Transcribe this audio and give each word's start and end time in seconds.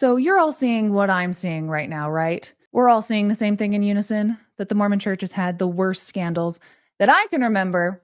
So 0.00 0.16
you're 0.16 0.38
all 0.38 0.54
seeing 0.54 0.94
what 0.94 1.10
I'm 1.10 1.34
seeing 1.34 1.68
right 1.68 1.86
now, 1.86 2.10
right? 2.10 2.50
We're 2.72 2.88
all 2.88 3.02
seeing 3.02 3.28
the 3.28 3.34
same 3.34 3.58
thing 3.58 3.74
in 3.74 3.82
unison 3.82 4.38
that 4.56 4.70
the 4.70 4.74
Mormon 4.74 4.98
church 4.98 5.20
has 5.20 5.32
had 5.32 5.58
the 5.58 5.66
worst 5.66 6.04
scandals 6.04 6.58
that 6.98 7.10
I 7.10 7.26
can 7.26 7.42
remember. 7.42 8.02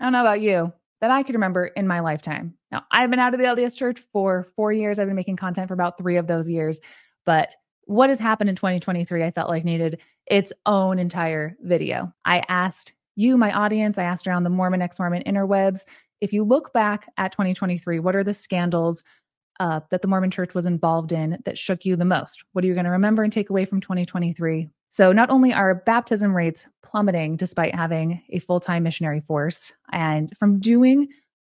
I 0.00 0.04
don't 0.06 0.14
know 0.14 0.22
about 0.22 0.40
you, 0.40 0.72
that 1.00 1.12
I 1.12 1.22
can 1.22 1.36
remember 1.36 1.66
in 1.66 1.86
my 1.86 2.00
lifetime. 2.00 2.54
Now, 2.72 2.86
I've 2.90 3.08
been 3.08 3.20
out 3.20 3.34
of 3.34 3.38
the 3.38 3.46
LDS 3.46 3.76
church 3.76 4.00
for 4.12 4.48
four 4.56 4.72
years. 4.72 4.98
I've 4.98 5.06
been 5.06 5.14
making 5.14 5.36
content 5.36 5.68
for 5.68 5.74
about 5.74 5.96
three 5.96 6.16
of 6.16 6.26
those 6.26 6.50
years. 6.50 6.80
But 7.24 7.54
what 7.84 8.08
has 8.08 8.18
happened 8.18 8.50
in 8.50 8.56
2023, 8.56 9.22
I 9.22 9.30
felt 9.30 9.48
like 9.48 9.64
needed 9.64 10.00
its 10.26 10.52
own 10.66 10.98
entire 10.98 11.56
video. 11.62 12.12
I 12.24 12.42
asked 12.48 12.94
you, 13.14 13.38
my 13.38 13.52
audience, 13.52 13.96
I 13.96 14.02
asked 14.02 14.26
around 14.26 14.42
the 14.42 14.50
Mormon, 14.50 14.82
ex 14.82 14.98
Mormon 14.98 15.22
interwebs, 15.22 15.82
if 16.20 16.32
you 16.32 16.42
look 16.42 16.72
back 16.72 17.08
at 17.16 17.30
2023, 17.30 18.00
what 18.00 18.16
are 18.16 18.24
the 18.24 18.34
scandals 18.34 19.04
uh, 19.60 19.80
that 19.90 20.02
the 20.02 20.08
Mormon 20.08 20.30
church 20.30 20.54
was 20.54 20.66
involved 20.66 21.12
in 21.12 21.38
that 21.44 21.58
shook 21.58 21.84
you 21.84 21.96
the 21.96 22.04
most? 22.04 22.44
What 22.52 22.64
are 22.64 22.68
you 22.68 22.74
going 22.74 22.84
to 22.84 22.90
remember 22.90 23.22
and 23.22 23.32
take 23.32 23.50
away 23.50 23.64
from 23.64 23.80
2023? 23.80 24.68
So, 24.90 25.12
not 25.12 25.30
only 25.30 25.52
are 25.52 25.74
baptism 25.74 26.34
rates 26.34 26.66
plummeting 26.82 27.36
despite 27.36 27.74
having 27.74 28.22
a 28.30 28.38
full 28.38 28.60
time 28.60 28.82
missionary 28.82 29.20
force, 29.20 29.72
and 29.92 30.30
from 30.38 30.60
doing 30.60 31.08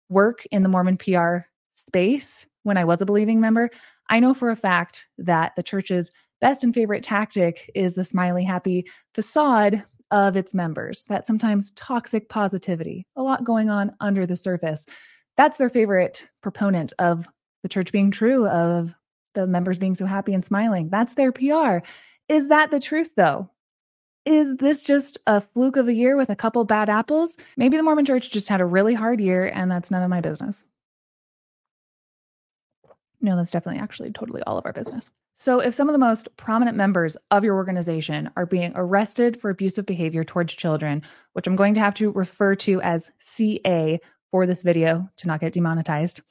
work 0.09 0.45
in 0.51 0.63
the 0.63 0.69
Mormon 0.69 0.97
PR 0.97 1.39
space 1.73 2.47
when 2.63 2.77
I 2.77 2.85
was 2.85 3.01
a 3.01 3.05
believing 3.05 3.39
member, 3.39 3.69
I 4.09 4.19
know 4.19 4.33
for 4.33 4.49
a 4.49 4.55
fact 4.55 5.07
that 5.17 5.55
the 5.55 5.63
church's 5.63 6.11
best 6.41 6.63
and 6.63 6.73
favorite 6.73 7.03
tactic 7.03 7.69
is 7.75 7.93
the 7.93 8.03
smiley, 8.03 8.43
happy 8.43 8.87
facade 9.13 9.85
of 10.11 10.35
its 10.35 10.53
members, 10.53 11.05
that 11.05 11.27
sometimes 11.27 11.71
toxic 11.71 12.29
positivity, 12.29 13.05
a 13.15 13.21
lot 13.21 13.43
going 13.43 13.69
on 13.69 13.95
under 13.99 14.25
the 14.25 14.35
surface. 14.35 14.85
That's 15.37 15.57
their 15.57 15.69
favorite 15.69 16.27
proponent 16.41 16.93
of 16.97 17.27
the 17.63 17.69
church 17.69 17.91
being 17.91 18.11
true, 18.11 18.47
of 18.47 18.95
the 19.35 19.47
members 19.47 19.79
being 19.79 19.95
so 19.95 20.05
happy 20.05 20.33
and 20.33 20.43
smiling. 20.43 20.89
That's 20.89 21.13
their 21.13 21.31
PR. 21.31 21.79
Is 22.27 22.47
that 22.47 22.71
the 22.71 22.79
truth, 22.79 23.15
though? 23.15 23.49
Is 24.25 24.57
this 24.57 24.83
just 24.83 25.17
a 25.25 25.41
fluke 25.41 25.77
of 25.77 25.87
a 25.87 25.93
year 25.93 26.17
with 26.17 26.29
a 26.29 26.35
couple 26.35 26.63
bad 26.65 26.89
apples? 26.89 27.37
Maybe 27.57 27.77
the 27.77 27.83
Mormon 27.83 28.05
church 28.05 28.31
just 28.31 28.49
had 28.49 28.61
a 28.61 28.65
really 28.65 28.93
hard 28.93 29.19
year, 29.21 29.45
and 29.47 29.71
that's 29.71 29.89
none 29.89 30.03
of 30.03 30.09
my 30.09 30.21
business. 30.21 30.63
No, 33.21 33.35
that's 33.35 33.51
definitely 33.51 33.81
actually 33.81 34.11
totally 34.11 34.41
all 34.43 34.57
of 34.57 34.65
our 34.65 34.73
business. 34.73 35.09
So, 35.33 35.59
if 35.59 35.73
some 35.73 35.87
of 35.87 35.93
the 35.93 35.99
most 35.99 36.27
prominent 36.37 36.75
members 36.75 37.15
of 37.31 37.43
your 37.43 37.55
organization 37.55 38.29
are 38.35 38.45
being 38.45 38.73
arrested 38.75 39.39
for 39.39 39.49
abusive 39.49 39.85
behavior 39.85 40.23
towards 40.23 40.53
children, 40.53 41.01
which 41.33 41.47
I'm 41.47 41.55
going 41.55 41.73
to 41.75 41.79
have 41.79 41.93
to 41.95 42.11
refer 42.11 42.55
to 42.55 42.81
as 42.81 43.11
CA 43.19 43.99
for 44.31 44.45
this 44.45 44.63
video 44.63 45.09
to 45.17 45.27
not 45.27 45.39
get 45.39 45.53
demonetized, 45.53 46.21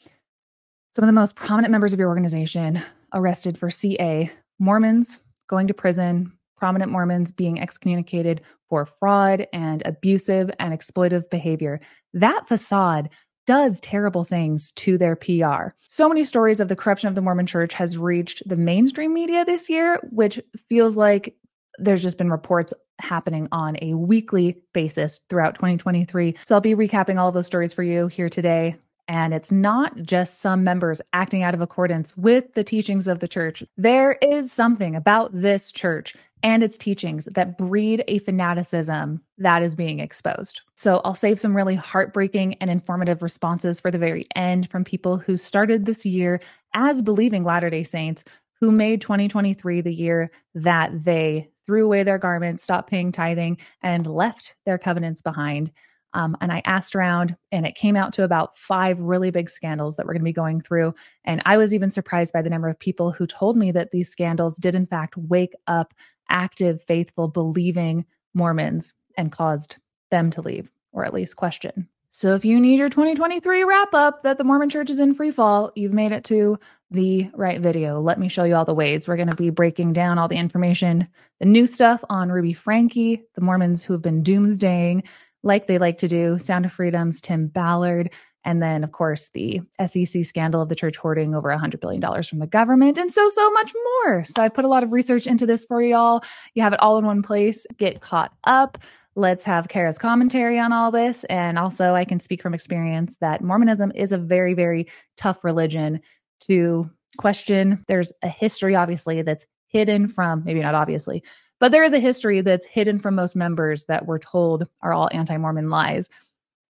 some 0.98 1.04
of 1.04 1.14
the 1.14 1.20
most 1.20 1.36
prominent 1.36 1.70
members 1.70 1.92
of 1.92 2.00
your 2.00 2.08
organization 2.08 2.82
arrested 3.14 3.56
for 3.56 3.70
CA, 3.70 4.28
Mormons 4.58 5.20
going 5.46 5.68
to 5.68 5.72
prison, 5.72 6.32
prominent 6.56 6.90
Mormons 6.90 7.30
being 7.30 7.60
excommunicated 7.60 8.40
for 8.68 8.84
fraud 8.84 9.46
and 9.52 9.80
abusive 9.86 10.50
and 10.58 10.76
exploitive 10.76 11.30
behavior. 11.30 11.80
That 12.14 12.48
facade 12.48 13.10
does 13.46 13.78
terrible 13.78 14.24
things 14.24 14.72
to 14.72 14.98
their 14.98 15.14
PR. 15.14 15.68
So 15.86 16.08
many 16.08 16.24
stories 16.24 16.58
of 16.58 16.66
the 16.66 16.74
corruption 16.74 17.08
of 17.08 17.14
the 17.14 17.22
Mormon 17.22 17.46
church 17.46 17.74
has 17.74 17.96
reached 17.96 18.42
the 18.44 18.56
mainstream 18.56 19.14
media 19.14 19.44
this 19.44 19.70
year, 19.70 20.00
which 20.10 20.40
feels 20.68 20.96
like 20.96 21.36
there's 21.78 22.02
just 22.02 22.18
been 22.18 22.28
reports 22.28 22.74
happening 22.98 23.46
on 23.52 23.76
a 23.80 23.94
weekly 23.94 24.56
basis 24.74 25.20
throughout 25.28 25.54
2023. 25.54 26.34
So 26.42 26.56
I'll 26.56 26.60
be 26.60 26.74
recapping 26.74 27.20
all 27.20 27.28
of 27.28 27.34
those 27.34 27.46
stories 27.46 27.72
for 27.72 27.84
you 27.84 28.08
here 28.08 28.28
today. 28.28 28.74
And 29.08 29.32
it's 29.32 29.50
not 29.50 29.96
just 30.02 30.40
some 30.40 30.62
members 30.62 31.00
acting 31.14 31.42
out 31.42 31.54
of 31.54 31.62
accordance 31.62 32.16
with 32.16 32.52
the 32.52 32.62
teachings 32.62 33.08
of 33.08 33.20
the 33.20 33.28
church. 33.28 33.64
There 33.78 34.12
is 34.20 34.52
something 34.52 34.94
about 34.94 35.30
this 35.32 35.72
church 35.72 36.14
and 36.42 36.62
its 36.62 36.76
teachings 36.78 37.26
that 37.32 37.58
breed 37.58 38.04
a 38.06 38.18
fanaticism 38.20 39.22
that 39.38 39.62
is 39.62 39.74
being 39.74 39.98
exposed. 39.98 40.60
So 40.74 41.00
I'll 41.04 41.14
save 41.14 41.40
some 41.40 41.56
really 41.56 41.74
heartbreaking 41.74 42.54
and 42.60 42.70
informative 42.70 43.22
responses 43.22 43.80
for 43.80 43.90
the 43.90 43.98
very 43.98 44.26
end 44.36 44.70
from 44.70 44.84
people 44.84 45.16
who 45.16 45.36
started 45.36 45.86
this 45.86 46.04
year 46.06 46.40
as 46.74 47.02
believing 47.02 47.44
Latter 47.44 47.70
day 47.70 47.82
Saints 47.82 48.24
who 48.60 48.70
made 48.72 49.00
2023 49.00 49.80
the 49.80 49.94
year 49.94 50.30
that 50.54 51.04
they 51.04 51.48
threw 51.66 51.84
away 51.84 52.02
their 52.02 52.18
garments, 52.18 52.62
stopped 52.62 52.90
paying 52.90 53.12
tithing, 53.12 53.58
and 53.82 54.06
left 54.06 54.56
their 54.64 54.78
covenants 54.78 55.22
behind. 55.22 55.70
Um, 56.18 56.36
and 56.40 56.50
I 56.50 56.62
asked 56.64 56.96
around, 56.96 57.36
and 57.52 57.64
it 57.64 57.76
came 57.76 57.94
out 57.94 58.12
to 58.14 58.24
about 58.24 58.58
five 58.58 58.98
really 58.98 59.30
big 59.30 59.48
scandals 59.48 59.94
that 59.94 60.04
we're 60.04 60.14
going 60.14 60.22
to 60.22 60.24
be 60.24 60.32
going 60.32 60.60
through. 60.60 60.92
And 61.24 61.40
I 61.46 61.56
was 61.56 61.72
even 61.72 61.90
surprised 61.90 62.32
by 62.32 62.42
the 62.42 62.50
number 62.50 62.68
of 62.68 62.76
people 62.76 63.12
who 63.12 63.24
told 63.24 63.56
me 63.56 63.70
that 63.70 63.92
these 63.92 64.10
scandals 64.10 64.56
did, 64.56 64.74
in 64.74 64.84
fact, 64.84 65.16
wake 65.16 65.54
up 65.68 65.94
active, 66.28 66.82
faithful, 66.82 67.28
believing 67.28 68.04
Mormons 68.34 68.94
and 69.16 69.30
caused 69.30 69.76
them 70.10 70.28
to 70.30 70.40
leave, 70.40 70.72
or 70.90 71.04
at 71.04 71.14
least 71.14 71.36
question. 71.36 71.88
So 72.10 72.34
if 72.34 72.44
you 72.44 72.58
need 72.58 72.78
your 72.78 72.88
2023 72.88 73.64
wrap 73.64 73.92
up 73.92 74.22
that 74.22 74.38
the 74.38 74.44
Mormon 74.44 74.70
Church 74.70 74.90
is 74.90 74.98
in 74.98 75.14
free 75.14 75.30
fall, 75.30 75.70
you've 75.76 75.92
made 75.92 76.10
it 76.10 76.24
to 76.24 76.58
the 76.90 77.30
right 77.34 77.60
video. 77.60 78.00
Let 78.00 78.18
me 78.18 78.28
show 78.28 78.44
you 78.44 78.56
all 78.56 78.64
the 78.64 78.72
ways. 78.72 79.06
We're 79.06 79.16
going 79.16 79.28
to 79.28 79.36
be 79.36 79.50
breaking 79.50 79.92
down 79.92 80.18
all 80.18 80.26
the 80.26 80.38
information, 80.38 81.06
the 81.38 81.44
new 81.44 81.66
stuff 81.66 82.02
on 82.08 82.32
Ruby 82.32 82.54
Franke, 82.54 83.22
the 83.34 83.40
Mormons 83.42 83.82
who 83.82 83.92
have 83.92 84.00
been 84.00 84.22
doomsdaying, 84.22 85.04
like 85.42 85.66
they 85.66 85.78
like 85.78 85.98
to 85.98 86.08
do, 86.08 86.38
Sound 86.38 86.64
of 86.64 86.72
Freedom's 86.72 87.20
Tim 87.20 87.46
Ballard, 87.46 88.12
and 88.44 88.62
then, 88.62 88.82
of 88.82 88.92
course, 88.92 89.30
the 89.34 89.60
SEC 89.84 90.24
scandal 90.24 90.62
of 90.62 90.68
the 90.68 90.74
church 90.74 90.96
hoarding 90.96 91.34
over 91.34 91.48
$100 91.50 91.80
billion 91.80 92.00
from 92.22 92.38
the 92.38 92.46
government, 92.46 92.96
and 92.96 93.12
so, 93.12 93.28
so 93.28 93.50
much 93.52 93.72
more. 93.74 94.24
So 94.24 94.42
I 94.42 94.48
put 94.48 94.64
a 94.64 94.68
lot 94.68 94.82
of 94.82 94.92
research 94.92 95.26
into 95.26 95.44
this 95.44 95.64
for 95.66 95.82
y'all. 95.82 96.22
You 96.54 96.62
have 96.62 96.72
it 96.72 96.80
all 96.80 96.98
in 96.98 97.04
one 97.04 97.22
place. 97.22 97.66
Get 97.76 98.00
caught 98.00 98.32
up. 98.44 98.78
Let's 99.16 99.44
have 99.44 99.68
Carah's 99.68 99.98
commentary 99.98 100.58
on 100.58 100.72
all 100.72 100.90
this. 100.90 101.24
And 101.24 101.58
also, 101.58 101.94
I 101.94 102.04
can 102.04 102.20
speak 102.20 102.40
from 102.40 102.54
experience 102.54 103.16
that 103.20 103.42
Mormonism 103.42 103.92
is 103.94 104.12
a 104.12 104.18
very, 104.18 104.54
very 104.54 104.86
tough 105.16 105.44
religion 105.44 106.00
to 106.42 106.88
question. 107.18 107.84
There's 107.88 108.12
a 108.22 108.28
history, 108.28 108.76
obviously, 108.76 109.22
that's 109.22 109.44
hidden 109.66 110.08
from, 110.08 110.44
maybe 110.44 110.60
not 110.60 110.74
obviously, 110.74 111.22
but 111.60 111.72
there 111.72 111.84
is 111.84 111.92
a 111.92 112.00
history 112.00 112.40
that's 112.40 112.66
hidden 112.66 112.98
from 112.98 113.14
most 113.14 113.36
members 113.36 113.84
that 113.84 114.06
we're 114.06 114.18
told 114.18 114.68
are 114.82 114.92
all 114.92 115.08
anti 115.12 115.36
Mormon 115.36 115.70
lies. 115.70 116.08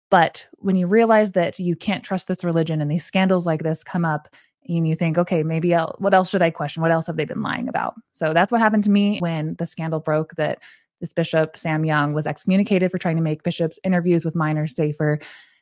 But 0.09 0.47
when 0.57 0.75
you 0.75 0.87
realize 0.87 1.31
that 1.31 1.57
you 1.59 1.75
can't 1.75 2.03
trust 2.03 2.27
this 2.27 2.43
religion 2.43 2.81
and 2.81 2.91
these 2.91 3.05
scandals 3.05 3.45
like 3.45 3.63
this 3.63 3.83
come 3.83 4.03
up, 4.03 4.27
and 4.67 4.87
you 4.87 4.95
think, 4.95 5.17
okay, 5.17 5.43
maybe 5.43 5.73
I'll, 5.73 5.95
what 5.99 6.13
else 6.13 6.29
should 6.29 6.41
I 6.41 6.49
question? 6.49 6.81
What 6.81 6.91
else 6.91 7.07
have 7.07 7.17
they 7.17 7.25
been 7.25 7.41
lying 7.41 7.67
about? 7.67 7.95
So 8.11 8.33
that's 8.33 8.51
what 8.51 8.61
happened 8.61 8.83
to 8.85 8.91
me 8.91 9.19
when 9.19 9.55
the 9.55 9.65
scandal 9.65 9.99
broke 9.99 10.35
that 10.35 10.59
this 10.99 11.13
bishop, 11.13 11.57
Sam 11.57 11.83
Young, 11.83 12.13
was 12.13 12.27
excommunicated 12.27 12.91
for 12.91 12.99
trying 12.99 13.15
to 13.15 13.23
make 13.23 13.43
bishops' 13.43 13.79
interviews 13.83 14.23
with 14.23 14.35
minors 14.35 14.75
safer. 14.75 15.19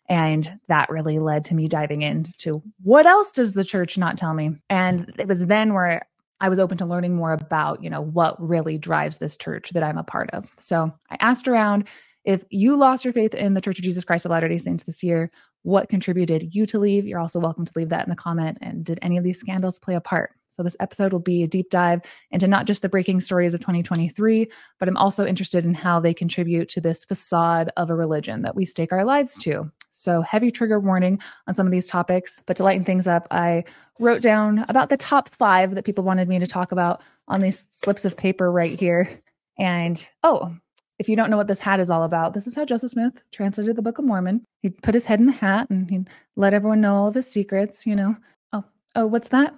And 0.09 0.59
that 0.67 0.89
really 0.89 1.19
led 1.19 1.45
to 1.45 1.55
me 1.55 1.67
diving 1.67 2.01
into 2.01 2.61
what 2.83 3.05
else 3.05 3.31
does 3.31 3.53
the 3.53 3.63
church 3.63 3.97
not 3.97 4.17
tell 4.17 4.33
me? 4.33 4.55
And 4.69 5.13
it 5.17 5.27
was 5.27 5.45
then 5.45 5.73
where 5.73 6.07
I 6.41 6.49
was 6.49 6.59
open 6.59 6.77
to 6.77 6.85
learning 6.85 7.15
more 7.15 7.33
about, 7.33 7.83
you 7.83 7.89
know, 7.89 8.01
what 8.01 8.41
really 8.41 8.77
drives 8.77 9.17
this 9.17 9.35
church 9.35 9.71
that 9.71 9.83
I'm 9.83 9.97
a 9.97 10.03
part 10.03 10.29
of. 10.31 10.47
So 10.59 10.93
I 11.09 11.17
asked 11.19 11.47
around 11.47 11.87
if 12.25 12.43
you 12.49 12.77
lost 12.77 13.05
your 13.05 13.13
faith 13.13 13.33
in 13.33 13.53
the 13.53 13.61
Church 13.61 13.79
of 13.79 13.83
Jesus 13.83 14.03
Christ 14.03 14.25
of 14.25 14.31
Latter 14.31 14.47
day 14.47 14.57
Saints 14.57 14.83
this 14.83 15.01
year, 15.01 15.31
what 15.63 15.89
contributed 15.89 16.53
you 16.53 16.65
to 16.67 16.79
leave? 16.79 17.05
You're 17.05 17.19
also 17.19 17.39
welcome 17.39 17.65
to 17.65 17.73
leave 17.75 17.89
that 17.89 18.05
in 18.05 18.09
the 18.09 18.15
comment. 18.15 18.57
And 18.61 18.83
did 18.83 18.99
any 19.01 19.17
of 19.17 19.23
these 19.23 19.39
scandals 19.39 19.79
play 19.79 19.95
a 19.95 20.01
part? 20.01 20.31
So, 20.49 20.63
this 20.63 20.75
episode 20.79 21.13
will 21.13 21.19
be 21.19 21.43
a 21.43 21.47
deep 21.47 21.69
dive 21.69 22.01
into 22.31 22.47
not 22.47 22.65
just 22.65 22.81
the 22.81 22.89
breaking 22.89 23.19
stories 23.21 23.53
of 23.53 23.61
2023, 23.61 24.47
but 24.79 24.87
I'm 24.87 24.97
also 24.97 25.25
interested 25.25 25.63
in 25.63 25.73
how 25.73 25.99
they 25.99 26.13
contribute 26.13 26.69
to 26.69 26.81
this 26.81 27.05
facade 27.05 27.71
of 27.77 27.89
a 27.89 27.95
religion 27.95 28.41
that 28.41 28.55
we 28.55 28.65
stake 28.65 28.91
our 28.91 29.05
lives 29.05 29.37
to. 29.39 29.71
So, 29.91 30.21
heavy 30.21 30.51
trigger 30.51 30.79
warning 30.79 31.19
on 31.47 31.55
some 31.55 31.65
of 31.65 31.71
these 31.71 31.87
topics. 31.87 32.41
But 32.45 32.57
to 32.57 32.63
lighten 32.63 32.83
things 32.83 33.07
up, 33.07 33.27
I 33.31 33.63
wrote 33.99 34.21
down 34.21 34.65
about 34.69 34.89
the 34.89 34.97
top 34.97 35.29
five 35.29 35.75
that 35.75 35.85
people 35.85 36.03
wanted 36.03 36.27
me 36.27 36.39
to 36.39 36.47
talk 36.47 36.71
about 36.71 37.01
on 37.27 37.41
these 37.41 37.65
slips 37.69 38.05
of 38.05 38.17
paper 38.17 38.51
right 38.51 38.79
here. 38.79 39.21
And 39.57 40.07
oh, 40.23 40.55
if 40.99 41.07
you 41.07 41.15
don't 41.15 41.29
know 41.29 41.37
what 41.37 41.47
this 41.47 41.61
hat 41.61 41.79
is 41.79 41.89
all 41.89 42.03
about, 42.03 42.33
this 42.33 42.45
is 42.45 42.55
how 42.55 42.65
Joseph 42.65 42.91
Smith 42.91 43.21
translated 43.31 43.75
the 43.75 43.81
Book 43.81 43.97
of 43.97 44.05
Mormon. 44.05 44.43
He'd 44.61 44.81
put 44.83 44.93
his 44.93 45.05
head 45.05 45.19
in 45.19 45.25
the 45.25 45.31
hat 45.31 45.69
and 45.69 45.89
he'd 45.89 46.09
let 46.35 46.53
everyone 46.53 46.81
know 46.81 46.95
all 46.95 47.07
of 47.07 47.15
his 47.15 47.27
secrets, 47.27 47.85
you 47.85 47.95
know. 47.95 48.15
Oh, 48.51 48.65
oh, 48.95 49.07
what's 49.07 49.29
that? 49.29 49.55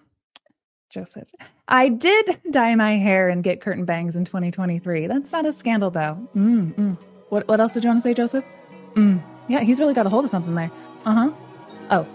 Joseph. 0.91 1.27
I 1.67 1.89
did 1.89 2.39
dye 2.51 2.75
my 2.75 2.97
hair 2.97 3.29
and 3.29 3.43
get 3.43 3.61
curtain 3.61 3.85
bangs 3.85 4.15
in 4.15 4.25
2023. 4.25 5.07
That's 5.07 5.31
not 5.31 5.45
a 5.45 5.53
scandal, 5.53 5.89
though. 5.89 6.27
Mm, 6.35 6.75
mm. 6.75 6.97
What, 7.29 7.47
what 7.47 7.59
else 7.59 7.73
did 7.73 7.83
you 7.83 7.89
want 7.89 7.99
to 7.99 8.01
say, 8.01 8.13
Joseph? 8.13 8.45
Mm. 8.95 9.23
Yeah, 9.47 9.61
he's 9.61 9.79
really 9.79 9.93
got 9.93 10.05
a 10.05 10.09
hold 10.09 10.25
of 10.25 10.29
something 10.29 10.53
there. 10.53 10.71
Uh 11.05 11.13
huh. 11.13 11.31
Oh, 11.89 12.07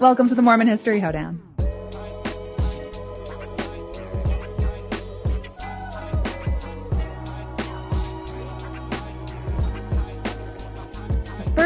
welcome 0.00 0.28
to 0.28 0.34
the 0.34 0.42
Mormon 0.42 0.66
History 0.66 1.00
Hoedown. 1.00 1.42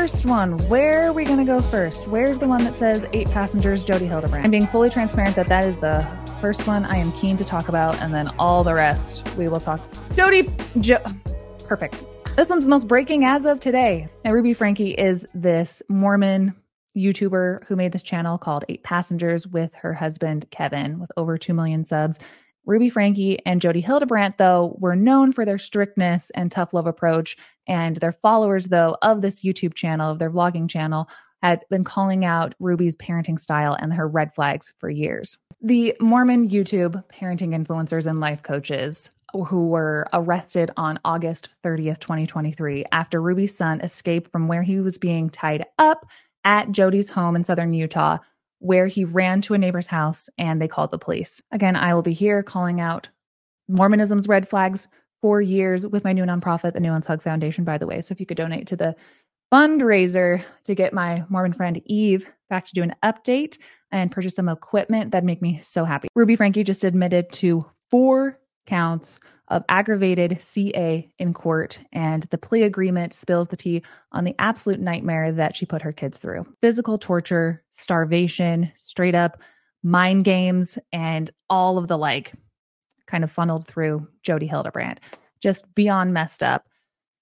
first 0.03 0.25
one. 0.25 0.59
Where 0.69 1.07
are 1.07 1.13
we 1.13 1.25
going 1.25 1.39
to 1.39 1.45
go 1.45 1.61
first? 1.61 2.09
Where's 2.09 2.41
the 2.41 2.49
one 2.49 2.65
that 2.65 2.77
says 2.77 3.07
eight 3.13 3.31
passengers, 3.31 3.85
Jodi 3.85 4.07
Hildebrandt? 4.07 4.45
I'm 4.45 4.51
being 4.51 4.67
fully 4.67 4.91
transparent 4.91 5.37
that 5.37 5.49
that 5.49 5.65
is 5.65 5.79
the 5.79 6.03
first 6.43 6.67
one 6.67 6.85
I 6.85 6.97
am 6.97 7.13
keen 7.13 7.37
to 7.37 7.45
talk 7.45 7.69
about, 7.69 8.03
and 8.03 8.13
then 8.13 8.27
all 8.37 8.65
the 8.65 8.75
rest 8.75 9.25
we 9.37 9.47
will 9.47 9.61
talk. 9.61 9.81
Jodi, 10.17 10.51
jo- 10.81 11.01
perfect. 11.69 12.03
This 12.35 12.49
one's 12.49 12.65
the 12.65 12.71
most 12.71 12.89
breaking 12.89 13.25
as 13.25 13.45
of 13.45 13.61
today. 13.61 14.09
Now, 14.25 14.33
Ruby 14.33 14.53
Franke 14.53 14.99
is 14.99 15.25
this 15.35 15.85
Mormon 15.89 16.57
YouTuber 16.99 17.65
who 17.67 17.77
made 17.77 17.93
this 17.93 18.03
channel 18.03 18.39
called 18.39 18.65
Eight 18.69 18.83
Passengers 18.83 19.47
with 19.47 19.73
her 19.77 19.95
husband, 19.95 20.51
Kevin, 20.51 20.99
with 20.99 21.13
over 21.17 21.39
2 21.39 21.55
million 21.55 21.87
subs. 21.87 22.19
Ruby 22.67 22.91
Franke 22.91 23.39
and 23.47 23.61
Jodi 23.61 23.81
Hildebrandt, 23.81 24.39
though, 24.39 24.77
were 24.81 24.97
known 24.97 25.31
for 25.31 25.45
their 25.45 25.59
strictness 25.59 26.31
and 26.35 26.51
tough 26.51 26.75
love 26.75 26.89
approach. 26.89 27.37
And 27.69 27.99
their 27.99 28.11
followers, 28.11 28.67
though, 28.67 28.97
of 29.01 29.23
this 29.23 29.45
YouTube 29.45 29.75
channel, 29.75 30.11
of 30.11 30.19
their 30.19 30.31
vlogging 30.31 30.69
channel, 30.69 31.09
had 31.41 31.61
been 31.71 31.85
calling 31.85 32.25
out 32.25 32.55
Ruby's 32.59 32.97
parenting 32.97 33.39
style 33.39 33.77
and 33.79 33.93
her 33.95 34.09
red 34.09 34.35
flags 34.35 34.73
for 34.79 34.89
years. 34.89 35.39
The 35.65 35.95
Mormon 36.01 36.49
YouTube 36.49 37.05
parenting 37.09 37.55
influencers 37.55 38.07
and 38.07 38.19
life 38.19 38.43
coaches 38.43 39.13
who 39.33 39.69
were 39.69 40.09
arrested 40.13 40.73
on 40.77 40.99
August 41.05 41.51
30th, 41.65 42.01
2023, 42.01 42.85
after 42.91 43.23
Ruby's 43.23 43.57
son 43.57 43.81
escaped 43.81 44.33
from 44.33 44.49
where 44.49 44.65
he 44.65 44.81
was 44.81 44.99
being 44.99 45.31
tied 45.31 45.65
up 45.79 46.11
at 46.43 46.73
Jodi's 46.73 47.11
home 47.11 47.37
in 47.37 47.45
southern 47.45 47.73
Utah 47.73 48.19
where 48.59 48.89
he 48.89 49.05
ran 49.05 49.41
to 49.43 49.55
a 49.55 49.59
neighbor's 49.59 49.87
house 49.87 50.29
and 50.37 50.61
they 50.61 50.67
called 50.67 50.91
the 50.91 50.99
police. 50.99 51.41
Again, 51.53 51.77
I 51.77 51.95
will 51.95 52.03
be 52.03 52.13
here 52.13 52.43
calling 52.43 52.81
out 52.81 53.09
Mormonism's 53.69 54.27
red 54.27 54.49
flags 54.49 54.89
for 55.21 55.41
years 55.41 55.87
with 55.87 56.03
my 56.03 56.13
new 56.13 56.25
nonprofit, 56.25 56.73
the 56.73 56.81
Nuance 56.81 57.07
Hug 57.07 57.23
Foundation, 57.23 57.63
by 57.63 57.79
the 57.79 57.87
way. 57.87 58.01
So 58.01 58.13
if 58.13 58.19
you 58.19 58.27
could 58.27 58.37
donate 58.37 58.67
to 58.67 58.77
the 58.77 58.97
fundraiser 59.53 60.43
to 60.65 60.75
get 60.75 60.95
my 60.95 61.25
Mormon 61.29 61.53
friend 61.53 61.83
Eve 61.85 62.27
back 62.49 62.65
to 62.67 62.75
do 62.75 62.83
an 62.83 62.95
update 63.03 63.59
and 63.91 64.11
purchase 64.11 64.35
some 64.35 64.49
equipment, 64.49 65.11
that'd 65.11 65.25
make 65.25 65.43
me 65.43 65.61
so 65.63 65.85
happy. 65.85 66.09
Ruby 66.15 66.37
Franke 66.37 66.65
just 66.65 66.85
admitted 66.85 67.31
to 67.33 67.67
four 67.91 68.39
counts 68.67 69.21
of 69.49 69.65
aggravated 69.69 70.41
CA 70.41 71.07
in 71.19 71.35
court, 71.35 71.79
and 71.93 72.23
the 72.25 72.39
plea 72.39 72.63
agreement 72.63 73.13
spills 73.13 73.49
the 73.49 73.57
tea 73.57 73.83
on 74.13 74.25
the 74.25 74.35
absolute 74.39 74.81
nightmare 74.81 75.31
that 75.33 75.55
she 75.55 75.67
put 75.67 75.83
her 75.83 75.93
kids 75.93 76.19
through 76.19 76.47
physical 76.63 76.97
torture, 76.97 77.63
starvation, 77.71 78.73
straight 78.79 79.15
up 79.15 79.43
mind 79.83 80.25
games, 80.25 80.79
and 80.93 81.31
all 81.51 81.77
of 81.77 81.89
the 81.89 81.99
like 81.99 82.33
kind 83.07 83.25
of 83.25 83.31
funneled 83.31 83.67
through 83.67 84.09
Jodi 84.23 84.47
Hildebrandt. 84.47 85.01
Just 85.41 85.75
beyond 85.75 86.15
messed 86.15 86.43
up. 86.43 86.67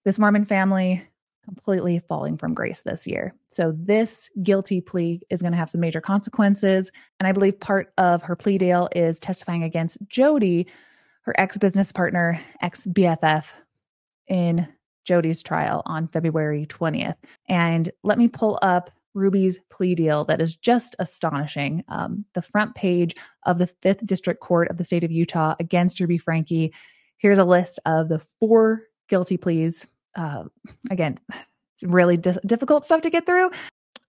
This 0.04 0.18
Mormon 0.18 0.44
family 0.44 1.02
completely 1.50 2.00
falling 2.08 2.36
from 2.36 2.54
grace 2.54 2.82
this 2.82 3.06
year. 3.06 3.34
So, 3.48 3.72
this 3.76 4.30
guilty 4.42 4.80
plea 4.80 5.20
is 5.30 5.42
going 5.42 5.52
to 5.52 5.58
have 5.58 5.70
some 5.70 5.80
major 5.80 6.00
consequences. 6.00 6.90
And 7.18 7.26
I 7.26 7.32
believe 7.32 7.58
part 7.58 7.92
of 7.98 8.22
her 8.22 8.36
plea 8.36 8.58
deal 8.58 8.88
is 8.94 9.18
testifying 9.18 9.64
against 9.64 9.98
Jodi, 10.08 10.66
her 11.22 11.34
ex 11.38 11.58
business 11.58 11.92
partner, 11.92 12.40
ex 12.62 12.86
BFF, 12.86 13.52
in 14.28 14.68
Jodi's 15.04 15.42
trial 15.42 15.82
on 15.86 16.06
February 16.06 16.66
20th. 16.66 17.16
And 17.48 17.90
let 18.04 18.16
me 18.16 18.28
pull 18.28 18.58
up 18.62 18.90
Ruby's 19.14 19.58
plea 19.70 19.96
deal 19.96 20.24
that 20.26 20.40
is 20.40 20.54
just 20.54 20.94
astonishing. 21.00 21.82
Um, 21.88 22.24
the 22.34 22.42
front 22.42 22.76
page 22.76 23.16
of 23.44 23.58
the 23.58 23.66
Fifth 23.66 24.06
District 24.06 24.40
Court 24.40 24.70
of 24.70 24.76
the 24.76 24.84
state 24.84 25.02
of 25.02 25.10
Utah 25.10 25.56
against 25.58 25.98
Ruby 25.98 26.16
Franke. 26.16 26.72
Here's 27.16 27.38
a 27.38 27.44
list 27.44 27.80
of 27.84 28.08
the 28.08 28.20
four 28.20 28.84
guilty 29.08 29.36
pleas. 29.36 29.86
Uh, 30.14 30.44
again, 30.90 31.18
it's 31.74 31.84
really 31.84 32.16
di- 32.16 32.36
difficult 32.44 32.84
stuff 32.84 33.02
to 33.02 33.10
get 33.10 33.26
through 33.26 33.50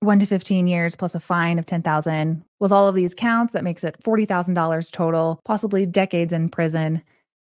one 0.01 0.19
to 0.19 0.25
15 0.25 0.67
years 0.67 0.95
plus 0.95 1.15
a 1.15 1.19
fine 1.19 1.59
of 1.59 1.65
10,000. 1.65 2.43
With 2.59 2.71
all 2.71 2.87
of 2.87 2.95
these 2.95 3.13
counts, 3.13 3.53
that 3.53 3.63
makes 3.63 3.83
it 3.83 3.95
$40,000 4.03 4.91
total, 4.91 5.39
possibly 5.45 5.85
decades 5.85 6.33
in 6.33 6.49
prison. 6.49 7.01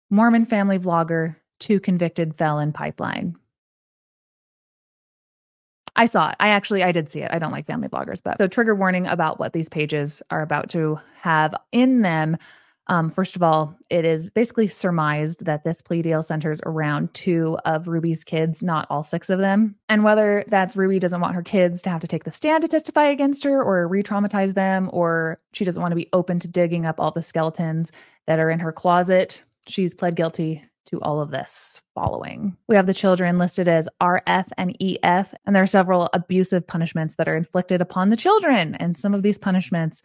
Mormon 0.10 0.46
family 0.46 0.80
vlogger, 0.80 1.36
two 1.60 1.80
convicted 1.80 2.36
felon 2.38 2.72
pipeline. 2.72 3.36
I 5.98 6.06
saw 6.06 6.30
it. 6.30 6.36
I 6.40 6.50
actually 6.50 6.84
I 6.84 6.92
did 6.92 7.10
see 7.10 7.22
it. 7.22 7.32
I 7.32 7.40
don't 7.40 7.54
like 7.54 7.68
family 7.68 7.88
bloggers, 7.88 8.22
but 8.22 8.38
so 8.38 8.48
trigger 8.48 8.76
warning 8.76 9.08
about 9.08 9.40
what 9.40 9.54
these 9.54 9.70
pages 9.70 10.22
are 10.30 10.42
about 10.42 10.70
to 10.72 11.00
have 11.22 11.56
in 11.72 12.02
them. 12.02 12.38
Um, 12.88 13.10
first 13.10 13.36
of 13.36 13.44
all, 13.44 13.76
it 13.90 14.06
is 14.06 14.32
basically 14.32 14.68
surmised 14.68 15.46
that 15.46 15.64
this 15.64 15.82
plea 15.82 16.02
deal 16.02 16.22
centers 16.22 16.60
around 16.66 17.14
two 17.14 17.58
of 17.66 17.88
Ruby's 17.88 18.24
kids, 18.24 18.62
not 18.62 18.88
all 18.90 19.04
six 19.04 19.30
of 19.30 19.40
them. 19.40 19.76
And 19.90 20.04
whether 20.04 20.44
that's 20.48 20.76
Ruby 20.76 21.00
doesn't 21.00 21.22
want 21.22 21.36
her 21.36 21.42
kids 21.42 21.82
to 21.84 21.90
have 21.90 22.02
to 22.02 22.08
take 22.08 22.24
the 22.24 22.32
stand 22.32 22.62
to 22.62 22.68
testify 22.68 23.06
against 23.06 23.44
her 23.44 23.62
or 23.62 23.88
re 23.88 24.04
traumatize 24.04 24.54
them, 24.54 24.90
or 24.94 25.40
she 25.54 25.66
doesn't 25.66 25.82
want 25.82 25.92
to 25.92 25.98
be 25.98 26.10
open 26.14 26.40
to 26.40 26.48
digging 26.48 26.86
up 26.86 27.00
all 27.00 27.12
the 27.12 27.24
skeletons 27.24 27.92
that 28.28 28.40
are 28.40 28.50
in 28.50 28.60
her 28.60 28.72
closet, 28.72 29.44
she's 29.68 29.94
pled 29.94 30.16
guilty 30.16 30.64
to 30.88 31.02
all 31.02 31.20
of 31.20 31.32
this 31.32 31.82
following. 31.96 32.56
We 32.68 32.76
have 32.76 32.86
the 32.86 32.94
children 32.94 33.38
listed 33.38 33.68
as 33.68 33.90
RF 34.02 34.46
and 34.58 34.76
EF, 34.80 35.34
and 35.46 35.56
there 35.56 35.64
are 35.64 35.68
several 35.68 36.10
abusive 36.14 36.68
punishments 36.68 37.16
that 37.16 37.28
are 37.28 37.36
inflicted 37.36 37.82
upon 37.82 38.10
the 38.10 38.16
children. 38.16 38.76
And 38.76 38.98
some 38.98 39.14
of 39.14 39.24
these 39.24 39.38
punishments 39.38 40.02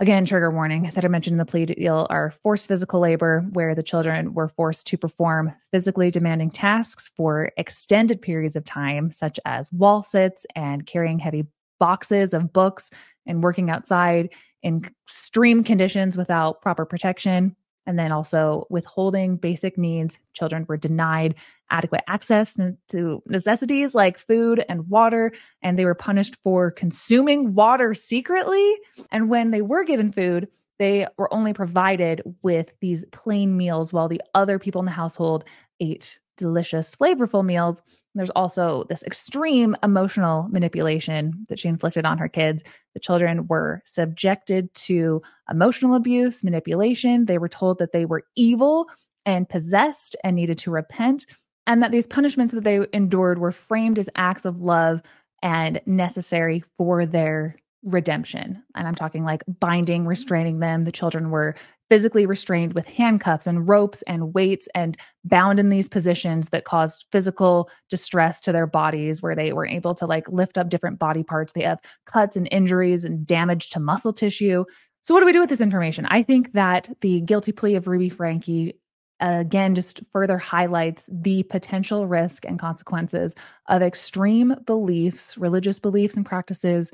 Again, 0.00 0.24
trigger 0.24 0.50
warning 0.50 0.90
that 0.94 1.04
I 1.04 1.08
mentioned 1.08 1.34
in 1.34 1.38
the 1.38 1.44
plea 1.44 1.66
deal 1.66 2.08
are 2.10 2.32
forced 2.32 2.66
physical 2.66 2.98
labor, 2.98 3.44
where 3.52 3.76
the 3.76 3.82
children 3.82 4.34
were 4.34 4.48
forced 4.48 4.88
to 4.88 4.98
perform 4.98 5.52
physically 5.70 6.10
demanding 6.10 6.50
tasks 6.50 7.12
for 7.16 7.52
extended 7.56 8.20
periods 8.20 8.56
of 8.56 8.64
time, 8.64 9.12
such 9.12 9.38
as 9.44 9.70
wall 9.72 10.02
sits 10.02 10.46
and 10.56 10.84
carrying 10.84 11.20
heavy 11.20 11.46
boxes 11.78 12.34
of 12.34 12.52
books 12.52 12.90
and 13.26 13.42
working 13.42 13.70
outside 13.70 14.32
in 14.62 14.84
extreme 15.06 15.62
conditions 15.62 16.16
without 16.16 16.60
proper 16.60 16.84
protection 16.84 17.54
and 17.86 17.98
then 17.98 18.12
also 18.12 18.66
withholding 18.70 19.36
basic 19.36 19.76
needs. 19.78 20.18
Children 20.32 20.66
were 20.68 20.76
denied 20.76 21.34
adequate 21.70 22.04
access 22.06 22.56
to 22.88 23.22
necessities 23.26 23.94
like 23.94 24.18
food 24.18 24.64
and 24.68 24.88
water, 24.88 25.32
and 25.62 25.78
they 25.78 25.84
were 25.84 25.94
punished 25.94 26.36
for 26.42 26.70
consuming 26.70 27.54
water 27.54 27.94
secretly. 27.94 28.74
And 29.10 29.28
when 29.28 29.50
they 29.50 29.62
were 29.62 29.84
given 29.84 30.12
food, 30.12 30.48
they 30.78 31.06
were 31.16 31.32
only 31.32 31.52
provided 31.52 32.22
with 32.42 32.74
these 32.80 33.04
plain 33.12 33.56
meals 33.56 33.92
while 33.92 34.08
the 34.08 34.22
other 34.34 34.58
people 34.58 34.80
in 34.80 34.86
the 34.86 34.92
household 34.92 35.44
ate 35.80 36.18
delicious, 36.36 36.94
flavorful 36.94 37.44
meals 37.44 37.80
there's 38.14 38.30
also 38.30 38.84
this 38.88 39.02
extreme 39.02 39.74
emotional 39.82 40.48
manipulation 40.50 41.44
that 41.48 41.58
she 41.58 41.68
inflicted 41.68 42.06
on 42.06 42.18
her 42.18 42.28
kids. 42.28 42.62
The 42.94 43.00
children 43.00 43.46
were 43.48 43.82
subjected 43.84 44.72
to 44.74 45.20
emotional 45.50 45.94
abuse, 45.94 46.44
manipulation. 46.44 47.26
They 47.26 47.38
were 47.38 47.48
told 47.48 47.78
that 47.78 47.92
they 47.92 48.04
were 48.04 48.24
evil 48.36 48.88
and 49.26 49.48
possessed 49.48 50.14
and 50.22 50.36
needed 50.36 50.58
to 50.58 50.70
repent, 50.70 51.26
and 51.66 51.82
that 51.82 51.90
these 51.90 52.06
punishments 52.06 52.52
that 52.52 52.62
they 52.62 52.86
endured 52.92 53.38
were 53.38 53.52
framed 53.52 53.98
as 53.98 54.10
acts 54.14 54.44
of 54.44 54.60
love 54.60 55.02
and 55.42 55.80
necessary 55.86 56.62
for 56.76 57.06
their 57.06 57.56
redemption. 57.84 58.62
And 58.74 58.86
I'm 58.86 58.94
talking 58.94 59.24
like 59.24 59.42
binding, 59.60 60.06
restraining 60.06 60.60
them. 60.60 60.82
The 60.82 60.92
children 60.92 61.30
were 61.30 61.54
physically 61.94 62.26
restrained 62.26 62.72
with 62.72 62.88
handcuffs 62.88 63.46
and 63.46 63.68
ropes 63.68 64.02
and 64.08 64.34
weights 64.34 64.66
and 64.74 64.96
bound 65.22 65.60
in 65.60 65.68
these 65.68 65.88
positions 65.88 66.48
that 66.48 66.64
caused 66.64 67.06
physical 67.12 67.70
distress 67.88 68.40
to 68.40 68.50
their 68.50 68.66
bodies, 68.66 69.22
where 69.22 69.36
they 69.36 69.52
were 69.52 69.64
able 69.64 69.94
to 69.94 70.04
like 70.04 70.28
lift 70.28 70.58
up 70.58 70.68
different 70.68 70.98
body 70.98 71.22
parts. 71.22 71.52
They 71.52 71.62
have 71.62 71.78
cuts 72.04 72.36
and 72.36 72.48
injuries 72.50 73.04
and 73.04 73.24
damage 73.24 73.70
to 73.70 73.78
muscle 73.78 74.12
tissue. 74.12 74.64
So, 75.02 75.14
what 75.14 75.20
do 75.20 75.26
we 75.26 75.32
do 75.32 75.38
with 75.38 75.50
this 75.50 75.60
information? 75.60 76.04
I 76.06 76.24
think 76.24 76.50
that 76.54 76.88
the 77.00 77.20
guilty 77.20 77.52
plea 77.52 77.76
of 77.76 77.86
Ruby 77.86 78.08
franke 78.08 78.74
again 79.20 79.76
just 79.76 80.02
further 80.12 80.36
highlights 80.36 81.08
the 81.08 81.44
potential 81.44 82.08
risk 82.08 82.44
and 82.44 82.58
consequences 82.58 83.36
of 83.68 83.82
extreme 83.82 84.56
beliefs, 84.66 85.38
religious 85.38 85.78
beliefs 85.78 86.16
and 86.16 86.26
practices 86.26 86.90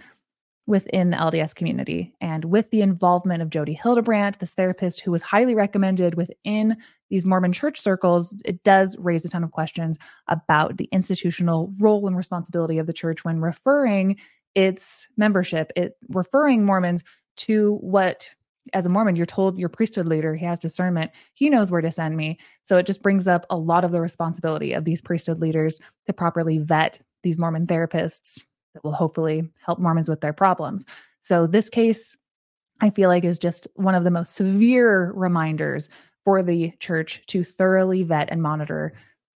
within 0.67 1.11
the 1.11 1.17
LDS 1.17 1.55
community. 1.55 2.14
And 2.21 2.45
with 2.45 2.71
the 2.71 2.83
involvement 2.83 3.43
of 3.43 3.50
Jodi 3.50 3.75
Hildebrandt, 3.75 4.38
this 4.38 4.55
therapist 4.55 5.00
who 5.00 5.11
was 5.11 5.23
highly 5.23 5.55
recommended 5.55 6.14
within 6.14 6.76
these 7.09 7.26
Mormon 7.26 7.52
church 7.52 7.81
circles, 7.81 8.35
it 8.45 8.62
does 8.62 8.97
raise 8.99 9.25
a 9.25 9.29
ton 9.29 9.43
of 9.43 9.50
questions 9.50 9.99
about 10.29 10.76
the 10.76 10.88
institutional 10.93 11.73
role 11.79 12.07
and 12.07 12.17
responsibility 12.17 12.79
of 12.79 12.87
the 12.87 12.93
church 12.93 13.25
when 13.25 13.40
referring 13.40 14.17
its 14.55 15.09
membership, 15.17 15.73
it 15.76 15.97
referring 16.09 16.64
Mormons 16.64 17.05
to 17.37 17.76
what 17.76 18.31
as 18.75 18.87
a 18.87 18.90
Mormon, 18.90 19.17
you're 19.17 19.26
told 19.26 19.59
your 19.59 19.69
priesthood 19.69 20.07
leader, 20.07 20.35
he 20.35 20.45
has 20.45 20.61
discernment, 20.61 21.11
he 21.35 21.50
knows 21.50 21.71
where 21.71 21.81
to 21.81 21.90
send 21.90 22.17
me. 22.17 22.38
So 22.62 22.76
it 22.76 22.87
just 22.87 23.02
brings 23.02 23.26
up 23.26 23.47
a 23.50 23.57
lot 23.57 23.85
of 23.85 23.90
the 23.90 24.00
responsibility 24.00 24.75
of 24.75 24.85
these 24.85 25.00
priesthood 25.00 25.40
leaders 25.40 25.81
to 26.07 26.12
properly 26.12 26.59
vet 26.59 27.00
these 27.23 27.38
Mormon 27.38 27.67
therapists 27.67 28.43
that 28.75 28.85
will 28.85 28.93
hopefully 28.93 29.49
help 29.65 29.79
Mormons 29.79 30.09
with 30.09 30.21
their 30.21 30.33
problems. 30.33 30.85
So, 31.21 31.47
this 31.47 31.69
case, 31.69 32.17
I 32.81 32.91
feel 32.91 33.09
like, 33.09 33.25
is 33.25 33.39
just 33.39 33.69
one 33.75 33.95
of 33.95 34.05
the 34.05 34.11
most 34.11 34.35
severe 34.35 35.12
reminders 35.15 35.89
for 36.25 36.43
the 36.43 36.73
church 36.81 37.23
to 37.29 37.43
thoroughly 37.43 38.03
vet 38.03 38.29
and 38.31 38.43
monitor 38.43 38.93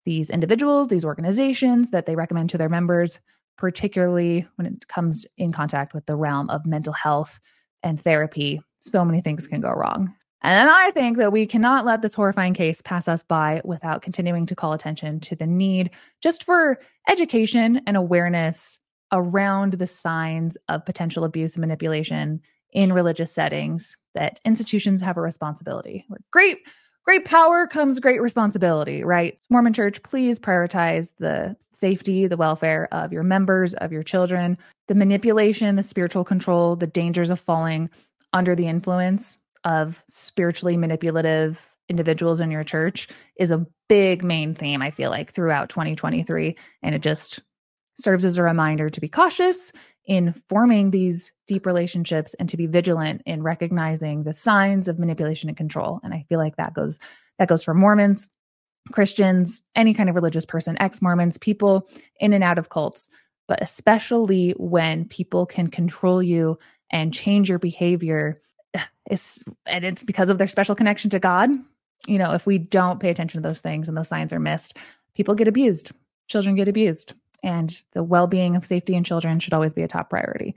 these 0.05 0.29
individuals, 0.29 0.89
these 0.89 1.05
organizations 1.05 1.91
that 1.91 2.05
they 2.05 2.15
recommend 2.15 2.49
to 2.49 2.57
their 2.57 2.69
members, 2.69 3.19
particularly 3.57 4.47
when 4.55 4.65
it 4.65 4.87
comes 4.87 5.25
in 5.37 5.51
contact 5.51 5.93
with 5.93 6.05
the 6.05 6.15
realm 6.15 6.49
of 6.49 6.65
mental 6.65 6.93
health 6.93 7.39
and 7.83 8.03
therapy. 8.03 8.61
So 8.79 9.05
many 9.05 9.21
things 9.21 9.47
can 9.47 9.61
go 9.61 9.69
wrong. 9.69 10.13
And 10.41 10.69
I 10.69 10.91
think 10.91 11.17
that 11.17 11.31
we 11.31 11.45
cannot 11.45 11.85
let 11.85 12.01
this 12.01 12.13
horrifying 12.13 12.53
case 12.53 12.81
pass 12.81 13.07
us 13.07 13.23
by 13.23 13.61
without 13.63 14.01
continuing 14.01 14.45
to 14.47 14.55
call 14.55 14.73
attention 14.73 15.21
to 15.21 15.37
the 15.37 15.47
need 15.47 15.91
just 16.21 16.43
for 16.43 16.79
education 17.07 17.81
and 17.87 17.95
awareness 17.95 18.77
around 19.13 19.73
the 19.73 19.87
signs 19.87 20.57
of 20.67 20.85
potential 20.85 21.23
abuse 21.23 21.55
and 21.55 21.61
manipulation 21.61 22.41
in 22.73 22.91
religious 22.91 23.31
settings 23.31 23.95
that 24.15 24.39
institutions 24.43 25.01
have 25.01 25.15
a 25.15 25.21
responsibility. 25.21 26.05
Great 26.31 26.57
great 27.05 27.25
power 27.25 27.67
comes 27.67 27.99
great 27.99 28.21
responsibility, 28.21 29.03
right? 29.03 29.39
Mormon 29.49 29.73
Church, 29.73 30.01
please 30.03 30.39
prioritize 30.39 31.11
the 31.19 31.55
safety, 31.69 32.27
the 32.27 32.37
welfare 32.37 32.87
of 32.93 33.11
your 33.11 33.23
members, 33.23 33.73
of 33.75 33.91
your 33.91 34.03
children, 34.03 34.57
the 34.87 34.95
manipulation, 34.95 35.75
the 35.75 35.83
spiritual 35.83 36.23
control, 36.23 36.75
the 36.75 36.87
dangers 36.87 37.29
of 37.29 37.39
falling 37.39 37.89
under 38.31 38.55
the 38.55 38.67
influence 38.67 39.37
of 39.65 40.03
spiritually 40.09 40.77
manipulative 40.77 41.75
individuals 41.89 42.39
in 42.39 42.51
your 42.51 42.63
church 42.63 43.07
is 43.37 43.51
a 43.51 43.65
big 43.89 44.23
main 44.23 44.55
theme, 44.55 44.81
I 44.81 44.91
feel 44.91 45.09
like, 45.09 45.33
throughout 45.33 45.69
2023. 45.69 46.55
And 46.81 46.95
it 46.95 47.01
just 47.01 47.41
serves 47.95 48.25
as 48.25 48.37
a 48.37 48.43
reminder 48.43 48.89
to 48.89 49.01
be 49.01 49.09
cautious 49.09 49.71
in 50.05 50.33
forming 50.49 50.91
these 50.91 51.31
deep 51.47 51.65
relationships 51.65 52.33
and 52.35 52.49
to 52.49 52.57
be 52.57 52.67
vigilant 52.67 53.21
in 53.25 53.43
recognizing 53.43 54.23
the 54.23 54.33
signs 54.33 54.87
of 54.87 54.99
manipulation 54.99 55.49
and 55.49 55.57
control. 55.57 55.99
And 56.03 56.13
I 56.13 56.25
feel 56.29 56.39
like 56.39 56.57
that 56.57 56.73
goes 56.73 56.99
that 57.39 57.47
goes 57.47 57.63
for 57.63 57.73
Mormons, 57.73 58.27
Christians, 58.91 59.61
any 59.75 59.93
kind 59.93 60.09
of 60.09 60.15
religious 60.15 60.45
person, 60.45 60.77
ex-Mormons, 60.79 61.37
people 61.37 61.89
in 62.19 62.33
and 62.33 62.43
out 62.43 62.57
of 62.57 62.69
cults, 62.69 63.09
but 63.47 63.61
especially 63.61 64.51
when 64.57 65.05
people 65.05 65.45
can 65.45 65.67
control 65.67 66.21
you 66.21 66.57
and 66.91 67.13
change 67.13 67.49
your 67.49 67.59
behavior 67.59 68.41
is 69.09 69.43
and 69.65 69.85
it's 69.85 70.03
because 70.03 70.29
of 70.29 70.37
their 70.37 70.47
special 70.47 70.75
connection 70.75 71.09
to 71.11 71.19
God. 71.19 71.49
You 72.05 72.17
know, 72.17 72.33
if 72.33 72.45
we 72.45 72.57
don't 72.57 72.99
pay 72.99 73.09
attention 73.09 73.41
to 73.41 73.47
those 73.47 73.61
things 73.61 73.87
and 73.87 73.95
those 73.95 74.09
signs 74.09 74.33
are 74.33 74.39
missed, 74.39 74.77
people 75.15 75.35
get 75.35 75.47
abused. 75.47 75.91
Children 76.27 76.55
get 76.55 76.67
abused 76.67 77.13
and 77.43 77.83
the 77.91 78.03
well 78.03 78.27
being 78.27 78.55
of 78.55 78.65
safety 78.65 78.95
in 78.95 79.03
children 79.03 79.39
should 79.39 79.53
always 79.53 79.73
be 79.73 79.83
a 79.83 79.87
top 79.87 80.09
priority. 80.09 80.55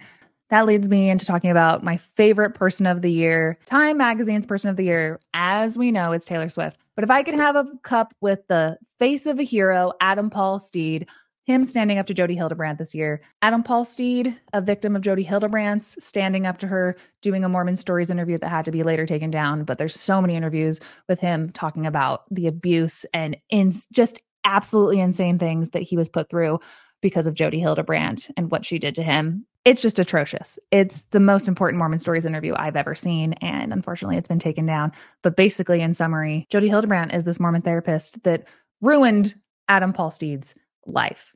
That 0.49 0.67
leads 0.67 0.89
me 0.89 1.11
into 1.11 1.27
talking 1.27 1.51
about 1.51 1.83
my 1.83 1.97
favorite 1.97 2.55
person 2.55 2.87
of 2.87 3.03
the 3.03 3.11
year, 3.11 3.59
Time 3.67 3.99
Magazine's 3.99 4.47
person 4.47 4.71
of 4.71 4.77
the 4.77 4.85
year. 4.85 5.19
As 5.35 5.77
we 5.77 5.91
know, 5.91 6.13
it's 6.13 6.25
Taylor 6.25 6.49
Swift. 6.49 6.79
But 6.95 7.03
if 7.03 7.11
I 7.11 7.25
could 7.25 7.35
have 7.35 7.57
a 7.57 7.67
cup 7.83 8.15
with 8.21 8.47
the 8.49 8.79
face 8.99 9.27
of 9.27 9.41
a 9.41 9.43
hero, 9.43 9.93
Adam 10.01 10.31
Paul 10.31 10.61
Steed, 10.61 11.09
him 11.47 11.65
standing 11.65 11.99
up 11.99 12.07
to 12.07 12.15
Jodi 12.15 12.35
Hildebrandt 12.35 12.79
this 12.79 12.95
year. 12.95 13.23
Adam 13.41 13.63
Paul 13.63 13.85
Steed, 13.85 14.41
a 14.53 14.61
victim 14.61 14.97
of 14.97 15.03
Jodi 15.03 15.23
Hildebrandt, 15.23 15.85
standing 15.85 16.47
up 16.47 16.59
to 16.59 16.67
her, 16.67 16.97
doing 17.23 17.45
a 17.45 17.49
Mormon 17.49 17.77
Stories 17.77 18.11
interview 18.11 18.37
that 18.39 18.49
had 18.49 18.65
to 18.65 18.73
be 18.73 18.83
later 18.83 19.07
taken 19.07 19.31
down. 19.31 19.65
But 19.65 19.79
there's 19.79 19.99
so 19.99 20.21
many 20.21 20.35
interviews 20.35 20.81
with 21.09 21.21
him 21.21 21.51
talking 21.51 21.87
about 21.87 22.25
the 22.33 22.49
abuse 22.49 23.07
and 23.15 23.37
in 23.49 23.73
just 23.93 24.21
absolutely 24.47 25.01
insane 25.01 25.39
things 25.39 25.71
that 25.71 25.83
he 25.83 25.97
was 25.97 26.09
put 26.09 26.31
through 26.31 26.61
because 27.03 27.27
of 27.27 27.35
Jodi 27.35 27.61
Hildebrandt 27.61 28.31
and 28.37 28.51
what 28.51 28.65
she 28.65 28.79
did 28.79 28.95
to 28.95 29.03
him. 29.03 29.45
It's 29.65 29.83
just 29.83 29.99
atrocious. 29.99 30.59
It's 30.71 31.03
the 31.11 31.21
most 31.21 31.49
important 31.49 31.79
Mormon 31.79 31.99
Stories 31.99 32.25
interview 32.25 32.55
I've 32.57 32.77
ever 32.77 32.95
seen. 32.95 33.33
And 33.35 33.73
unfortunately, 33.73 34.17
it's 34.17 34.29
been 34.29 34.39
taken 34.39 34.65
down. 34.65 34.93
But 35.23 35.37
basically, 35.37 35.83
in 35.83 35.93
summary, 35.93 36.47
Jodi 36.51 36.69
Hildebrandt 36.69 37.13
is 37.13 37.25
this 37.25 37.41
Mormon 37.41 37.63
therapist 37.63 38.23
that 38.23 38.47
ruined 38.81 39.35
Adam 39.69 39.93
Paul 39.93 40.11
Steed's 40.11 40.55
life. 40.87 41.35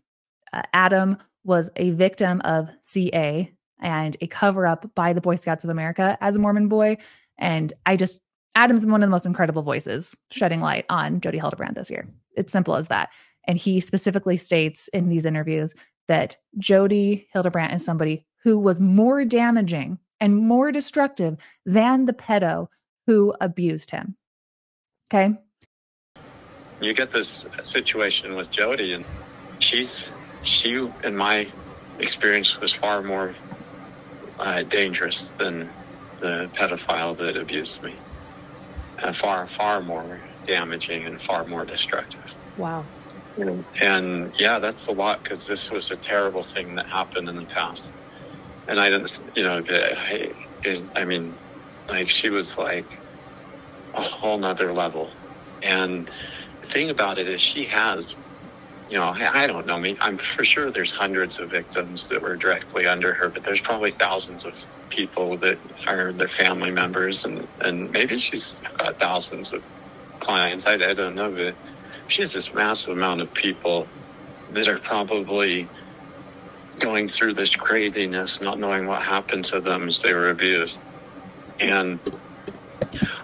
Uh, 0.53 0.63
Adam 0.73 1.19
was 1.45 1.71
a 1.77 1.91
victim 1.91 2.41
of 2.43 2.71
CA 2.83 3.53
and 3.81 4.17
a 4.21 4.27
cover 4.29 4.67
up 4.67 4.95
by 4.95 5.13
the 5.13 5.21
Boy 5.21 5.37
Scouts 5.37 5.65
of 5.65 5.71
America 5.71 6.17
as 6.21 6.37
a 6.37 6.39
Mormon 6.39 6.69
boy. 6.69 6.99
And 7.39 7.73
I 7.87 7.97
just 7.97 8.21
Adam's 8.55 8.85
one 8.85 9.03
of 9.03 9.07
the 9.07 9.11
most 9.11 9.27
incredible 9.27 9.63
voices 9.63 10.15
shedding 10.31 10.61
light 10.61 10.85
on 10.89 11.21
Jodi 11.21 11.39
Hildebrandt 11.39 11.77
this 11.77 11.91
year. 11.91 12.09
It's 12.37 12.53
simple 12.53 12.75
as 12.75 12.89
that. 12.89 13.13
And 13.47 13.57
he 13.57 13.81
specifically 13.81 14.37
states 14.37 14.89
in 14.89 15.09
these 15.09 15.25
interviews 15.25 15.75
that 16.09 16.37
Jodi 16.59 17.29
Hildebrandt 17.33 17.75
is 17.75 17.85
somebody 17.85 18.27
who 18.43 18.59
was 18.59 18.81
more 18.81 19.25
damaging 19.25 19.99
and 20.19 20.37
more 20.37 20.73
destructive 20.73 21.37
than 21.65 22.07
the 22.07 22.13
pedo 22.13 22.69
who 23.07 23.35
abused 23.41 23.91
him. 23.91 24.17
Okay. 25.13 25.35
You 26.81 26.93
get 26.95 27.11
this 27.11 27.49
situation 27.63 28.37
with 28.37 28.51
Jodi, 28.51 28.95
and 28.95 29.05
she's, 29.59 30.13
she, 30.45 30.89
in 31.05 31.17
my 31.17 31.47
experience, 31.99 32.59
was 32.59 32.73
far 32.73 33.03
more 33.03 33.35
uh, 34.39 34.63
dangerous 34.63 35.31
than 35.31 35.69
the 36.21 36.49
pedophile 36.55 37.17
that 37.19 37.37
abused 37.37 37.83
me 37.83 37.95
and 39.03 39.17
far, 39.17 39.47
far 39.47 39.83
more 39.83 40.21
damaging 40.47 41.05
and 41.05 41.21
far 41.21 41.45
more 41.45 41.65
destructive. 41.65 42.37
Wow. 42.57 42.87
And, 43.37 43.65
and 43.81 44.35
yeah, 44.39 44.59
that's 44.59 44.89
a 44.89 44.93
lot 44.93 45.23
because 45.23 45.47
this 45.47 45.71
was 45.71 45.91
a 45.91 45.97
terrible 45.97 46.43
thing 46.43 46.75
that 46.77 46.87
happened 46.87 47.29
in 47.29 47.37
the 47.37 47.47
past. 47.47 47.93
And 48.69 48.79
I 48.79 48.91
didn't, 48.91 49.13
you 49.35 49.43
know, 49.43 49.63
I, 49.69 50.33
I 50.97 51.05
mean, 51.05 51.37
like 51.89 52.09
she 52.09 52.31
was 52.31 52.57
like 52.59 53.03
a 53.95 54.03
whole 54.03 54.39
nother 54.39 54.73
level. 54.73 55.13
And 55.63 56.11
the 56.63 56.67
thing 56.69 56.91
about 56.91 57.19
it 57.19 57.29
is 57.29 57.41
she 57.41 57.67
has, 57.67 58.17
you 58.91 58.99
know, 58.99 59.05
I, 59.05 59.45
I 59.45 59.47
don't 59.47 59.67
know, 59.67 59.77
I 59.77 59.81
mean, 59.81 59.97
I'm 60.01 60.19
for 60.19 60.45
sure 60.45 60.71
there's 60.71 60.93
hundreds 60.93 61.39
of 61.39 61.51
victims 61.51 62.09
that 62.09 62.21
were 62.21 62.37
directly 62.37 62.87
under 62.87 63.15
her, 63.15 63.29
but 63.29 63.45
there's 63.45 63.61
probably 63.61 63.93
thousands 63.93 64.45
of 64.45 64.67
people 64.91 65.37
that 65.39 65.59
are 65.87 66.13
their 66.13 66.29
family 66.29 66.73
members, 66.73 67.25
and 67.25 67.47
and 67.61 67.91
maybe 67.93 68.19
she's 68.19 68.61
got 68.77 68.99
thousands 68.99 69.53
of 69.53 69.63
clients. 70.19 70.67
I, 70.67 70.75
I 70.75 70.95
don't 70.95 71.15
know, 71.15 71.31
but 71.31 71.55
she 72.09 72.23
has 72.23 72.33
this 72.33 72.53
massive 72.53 72.97
amount 72.97 73.21
of 73.21 73.33
people 73.33 73.87
that 74.53 74.67
are 74.67 74.79
probably 74.79 75.69
going 76.81 77.07
through 77.07 77.35
this 77.35 77.55
craziness, 77.55 78.41
not 78.41 78.59
knowing 78.59 78.87
what 78.87 79.03
happened 79.03 79.45
to 79.45 79.61
them 79.61 79.87
as 79.87 80.03
they 80.03 80.13
were 80.13 80.31
abused. 80.31 80.83
And 81.61 82.01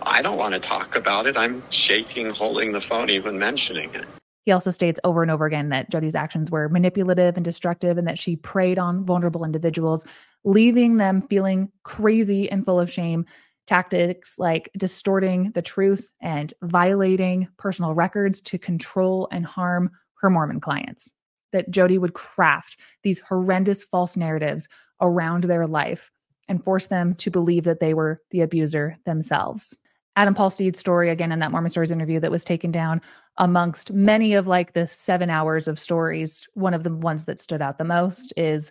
I 0.03 0.23
don't 0.23 0.37
want 0.37 0.55
to 0.55 0.61
talk 0.61 0.95
about 0.95 1.27
it. 1.27 1.37
I'm 1.37 1.63
shaking, 1.71 2.31
holding 2.31 2.71
the 2.71 2.81
phone, 2.81 3.11
even 3.11 3.39
mentioning 3.39 3.93
it. 3.95 4.07
He 4.47 4.53
also 4.53 4.71
states 4.71 5.01
over 5.03 5.23
and 5.23 5.31
over 5.31 5.45
again 5.45 5.71
that 5.71 5.91
Jodi's 5.91 6.15
actions 6.15 6.53
were 6.53 6.69
manipulative 6.69 7.35
and 7.37 7.45
destructive 7.45 7.99
and 7.99 8.07
that 8.07 8.19
she 8.19 8.37
preyed 8.37 8.79
on 8.79 9.05
vulnerable 9.05 9.45
individuals, 9.45 10.07
leaving 10.45 10.97
them 10.97 11.21
feeling 11.21 11.73
crazy 11.83 12.49
and 12.49 12.65
full 12.65 12.79
of 12.79 12.91
shame. 12.91 13.27
Tactics 13.67 14.39
like 14.39 14.71
distorting 14.79 15.51
the 15.51 15.63
truth 15.63 16.13
and 16.23 16.55
violating 16.63 17.49
personal 17.59 17.93
records 17.93 18.41
to 18.43 18.57
control 18.57 19.29
and 19.33 19.45
harm 19.45 19.91
her 20.21 20.31
Mormon 20.31 20.61
clients. 20.61 21.11
That 21.51 21.73
Jodi 21.73 21.99
would 21.99 22.15
craft 22.15 22.79
these 23.03 23.19
horrendous 23.19 23.83
false 23.83 24.17
narratives 24.17 24.69
around 25.01 25.45
their 25.45 25.67
life 25.67 26.13
and 26.47 26.63
force 26.63 26.87
them 26.87 27.17
to 27.17 27.33
believe 27.33 27.65
that 27.65 27.81
they 27.81 27.95
were 27.95 28.23
the 28.31 28.43
abuser 28.43 28.95
themselves. 29.05 29.77
Adam 30.15 30.35
Paul 30.35 30.51
Steed's 30.51 30.79
story, 30.79 31.11
again, 31.11 31.31
in 31.31 31.41
that 31.41 31.51
Mormon 31.51 31.71
Stories 31.71 31.91
interview 31.91 32.21
that 32.21 32.31
was 32.31 32.45
taken 32.45 32.71
down 32.71 33.03
amongst 33.39 33.93
many 33.93 34.35
of 34.35 34.47
like 34.47 34.73
the 34.73 34.87
seven 34.87 35.31
hours 35.31 35.69
of 35.69 35.79
stories. 35.79 36.49
One 36.55 36.75
of 36.75 36.85
the 36.85 36.95
ones 36.95 37.25
that 37.27 37.41
stood 37.41 37.63
out 37.63 37.79
the 37.79 37.85
most 37.85 38.33
is 38.37 38.71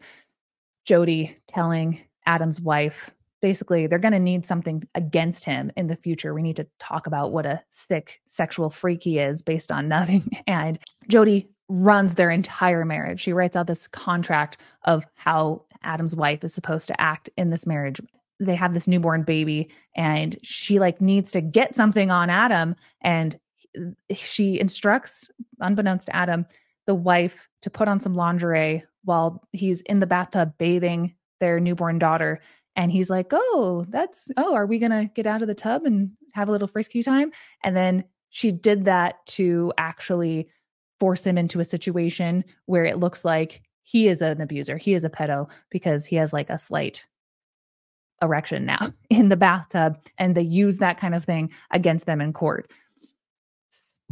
Jodi 0.85 1.35
telling 1.47 2.01
Adam's 2.25 2.59
wife, 2.59 3.11
basically, 3.41 3.87
they're 3.87 3.99
going 3.99 4.13
to 4.13 4.19
need 4.19 4.45
something 4.45 4.83
against 4.95 5.45
him 5.45 5.71
in 5.75 5.87
the 5.87 5.95
future. 5.95 6.33
We 6.33 6.41
need 6.41 6.55
to 6.55 6.67
talk 6.79 7.07
about 7.07 7.31
what 7.31 7.45
a 7.45 7.61
sick 7.69 8.21
sexual 8.27 8.69
freak 8.69 9.03
he 9.03 9.19
is 9.19 9.41
based 9.41 9.71
on 9.71 9.87
nothing. 9.87 10.29
And 10.47 10.79
Jodi 11.07 11.47
runs 11.67 12.15
their 12.15 12.29
entire 12.29 12.85
marriage. 12.85 13.21
She 13.21 13.33
writes 13.33 13.55
out 13.55 13.67
this 13.67 13.87
contract 13.87 14.57
of 14.83 15.05
how 15.15 15.63
Adam's 15.83 16.15
wife 16.15 16.43
is 16.43 16.53
supposed 16.53 16.87
to 16.87 17.01
act 17.01 17.29
in 17.37 17.49
this 17.49 17.65
marriage 17.65 17.99
they 18.39 18.55
have 18.55 18.73
this 18.73 18.87
newborn 18.87 19.23
baby 19.23 19.69
and 19.95 20.37
she 20.43 20.79
like 20.79 20.99
needs 20.99 21.31
to 21.31 21.41
get 21.41 21.75
something 21.75 22.11
on 22.11 22.29
Adam 22.29 22.75
and 23.01 23.39
she 24.13 24.59
instructs 24.59 25.29
unbeknownst 25.59 26.07
to 26.07 26.15
Adam 26.15 26.45
the 26.85 26.95
wife 26.95 27.47
to 27.61 27.69
put 27.69 27.87
on 27.87 27.99
some 27.99 28.13
lingerie 28.13 28.83
while 29.03 29.47
he's 29.51 29.81
in 29.81 29.99
the 29.99 30.07
bathtub 30.07 30.53
bathing 30.57 31.15
their 31.39 31.59
newborn 31.59 31.99
daughter. 31.99 32.39
And 32.75 32.91
he's 32.91 33.09
like 33.09 33.31
oh 33.31 33.85
that's 33.89 34.29
oh 34.37 34.53
are 34.53 34.65
we 34.65 34.79
going 34.79 34.91
to 34.91 35.09
get 35.13 35.27
out 35.27 35.41
of 35.41 35.47
the 35.47 35.55
tub 35.55 35.85
and 35.85 36.11
have 36.33 36.49
a 36.49 36.51
little 36.51 36.67
frisky 36.67 37.01
time? 37.03 37.31
And 37.63 37.75
then 37.75 38.03
she 38.29 38.51
did 38.51 38.85
that 38.85 39.25
to 39.27 39.71
actually 39.77 40.49
force 40.99 41.25
him 41.25 41.37
into 41.37 41.59
a 41.59 41.65
situation 41.65 42.43
where 42.65 42.85
it 42.85 42.99
looks 42.99 43.23
like 43.23 43.61
he 43.83 44.07
is 44.07 44.21
an 44.21 44.41
abuser 44.41 44.77
he 44.77 44.93
is 44.93 45.03
a 45.03 45.09
pedo 45.09 45.49
because 45.69 46.05
he 46.05 46.15
has 46.15 46.33
like 46.33 46.49
a 46.49 46.57
slight 46.57 47.05
erection 48.21 48.65
now 48.65 48.93
in 49.09 49.29
the 49.29 49.37
bathtub. 49.37 49.97
And 50.17 50.35
they 50.35 50.41
use 50.41 50.77
that 50.77 50.99
kind 50.99 51.15
of 51.15 51.23
thing 51.23 51.51
against 51.71 52.05
them 52.05 52.21
in 52.21 52.33
court 52.33 52.71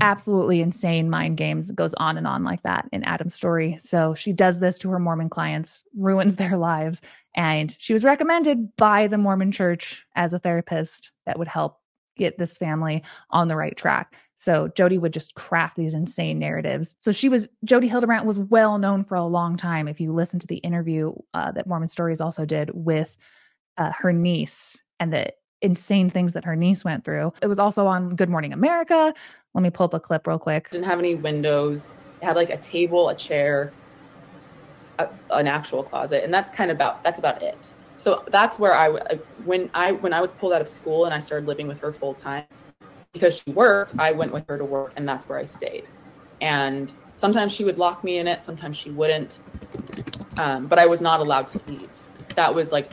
absolutely 0.02 0.62
insane 0.62 1.10
mind 1.10 1.38
games 1.38 1.70
goes 1.72 1.94
on 1.96 2.18
and 2.18 2.26
on 2.26 2.44
like 2.44 2.64
that 2.64 2.88
in 2.92 3.04
adam's 3.04 3.36
story 3.36 3.78
so 3.80 4.14
she 4.14 4.34
does 4.34 4.60
this 4.60 4.80
to 4.80 4.90
her 4.90 5.00
mormon 5.00 5.30
clients 5.30 5.84
ruins 5.96 6.36
their 6.36 6.58
lives 6.58 7.00
and 7.36 7.76
she 7.78 7.94
was 7.94 8.04
recommended 8.04 8.76
by 8.76 9.08
the 9.08 9.18
mormon 9.18 9.52
church 9.52 10.06
as 10.16 10.34
a 10.34 10.40
therapist 10.40 11.12
that 11.26 11.38
would 11.38 11.48
help 11.48 11.80
get 12.18 12.38
this 12.38 12.58
family 12.58 13.04
on 13.32 13.48
the 13.48 13.56
right 13.56 13.76
track. 13.76 14.16
So 14.36 14.70
Jodi 14.70 14.98
would 14.98 15.14
just 15.14 15.36
craft 15.36 15.78
these 15.78 15.94
insane 15.94 16.40
narratives. 16.40 16.96
So 17.00 17.12
she 17.12 17.30
was 17.30 17.48
Jodi 17.64 17.88
Hildebrandt 17.88 18.26
was 18.26 18.40
well 18.40 18.78
known 18.78 19.04
for 19.04 19.16
a 19.16 19.26
long 19.26 19.58
time. 19.58 19.88
If 19.88 20.00
you 20.00 20.14
listen 20.14 20.40
to 20.40 20.48
the 20.48 20.58
interview 20.58 21.14
uh, 21.34 21.52
that 21.54 21.68
Mormon 21.68 21.88
Stories 21.88 22.22
also 22.22 22.46
did 22.46 22.72
with 22.74 23.16
uh, 23.78 23.92
her 23.98 24.14
niece 24.14 24.78
and 25.00 25.12
the 25.12 25.34
insane 25.64 26.10
things 26.10 26.34
that 26.34 26.46
her 26.46 26.56
niece 26.56 26.84
went 26.84 27.04
through. 27.04 27.34
It 27.42 27.48
was 27.48 27.58
also 27.58 27.88
on 27.88 28.16
Good 28.16 28.30
Morning 28.30 28.54
America. 28.54 29.14
Let 29.54 29.62
me 29.62 29.70
pull 29.70 29.86
up 29.86 29.94
a 29.94 30.00
clip 30.00 30.28
real 30.28 30.38
quick. 30.38 30.70
Didn't 30.70 30.86
have 30.86 31.00
any 31.00 31.16
windows. 31.16 31.88
It 32.22 32.26
had 32.26 32.36
like 32.36 32.50
a 32.50 32.58
table, 32.58 33.10
a 33.10 33.16
chair, 33.16 33.72
a, 35.00 35.10
an 35.32 35.48
actual 35.48 35.84
closet, 35.84 36.24
and 36.24 36.34
that's 36.34 36.52
kind 36.52 36.70
of 36.70 36.76
about 36.78 37.04
that's 37.04 37.18
about 37.18 37.42
it. 37.42 37.58
So 37.96 38.24
that's 38.30 38.60
where 38.60 38.76
I 38.76 38.90
when 39.46 39.70
I 39.74 39.94
when 39.94 40.14
I 40.14 40.22
was 40.22 40.34
pulled 40.34 40.54
out 40.54 40.62
of 40.62 40.68
school 40.68 41.06
and 41.06 41.14
I 41.14 41.20
started 41.20 41.48
living 41.48 41.68
with 41.68 41.80
her 41.80 41.94
full 41.94 42.14
time 42.14 42.46
because 43.14 43.42
she 43.44 43.52
worked. 43.52 43.98
I 43.98 44.12
went 44.12 44.34
with 44.34 44.48
her 44.48 44.58
to 44.58 44.66
work, 44.66 44.94
and 44.96 45.08
that's 45.08 45.28
where 45.28 45.40
I 45.40 45.46
stayed. 45.46 45.86
And 46.42 46.92
sometimes 47.14 47.54
she 47.54 47.64
would 47.64 47.78
lock 47.78 48.04
me 48.04 48.18
in 48.18 48.28
it, 48.28 48.42
sometimes 48.42 48.76
she 48.76 48.90
wouldn't. 48.90 49.40
Um, 50.38 50.68
but 50.68 50.80
I 50.80 50.88
was 50.88 51.02
not 51.02 51.20
allowed 51.20 51.48
to 51.48 51.62
leave. 51.68 51.90
That 52.36 52.54
was 52.54 52.72
like 52.72 52.92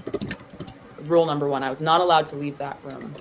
rule 1.06 1.26
number 1.26 1.48
one. 1.48 1.62
I 1.62 1.70
was 1.70 1.80
not 1.80 2.00
allowed 2.00 2.26
to 2.26 2.36
leave 2.36 2.58
that 2.58 2.78
room. 2.84 3.12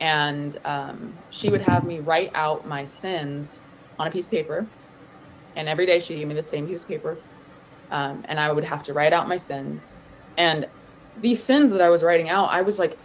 And 0.00 0.58
um, 0.64 1.14
she 1.30 1.50
would 1.50 1.62
have 1.62 1.84
me 1.84 2.00
write 2.00 2.30
out 2.34 2.66
my 2.66 2.84
sins 2.84 3.60
on 3.98 4.06
a 4.06 4.10
piece 4.10 4.26
of 4.26 4.30
paper. 4.30 4.66
And 5.56 5.68
every 5.68 5.86
day 5.86 6.00
she 6.00 6.16
gave 6.16 6.26
me 6.26 6.34
the 6.34 6.42
same 6.42 6.66
piece 6.66 6.82
of 6.82 6.88
paper. 6.88 7.16
Um, 7.90 8.24
and 8.28 8.40
I 8.40 8.50
would 8.50 8.64
have 8.64 8.82
to 8.84 8.92
write 8.92 9.12
out 9.12 9.28
my 9.28 9.36
sins. 9.36 9.92
And 10.36 10.66
these 11.20 11.42
sins 11.42 11.70
that 11.72 11.80
I 11.80 11.90
was 11.90 12.02
writing 12.02 12.28
out, 12.28 12.50
I 12.50 12.62
was 12.62 12.78
like, 12.78 12.98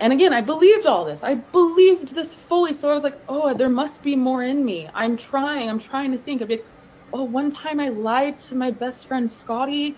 and 0.00 0.12
again, 0.12 0.32
I 0.32 0.40
believed 0.40 0.86
all 0.86 1.04
this. 1.04 1.22
I 1.22 1.36
believed 1.36 2.14
this 2.14 2.34
fully. 2.34 2.74
So 2.74 2.90
I 2.90 2.94
was 2.94 3.04
like, 3.04 3.18
oh, 3.28 3.54
there 3.54 3.68
must 3.68 4.02
be 4.02 4.16
more 4.16 4.42
in 4.42 4.64
me. 4.64 4.88
I'm 4.92 5.16
trying. 5.16 5.70
I'm 5.70 5.78
trying 5.78 6.10
to 6.12 6.18
think. 6.18 6.40
of 6.40 6.50
it. 6.50 6.66
oh, 7.12 7.22
one 7.22 7.50
time 7.50 7.78
I 7.78 7.90
lied 7.90 8.38
to 8.40 8.56
my 8.56 8.72
best 8.72 9.06
friend 9.06 9.30
Scotty 9.30 9.96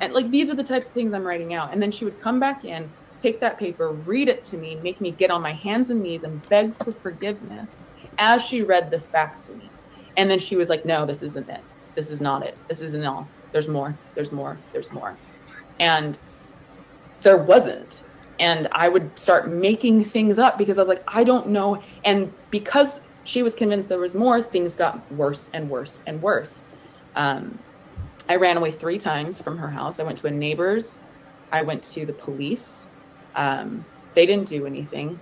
and 0.00 0.12
like 0.14 0.30
these 0.30 0.50
are 0.50 0.54
the 0.54 0.64
types 0.64 0.88
of 0.88 0.94
things 0.94 1.12
I'm 1.12 1.26
writing 1.26 1.54
out. 1.54 1.72
And 1.72 1.82
then 1.82 1.90
she 1.90 2.04
would 2.04 2.20
come 2.20 2.40
back 2.40 2.64
in, 2.64 2.90
take 3.18 3.40
that 3.40 3.58
paper, 3.58 3.90
read 3.90 4.28
it 4.28 4.44
to 4.44 4.56
me, 4.56 4.76
make 4.76 5.00
me 5.00 5.10
get 5.10 5.30
on 5.30 5.42
my 5.42 5.52
hands 5.52 5.90
and 5.90 6.02
knees 6.02 6.24
and 6.24 6.46
beg 6.48 6.74
for 6.74 6.90
forgiveness 6.90 7.86
as 8.18 8.42
she 8.42 8.62
read 8.62 8.90
this 8.90 9.06
back 9.06 9.40
to 9.40 9.52
me. 9.52 9.68
And 10.16 10.30
then 10.30 10.38
she 10.38 10.56
was 10.56 10.68
like, 10.68 10.84
no, 10.84 11.06
this 11.06 11.22
isn't 11.22 11.48
it. 11.48 11.60
This 11.94 12.10
is 12.10 12.20
not 12.20 12.44
it. 12.44 12.56
This 12.68 12.80
isn't 12.80 13.04
all. 13.04 13.28
There's 13.52 13.68
more. 13.68 13.96
There's 14.14 14.32
more. 14.32 14.58
There's 14.72 14.90
more. 14.90 15.16
And 15.78 16.18
there 17.22 17.36
wasn't. 17.36 18.02
And 18.38 18.68
I 18.72 18.88
would 18.88 19.18
start 19.18 19.50
making 19.50 20.04
things 20.06 20.38
up 20.38 20.56
because 20.56 20.78
I 20.78 20.80
was 20.80 20.88
like, 20.88 21.02
I 21.06 21.24
don't 21.24 21.48
know. 21.48 21.82
And 22.04 22.32
because 22.50 23.00
she 23.24 23.42
was 23.42 23.54
convinced 23.54 23.88
there 23.88 23.98
was 23.98 24.14
more, 24.14 24.42
things 24.42 24.74
got 24.74 25.10
worse 25.12 25.50
and 25.52 25.68
worse 25.68 26.00
and 26.06 26.22
worse. 26.22 26.64
Um, 27.14 27.58
I 28.30 28.36
ran 28.36 28.56
away 28.56 28.70
three 28.70 28.98
times 28.98 29.42
from 29.42 29.58
her 29.58 29.68
house. 29.68 29.98
I 29.98 30.04
went 30.04 30.18
to 30.18 30.28
a 30.28 30.30
neighbor's. 30.30 30.98
I 31.50 31.62
went 31.62 31.82
to 31.94 32.06
the 32.06 32.12
police. 32.12 32.86
Um, 33.34 33.84
they 34.14 34.24
didn't 34.24 34.48
do 34.48 34.66
anything. 34.66 35.18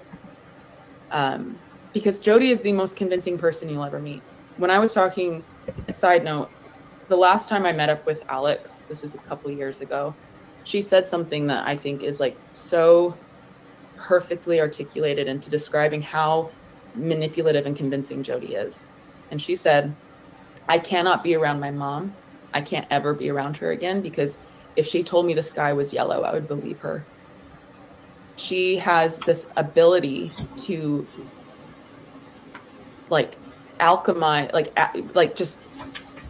Um, 1.11 1.59
because 1.95 2.21
Jodi 2.21 2.51
is 2.51 2.61
the 2.61 2.73
most 2.73 2.99
convincing 2.99 3.39
person 3.39 3.71
you'll 3.71 3.85
ever 3.85 3.99
meet. 3.99 4.21
When 4.59 4.71
I 4.71 4.79
was 4.79 4.93
talking, 4.93 5.43
side 5.89 6.23
note, 6.23 6.51
the 7.09 7.17
last 7.17 7.49
time 7.49 7.65
I 7.65 7.73
met 7.73 7.89
up 7.89 8.05
with 8.05 8.23
Alex, 8.29 8.83
this 8.83 9.01
was 9.01 9.15
a 9.15 9.19
couple 9.21 9.51
years 9.51 9.81
ago, 9.81 10.15
she 10.65 10.83
said 10.83 11.09
something 11.09 11.47
that 11.47 11.67
I 11.67 11.79
think 11.79 12.03
is 12.03 12.21
like 12.21 12.37
so 12.53 13.17
perfectly 13.97 14.61
articulated 14.61 15.29
into 15.29 15.49
describing 15.49 16.03
how 16.03 16.51
manipulative 16.95 17.65
and 17.65 17.75
convincing 17.75 18.23
Jodi 18.23 18.55
is. 18.55 18.85
And 19.31 19.41
she 19.41 19.57
said, 19.57 19.95
I 20.69 20.79
cannot 20.79 21.23
be 21.25 21.35
around 21.35 21.59
my 21.59 21.71
mom 21.71 22.15
I 22.53 22.61
can't 22.61 22.87
ever 22.91 23.15
be 23.15 23.31
around 23.31 23.59
her 23.59 23.71
again 23.71 24.01
because 24.01 24.39
if 24.77 24.87
she 24.87 25.03
told 25.03 25.27
me 25.27 25.35
the 25.35 25.43
sky 25.43 25.73
was 25.73 25.93
yellow, 25.93 26.23
I 26.23 26.33
would 26.33 26.49
believe 26.49 26.79
her. 26.81 27.05
She 28.37 28.77
has 28.77 29.19
this 29.19 29.49
ability 29.57 30.29
to 30.59 31.07
like 33.11 33.37
alchemize, 33.81 34.53
like 34.53 34.77
like 35.15 35.35
just 35.35 35.61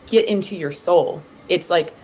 get 0.07 0.27
into 0.27 0.57
your 0.57 0.73
soul. 0.73 1.23
It's 1.49 1.69
like 1.69 1.95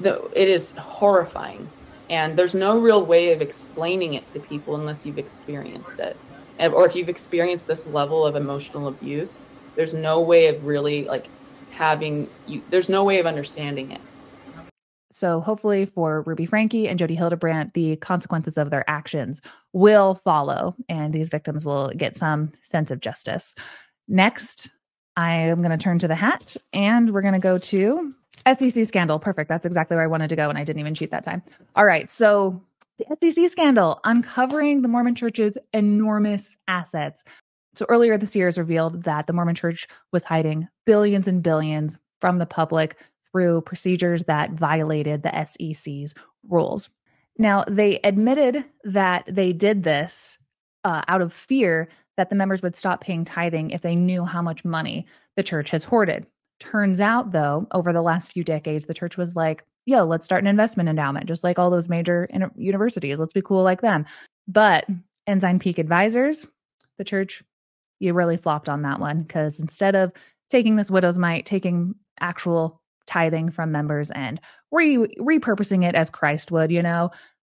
the 0.00 0.28
it 0.34 0.48
is 0.48 0.72
horrifying, 0.72 1.70
and 2.10 2.36
there's 2.36 2.54
no 2.54 2.78
real 2.78 3.04
way 3.04 3.32
of 3.32 3.40
explaining 3.40 4.14
it 4.14 4.26
to 4.28 4.40
people 4.40 4.74
unless 4.74 5.06
you've 5.06 5.18
experienced 5.18 6.00
it, 6.00 6.16
or 6.58 6.86
if 6.86 6.96
you've 6.96 7.08
experienced 7.08 7.66
this 7.66 7.86
level 7.86 8.26
of 8.26 8.36
emotional 8.36 8.88
abuse. 8.88 9.48
There's 9.76 9.94
no 9.94 10.20
way 10.20 10.46
of 10.46 10.64
really 10.64 11.04
like 11.04 11.26
having 11.74 12.28
you 12.46 12.62
there's 12.70 12.88
no 12.88 13.04
way 13.04 13.18
of 13.18 13.26
understanding 13.26 13.92
it. 13.92 14.00
So 15.10 15.40
hopefully 15.40 15.86
for 15.86 16.22
ruby 16.22 16.46
franke 16.46 16.88
and 16.88 16.98
jodi 16.98 17.14
hildebrandt 17.14 17.74
the 17.74 17.96
consequences 17.96 18.56
of 18.56 18.70
their 18.70 18.88
actions 18.88 19.40
will 19.72 20.20
follow 20.24 20.74
and 20.88 21.12
these 21.12 21.28
victims 21.28 21.64
will 21.64 21.92
get 21.96 22.16
some 22.16 22.52
sense 22.62 22.90
of 22.90 23.00
justice. 23.00 23.54
Next 24.08 24.70
i 25.16 25.32
am 25.32 25.62
going 25.62 25.76
to 25.76 25.82
turn 25.82 25.98
to 26.00 26.08
the 26.08 26.14
hat 26.14 26.56
and 26.72 27.12
we're 27.12 27.22
going 27.22 27.34
to 27.34 27.40
go 27.40 27.58
to 27.58 28.12
sec 28.46 28.86
scandal. 28.86 29.18
Perfect. 29.18 29.48
That's 29.48 29.66
exactly 29.66 29.96
where 29.96 30.04
i 30.04 30.08
wanted 30.08 30.28
to 30.28 30.36
go 30.36 30.48
and 30.48 30.58
i 30.58 30.64
didn't 30.64 30.80
even 30.80 30.94
cheat 30.94 31.10
that 31.10 31.24
time. 31.24 31.42
All 31.76 31.84
right. 31.84 32.10
So 32.10 32.62
the 32.98 33.32
SEC 33.32 33.50
scandal, 33.50 34.00
uncovering 34.04 34.82
the 34.82 34.88
Mormon 34.88 35.14
church's 35.14 35.58
enormous 35.72 36.56
assets. 36.68 37.24
So 37.74 37.86
earlier 37.88 38.16
this 38.16 38.36
year, 38.36 38.48
is 38.48 38.58
revealed 38.58 39.04
that 39.04 39.26
the 39.26 39.32
Mormon 39.32 39.54
Church 39.54 39.86
was 40.12 40.24
hiding 40.24 40.68
billions 40.86 41.28
and 41.28 41.42
billions 41.42 41.98
from 42.20 42.38
the 42.38 42.46
public 42.46 42.96
through 43.30 43.62
procedures 43.62 44.24
that 44.24 44.52
violated 44.52 45.22
the 45.22 45.44
SEC's 45.44 46.14
rules. 46.48 46.88
Now, 47.36 47.64
they 47.68 47.98
admitted 48.04 48.64
that 48.84 49.24
they 49.26 49.52
did 49.52 49.82
this 49.82 50.38
uh, 50.84 51.02
out 51.08 51.20
of 51.20 51.32
fear 51.32 51.88
that 52.16 52.30
the 52.30 52.36
members 52.36 52.62
would 52.62 52.76
stop 52.76 53.00
paying 53.00 53.24
tithing 53.24 53.70
if 53.70 53.82
they 53.82 53.96
knew 53.96 54.24
how 54.24 54.40
much 54.40 54.64
money 54.64 55.06
the 55.36 55.42
church 55.42 55.70
has 55.70 55.84
hoarded. 55.84 56.26
Turns 56.60 57.00
out, 57.00 57.32
though, 57.32 57.66
over 57.72 57.92
the 57.92 58.02
last 58.02 58.32
few 58.32 58.44
decades, 58.44 58.84
the 58.84 58.94
church 58.94 59.16
was 59.16 59.34
like, 59.34 59.64
yo, 59.84 60.04
let's 60.04 60.24
start 60.24 60.42
an 60.42 60.46
investment 60.46 60.88
endowment, 60.88 61.26
just 61.26 61.42
like 61.42 61.58
all 61.58 61.70
those 61.70 61.88
major 61.88 62.28
universities. 62.56 63.18
Let's 63.18 63.32
be 63.32 63.42
cool 63.42 63.64
like 63.64 63.80
them. 63.80 64.06
But 64.46 64.86
Ensign 65.26 65.58
Peak 65.58 65.78
Advisors, 65.78 66.46
the 66.98 67.04
church 67.04 67.42
you 68.04 68.14
really 68.14 68.36
flopped 68.36 68.68
on 68.68 68.82
that 68.82 69.00
one 69.00 69.22
because 69.22 69.58
instead 69.58 69.94
of 69.96 70.12
taking 70.50 70.76
this 70.76 70.90
widow's 70.90 71.18
mite, 71.18 71.46
taking 71.46 71.94
actual 72.20 72.80
tithing 73.06 73.50
from 73.50 73.72
members 73.72 74.10
and 74.10 74.40
re- 74.70 74.96
repurposing 75.18 75.84
it 75.84 75.94
as 75.94 76.10
Christ 76.10 76.50
would, 76.52 76.70
you 76.70 76.82
know, 76.82 77.10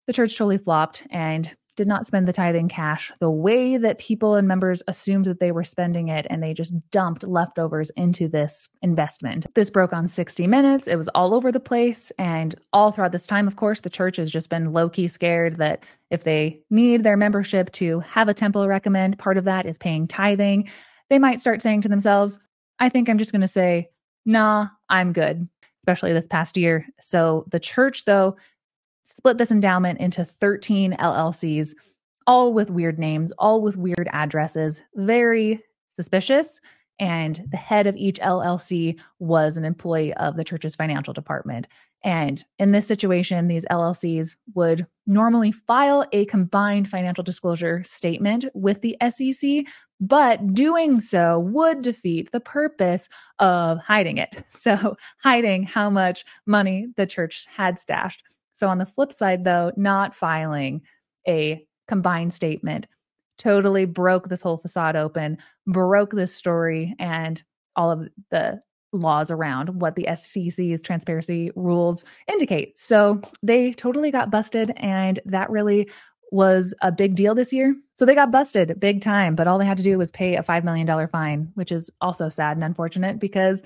the 0.07 0.13
church 0.13 0.37
totally 0.37 0.57
flopped 0.57 1.03
and 1.11 1.55
did 1.77 1.87
not 1.87 2.05
spend 2.05 2.27
the 2.27 2.33
tithing 2.33 2.67
cash 2.67 3.11
the 3.19 3.29
way 3.29 3.77
that 3.77 3.99
people 3.99 4.35
and 4.35 4.47
members 4.47 4.83
assumed 4.87 5.25
that 5.25 5.39
they 5.39 5.53
were 5.53 5.63
spending 5.63 6.09
it 6.09 6.27
and 6.29 6.43
they 6.43 6.53
just 6.53 6.73
dumped 6.89 7.25
leftovers 7.25 7.89
into 7.91 8.27
this 8.27 8.67
investment. 8.81 9.45
This 9.53 9.69
broke 9.69 9.93
on 9.93 10.09
60 10.09 10.47
minutes. 10.47 10.87
It 10.87 10.97
was 10.97 11.07
all 11.09 11.33
over 11.33 11.51
the 11.51 11.59
place 11.59 12.11
and 12.17 12.55
all 12.73 12.91
throughout 12.91 13.13
this 13.13 13.27
time 13.27 13.47
of 13.47 13.55
course 13.55 13.79
the 13.81 13.89
church 13.89 14.17
has 14.17 14.29
just 14.29 14.49
been 14.49 14.73
low-key 14.73 15.07
scared 15.07 15.57
that 15.57 15.85
if 16.09 16.23
they 16.23 16.59
need 16.69 17.03
their 17.03 17.15
membership 17.15 17.71
to 17.73 17.99
have 17.99 18.27
a 18.27 18.33
temple 18.33 18.67
recommend, 18.67 19.19
part 19.19 19.37
of 19.37 19.45
that 19.45 19.65
is 19.65 19.77
paying 19.77 20.07
tithing. 20.07 20.69
They 21.09 21.19
might 21.19 21.39
start 21.39 21.61
saying 21.61 21.81
to 21.81 21.89
themselves, 21.89 22.39
I 22.79 22.89
think 22.89 23.07
I'm 23.07 23.17
just 23.17 23.31
going 23.31 23.41
to 23.41 23.47
say, 23.47 23.89
"Nah, 24.25 24.67
I'm 24.89 25.13
good." 25.13 25.47
Especially 25.83 26.13
this 26.13 26.27
past 26.27 26.57
year. 26.57 26.85
So 26.99 27.45
the 27.49 27.59
church 27.59 28.05
though 28.05 28.35
split 29.07 29.37
this 29.37 29.51
endowment 29.51 29.99
into 29.99 30.25
13 30.25 30.93
LLCs, 30.93 31.73
all 32.25 32.53
with 32.53 32.69
weird 32.69 32.99
names, 32.99 33.31
all 33.39 33.61
with 33.61 33.77
weird 33.77 34.09
addresses, 34.11 34.81
very 34.95 35.63
suspicious. 35.89 36.59
And 36.99 37.43
the 37.51 37.57
head 37.57 37.87
of 37.87 37.95
each 37.95 38.19
LLC 38.19 38.99
was 39.19 39.55
an 39.55 39.63
employee 39.63 40.13
of 40.15 40.35
the 40.35 40.43
church's 40.43 40.75
financial 40.75 41.13
department. 41.13 41.67
And 42.03 42.43
in 42.59 42.71
this 42.71 42.87
situation, 42.87 43.47
these 43.47 43.65
LLCs 43.67 44.35
would 44.55 44.87
normally 45.05 45.51
file 45.51 46.05
a 46.11 46.25
combined 46.25 46.89
financial 46.89 47.23
disclosure 47.23 47.83
statement 47.83 48.45
with 48.53 48.81
the 48.81 48.97
SEC, 49.09 49.65
but 49.99 50.53
doing 50.53 50.99
so 51.01 51.39
would 51.39 51.81
defeat 51.81 52.31
the 52.31 52.39
purpose 52.39 53.09
of 53.39 53.79
hiding 53.79 54.17
it. 54.17 54.43
So, 54.49 54.97
hiding 55.21 55.63
how 55.63 55.89
much 55.89 56.25
money 56.45 56.87
the 56.97 57.05
church 57.05 57.45
had 57.55 57.79
stashed. 57.79 58.23
So, 58.57 58.67
on 58.69 58.79
the 58.79 58.87
flip 58.87 59.13
side, 59.13 59.43
though, 59.43 59.71
not 59.77 60.15
filing 60.15 60.81
a 61.27 61.63
combined 61.87 62.33
statement 62.33 62.87
totally 63.37 63.85
broke 63.85 64.29
this 64.29 64.41
whole 64.41 64.57
facade 64.57 64.95
open, 64.95 65.37
broke 65.67 66.11
this 66.11 66.33
story 66.33 66.95
and 66.97 67.43
all 67.75 67.91
of 67.91 68.09
the 68.31 68.59
laws 68.91 69.29
around 69.29 69.79
what 69.79 69.95
the 69.95 70.07
SEC's 70.15 70.81
transparency 70.81 71.51
rules 71.55 72.03
indicate. 72.27 72.79
So 72.79 73.21
they 73.43 73.71
totally 73.73 74.09
got 74.09 74.31
busted, 74.31 74.73
and 74.77 75.19
that 75.25 75.51
really 75.51 75.87
was 76.31 76.73
a 76.81 76.91
big 76.91 77.13
deal 77.13 77.35
this 77.35 77.53
year. 77.53 77.75
So 77.93 78.05
they 78.05 78.15
got 78.15 78.31
busted 78.31 78.79
big 78.79 79.01
time, 79.01 79.35
but 79.35 79.47
all 79.47 79.59
they 79.59 79.65
had 79.65 79.77
to 79.77 79.83
do 79.83 79.99
was 79.99 80.09
pay 80.09 80.35
a 80.35 80.41
$5 80.41 80.63
million 80.63 81.07
fine, 81.07 81.51
which 81.53 81.71
is 81.71 81.91
also 82.01 82.27
sad 82.27 82.57
and 82.57 82.63
unfortunate 82.63 83.19
because 83.19 83.61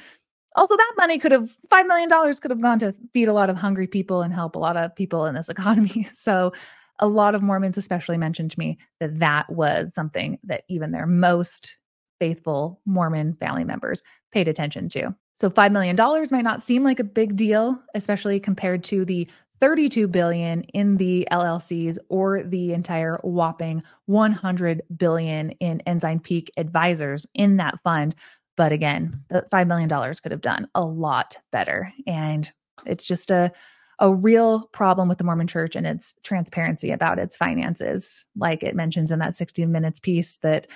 also 0.56 0.76
that 0.76 0.94
money 0.98 1.18
could 1.18 1.32
have 1.32 1.56
$5 1.72 1.88
million 1.88 2.10
could 2.42 2.52
have 2.52 2.62
gone 2.62 2.80
to 2.80 2.96
feed 3.14 3.28
a 3.28 3.34
lot 3.34 3.50
of 3.50 3.58
hungry 3.58 3.88
people 3.88 4.22
and 4.22 4.34
help 4.34 4.56
a 4.56 4.60
lot 4.60 4.78
of 4.78 4.96
people 4.96 5.26
in 5.26 5.36
this 5.36 5.50
economy. 5.50 6.08
So 6.14 6.54
a 7.00 7.08
lot 7.08 7.36
of 7.36 7.42
Mormons 7.42 7.78
especially 7.78 8.18
mentioned 8.18 8.52
to 8.52 8.60
me 8.60 8.78
that 9.00 9.20
that 9.20 9.50
was 9.50 9.92
something 9.96 10.38
that 10.44 10.64
even 10.70 10.92
their 10.92 11.08
most 11.08 11.78
faithful 12.20 12.80
Mormon 12.86 13.34
family 13.34 13.64
members 13.64 14.04
paid 14.32 14.48
attention 14.48 14.88
to. 14.90 15.16
So 15.34 15.50
$5 15.50 15.72
million 15.72 15.96
might 16.32 16.44
not 16.44 16.62
seem 16.62 16.84
like 16.84 17.00
a 17.00 17.04
big 17.04 17.36
deal, 17.36 17.82
especially 17.96 18.40
compared 18.40 18.84
to 18.86 19.04
the 19.04 19.28
32 19.60 20.08
billion 20.08 20.64
in 20.66 20.98
the 20.98 21.28
LLCs 21.32 21.98
or 22.10 22.44
the 22.44 22.74
entire 22.74 23.20
whopping 23.24 23.84
100 24.08 24.82
billion 24.98 25.52
in 25.52 25.82
Ensign 25.82 26.20
Peak 26.20 26.52
advisors 26.58 27.28
in 27.34 27.58
that 27.58 27.80
fund. 27.84 28.16
But 28.58 28.72
again, 28.72 29.24
the 29.30 29.46
$5 29.52 29.68
million 29.68 29.90
could 29.90 30.32
have 30.32 30.42
done 30.42 30.68
a 30.76 30.84
lot 30.84 31.38
better. 31.52 31.94
And 32.06 32.52
it's 32.86 33.06
just 33.06 33.32
a, 33.32 33.52
a 34.00 34.14
real 34.14 34.68
problem 34.68 35.08
with 35.08 35.18
the 35.18 35.24
Mormon 35.24 35.48
church 35.48 35.76
and 35.76 35.88
its 35.88 36.16
transparency 36.24 36.92
about 36.92 37.20
its 37.20 37.38
finances. 37.38 38.26
Like 38.36 38.64
it 38.64 38.76
mentions 38.76 39.12
in 39.12 39.20
that 39.20 39.38
60 39.38 39.66
minutes 39.68 40.00
piece 40.00 40.38
that 40.38 40.68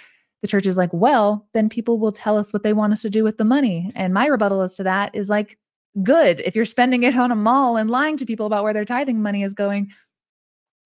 the 0.41 0.47
church 0.47 0.65
is 0.65 0.77
like, 0.77 0.93
well, 0.93 1.47
then 1.53 1.69
people 1.69 1.99
will 1.99 2.11
tell 2.11 2.37
us 2.37 2.53
what 2.53 2.63
they 2.63 2.73
want 2.73 2.93
us 2.93 3.01
to 3.01 3.09
do 3.09 3.23
with 3.23 3.37
the 3.37 3.45
money. 3.45 3.91
And 3.95 4.13
my 4.13 4.27
rebuttal 4.27 4.61
as 4.61 4.75
to 4.77 4.83
that 4.83 5.15
is 5.15 5.29
like, 5.29 5.57
good 6.03 6.41
if 6.41 6.55
you're 6.55 6.65
spending 6.65 7.03
it 7.03 7.15
on 7.15 7.31
a 7.31 7.35
mall 7.35 7.77
and 7.77 7.89
lying 7.89 8.17
to 8.17 8.25
people 8.25 8.45
about 8.45 8.63
where 8.63 8.73
their 8.73 8.85
tithing 8.85 9.21
money 9.21 9.43
is 9.43 9.53
going 9.53 9.91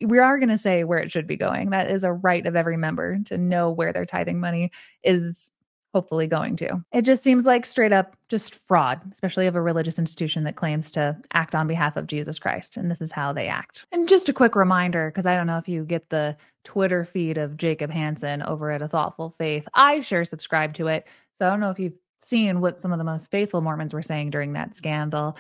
we 0.05 0.19
are 0.19 0.37
going 0.37 0.49
to 0.49 0.57
say 0.57 0.83
where 0.83 0.99
it 0.99 1.11
should 1.11 1.27
be 1.27 1.35
going 1.35 1.71
that 1.71 1.89
is 1.89 2.03
a 2.03 2.13
right 2.13 2.45
of 2.45 2.55
every 2.55 2.77
member 2.77 3.17
to 3.25 3.37
know 3.37 3.71
where 3.71 3.91
their 3.91 4.05
tithing 4.05 4.39
money 4.39 4.71
is 5.03 5.51
hopefully 5.93 6.27
going 6.27 6.55
to. 6.57 6.83
It 6.91 7.03
just 7.03 7.23
seems 7.23 7.45
like 7.45 7.65
straight 7.65 7.93
up 7.93 8.15
just 8.27 8.55
fraud 8.55 9.01
especially 9.11 9.47
of 9.47 9.55
a 9.55 9.61
religious 9.61 9.97
institution 9.97 10.43
that 10.43 10.55
claims 10.55 10.91
to 10.91 11.17
act 11.33 11.55
on 11.55 11.67
behalf 11.67 11.97
of 11.97 12.05
jesus 12.05 12.37
christ 12.37 12.77
and 12.77 12.91
this 12.91 13.01
is 13.01 13.11
how 13.11 13.33
they 13.33 13.47
act. 13.47 13.85
And 13.91 14.07
just 14.07 14.29
a 14.29 14.33
quick 14.33 14.55
reminder 14.55 15.09
because 15.09 15.25
i 15.25 15.35
don't 15.35 15.47
know 15.47 15.57
if 15.57 15.67
you 15.67 15.83
get 15.83 16.09
the 16.09 16.37
twitter 16.63 17.05
feed 17.05 17.37
of 17.37 17.57
jacob 17.57 17.89
hansen 17.89 18.43
over 18.43 18.69
at 18.71 18.81
a 18.81 18.87
thoughtful 18.87 19.31
faith 19.31 19.67
i 19.73 19.99
sure 20.01 20.25
subscribe 20.25 20.73
to 20.75 20.87
it. 20.87 21.07
So 21.33 21.47
i 21.47 21.49
don't 21.49 21.59
know 21.59 21.71
if 21.71 21.79
you've 21.79 21.97
seen 22.19 22.61
what 22.61 22.79
some 22.79 22.91
of 22.91 22.97
the 22.97 23.03
most 23.03 23.31
faithful 23.31 23.61
Mormons 23.61 23.93
were 23.93 24.01
saying 24.01 24.29
during 24.29 24.53
that 24.53 24.75
scandal 24.75 25.37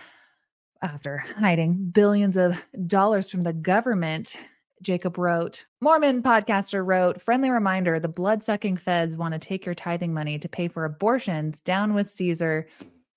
after 0.81 1.17
hiding 1.17 1.91
billions 1.91 2.37
of 2.37 2.63
dollars 2.87 3.29
from 3.29 3.41
the 3.41 3.53
government. 3.53 4.37
Jacob 4.81 5.17
wrote, 5.17 5.65
Mormon 5.81 6.23
podcaster 6.23 6.85
wrote, 6.85 7.21
friendly 7.21 7.49
reminder 7.49 7.99
the 7.99 8.07
blood 8.07 8.43
sucking 8.43 8.77
feds 8.77 9.15
want 9.15 9.33
to 9.33 9.39
take 9.39 9.65
your 9.65 9.75
tithing 9.75 10.13
money 10.13 10.39
to 10.39 10.49
pay 10.49 10.67
for 10.67 10.85
abortions. 10.85 11.61
Down 11.61 11.93
with 11.93 12.09
Caesar. 12.09 12.67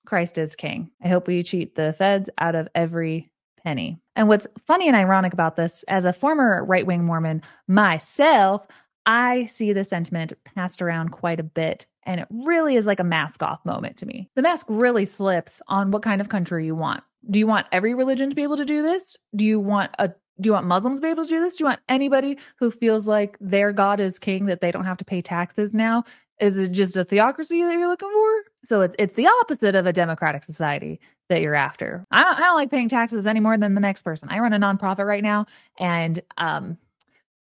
Christ 0.05 0.38
is 0.38 0.57
king. 0.57 0.90
I 1.03 1.09
hope 1.09 1.29
we 1.29 1.42
cheat 1.42 1.75
the 1.75 1.92
feds 1.92 2.29
out 2.38 2.55
of 2.55 2.68
every 2.75 3.31
penny. 3.62 4.01
And 4.16 4.29
what's 4.29 4.48
funny 4.66 4.88
and 4.88 4.96
ironic 4.96 5.33
about 5.33 5.57
this, 5.57 5.85
as 5.85 6.05
a 6.05 6.12
former 6.12 6.64
right 6.64 6.87
wing 6.87 7.05
Mormon 7.05 7.42
myself, 7.68 8.66
I 9.07 9.46
see 9.46 9.72
the 9.72 9.85
sentiment 9.85 10.33
passed 10.44 10.83
around 10.83 11.11
quite 11.11 11.40
a 11.40 11.44
bit 11.44 11.87
and 12.05 12.20
it 12.20 12.29
really 12.31 12.77
is 12.77 12.87
like 12.87 13.01
a 13.01 13.05
mask 13.05 13.42
off 13.42 13.64
moment 13.64 13.96
to 13.98 14.07
me. 14.07 14.29
The 14.35 14.42
mask 14.42 14.66
really 14.68 15.05
slips 15.05 15.62
on 15.68 15.90
what 15.90 16.03
kind 16.03 16.20
of 16.20 16.29
country 16.29 16.66
you 16.66 16.75
want. 16.75 17.05
Do 17.31 17.38
you 17.38 17.46
want 17.46 17.68
every 17.70 17.94
religion 17.94 18.31
to 18.31 18.37
be 18.37 18.42
able 18.42 18.57
to 18.57 18.64
do 18.64 18.83
this? 18.83 19.16
Do 19.37 19.44
you 19.44 19.61
want 19.61 19.92
a 19.98 20.11
do 20.40 20.49
you 20.49 20.53
want 20.53 20.66
Muslims 20.66 20.99
to 20.99 21.03
be 21.03 21.11
able 21.11 21.25
to 21.25 21.29
do 21.29 21.40
this? 21.40 21.57
Do 21.57 21.64
you 21.64 21.66
want 21.68 21.81
anybody 21.88 22.38
who 22.59 22.71
feels 22.71 23.07
like 23.07 23.37
their 23.40 23.73
God 23.73 24.01
is 24.01 24.18
king 24.18 24.47
that 24.47 24.61
they 24.61 24.71
don't 24.73 24.85
have 24.85 24.97
to 24.99 25.05
pay 25.05 25.21
taxes 25.23 25.75
now? 25.75 26.05
Is 26.40 26.59
it 26.59 26.73
just 26.73 26.97
a 26.97 27.05
theocracy 27.05 27.62
that 27.62 27.73
you're 27.73 27.88
looking 27.88 28.11
for? 28.12 28.45
So 28.64 28.81
it's 28.81 28.97
it's 28.99 29.14
the 29.14 29.29
opposite 29.29 29.75
of 29.77 29.87
a 29.87 29.92
democratic 29.92 30.45
society 30.45 31.01
that 31.29 31.42
you're 31.42 31.55
after. 31.55 32.07
I 32.11 32.25
don't, 32.25 32.37
I 32.37 32.40
don't 32.40 32.57
like 32.57 32.71
paying 32.71 32.88
taxes 32.88 33.27
any 33.27 33.40
more 33.40 33.59
than 33.59 33.75
the 33.75 33.81
next 33.81 34.03
person. 34.03 34.29
I 34.31 34.38
run 34.40 34.53
a 34.53 34.59
nonprofit 34.59 35.07
right 35.07 35.23
now, 35.23 35.47
and 35.79 36.21
um, 36.38 36.79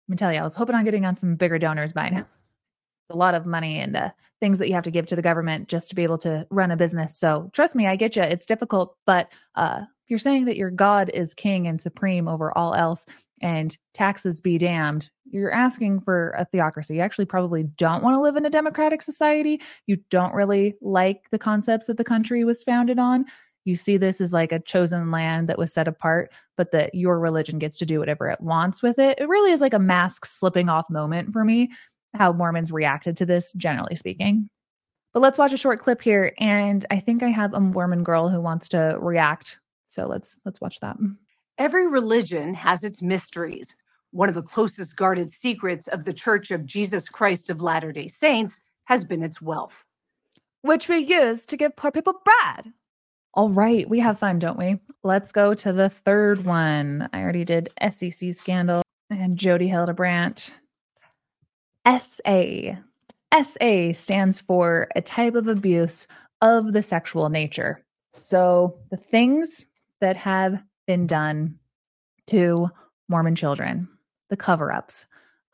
I'm 0.09 0.17
gonna 0.17 0.17
tell 0.17 0.33
you, 0.33 0.39
I 0.39 0.43
was 0.43 0.55
hoping 0.55 0.75
on 0.75 0.85
getting 0.85 1.05
on 1.05 1.17
some 1.17 1.35
bigger 1.35 1.59
donors 1.59 1.93
by 1.93 2.09
now 2.09 2.19
It's 2.19 3.15
a 3.15 3.17
lot 3.17 3.35
of 3.35 3.45
money 3.45 3.79
and 3.79 3.95
uh, 3.97 4.11
things 4.41 4.59
that 4.59 4.67
you 4.69 4.75
have 4.75 4.83
to 4.85 4.91
give 4.91 5.07
to 5.07 5.15
the 5.15 5.21
government 5.21 5.69
just 5.69 5.89
to 5.89 5.95
be 5.95 6.03
able 6.03 6.19
to 6.19 6.47
run 6.51 6.71
a 6.71 6.77
business. 6.77 7.17
So 7.17 7.49
trust 7.53 7.75
me, 7.75 7.87
I 7.87 7.95
get 7.97 8.15
you. 8.15 8.23
It's 8.23 8.45
difficult, 8.45 8.97
but 9.05 9.31
uh, 9.55 9.83
if 10.05 10.09
you're 10.09 10.19
saying 10.19 10.45
that 10.45 10.57
your 10.57 10.71
God 10.71 11.09
is 11.13 11.33
king 11.33 11.67
and 11.67 11.81
supreme 11.81 12.27
over 12.27 12.55
all 12.57 12.73
else 12.73 13.05
and 13.41 13.77
taxes 13.93 14.41
be 14.41 14.57
damned, 14.57 15.09
you're 15.25 15.53
asking 15.53 16.01
for 16.01 16.31
a 16.37 16.45
theocracy. 16.45 16.95
You 16.95 17.01
actually 17.01 17.25
probably 17.25 17.63
don't 17.63 18.03
want 18.03 18.15
to 18.15 18.21
live 18.21 18.35
in 18.35 18.45
a 18.45 18.49
democratic 18.49 19.01
society. 19.01 19.61
You 19.87 19.97
don't 20.09 20.33
really 20.33 20.75
like 20.81 21.29
the 21.31 21.39
concepts 21.39 21.87
that 21.87 21.97
the 21.97 22.03
country 22.03 22.43
was 22.43 22.63
founded 22.63 22.99
on. 22.99 23.25
You 23.65 23.75
see 23.75 23.97
this 23.97 24.19
as 24.19 24.33
like 24.33 24.51
a 24.51 24.59
chosen 24.59 25.09
land 25.09 25.47
that 25.47 25.57
was 25.57 25.73
set 25.73 25.87
apart, 25.87 26.33
but 26.57 26.71
that 26.71 26.93
your 26.93 27.19
religion 27.19 27.59
gets 27.59 27.77
to 27.79 27.85
do 27.85 27.99
whatever 27.99 28.29
it 28.29 28.41
wants 28.41 28.83
with 28.83 28.99
it. 28.99 29.19
It 29.19 29.29
really 29.29 29.51
is 29.51 29.61
like 29.61 29.73
a 29.73 29.79
mask 29.79 30.25
slipping 30.25 30.69
off 30.69 30.89
moment 30.89 31.31
for 31.31 31.45
me 31.45 31.69
how 32.13 32.31
Mormons 32.33 32.71
reacted 32.71 33.17
to 33.17 33.25
this, 33.25 33.51
generally 33.53 33.95
speaking. 33.95 34.49
But 35.13 35.21
let's 35.21 35.37
watch 35.37 35.53
a 35.53 35.57
short 35.57 35.79
clip 35.79 36.01
here, 36.01 36.33
and 36.39 36.85
I 36.91 36.99
think 36.99 37.23
I 37.23 37.29
have 37.29 37.53
a 37.53 37.59
Mormon 37.59 38.03
girl 38.03 38.29
who 38.29 38.41
wants 38.41 38.69
to 38.69 38.97
react. 38.99 39.59
So 39.93 40.07
let's 40.07 40.37
let's 40.45 40.59
watch 40.59 40.79
that. 40.79 40.97
Every 41.57 41.87
religion 41.87 42.53
has 42.55 42.83
its 42.83 43.01
mysteries. 43.01 43.75
One 44.11 44.29
of 44.29 44.35
the 44.35 44.41
closest 44.41 44.95
guarded 44.95 45.29
secrets 45.29 45.87
of 45.87 46.03
the 46.03 46.13
Church 46.13 46.51
of 46.51 46.65
Jesus 46.65 47.09
Christ 47.09 47.49
of 47.49 47.61
Latter-day 47.61 48.07
Saints 48.07 48.59
has 48.85 49.05
been 49.05 49.23
its 49.23 49.41
wealth, 49.41 49.85
which 50.61 50.89
we 50.89 50.97
use 50.97 51.45
to 51.45 51.57
give 51.57 51.75
poor 51.75 51.91
people 51.91 52.21
bread. 52.25 52.73
All 53.35 53.49
right, 53.49 53.89
we 53.89 53.99
have 53.99 54.19
fun, 54.19 54.37
don't 54.37 54.59
we? 54.59 54.79
Let's 55.03 55.31
go 55.31 55.53
to 55.55 55.73
the 55.73 55.89
third 55.89 56.45
one. 56.45 57.09
I 57.13 57.21
already 57.21 57.45
did 57.45 57.69
SEC 57.89 58.33
scandal 58.33 58.83
and 59.09 59.37
Jodi 59.37 59.67
Hildebrandt. 59.67 60.53
SA. 61.87 62.75
SA 63.41 63.91
stands 63.93 64.39
for 64.39 64.87
a 64.95 65.01
type 65.01 65.33
of 65.33 65.47
abuse 65.47 66.05
of 66.41 66.73
the 66.73 66.83
sexual 66.83 67.29
nature. 67.29 67.83
So 68.11 68.77
the 68.91 68.97
things 68.97 69.65
that 70.03 70.17
have 70.17 70.61
been 70.85 71.07
done 71.07 71.57
to 72.27 72.69
Mormon 73.07 73.35
children, 73.35 73.87
the 74.29 74.35
cover 74.35 74.69
ups 74.69 75.05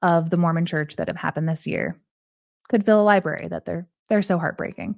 of 0.01 0.31
the 0.31 0.37
Mormon 0.37 0.65
church 0.65 0.95
that 0.95 1.07
have 1.07 1.17
happened 1.17 1.47
this 1.47 1.67
year, 1.67 1.99
could 2.67 2.83
fill 2.83 2.99
a 2.99 3.03
library 3.03 3.47
that 3.47 3.65
they're 3.65 3.87
they're 4.09 4.23
so 4.23 4.39
heartbreaking. 4.39 4.95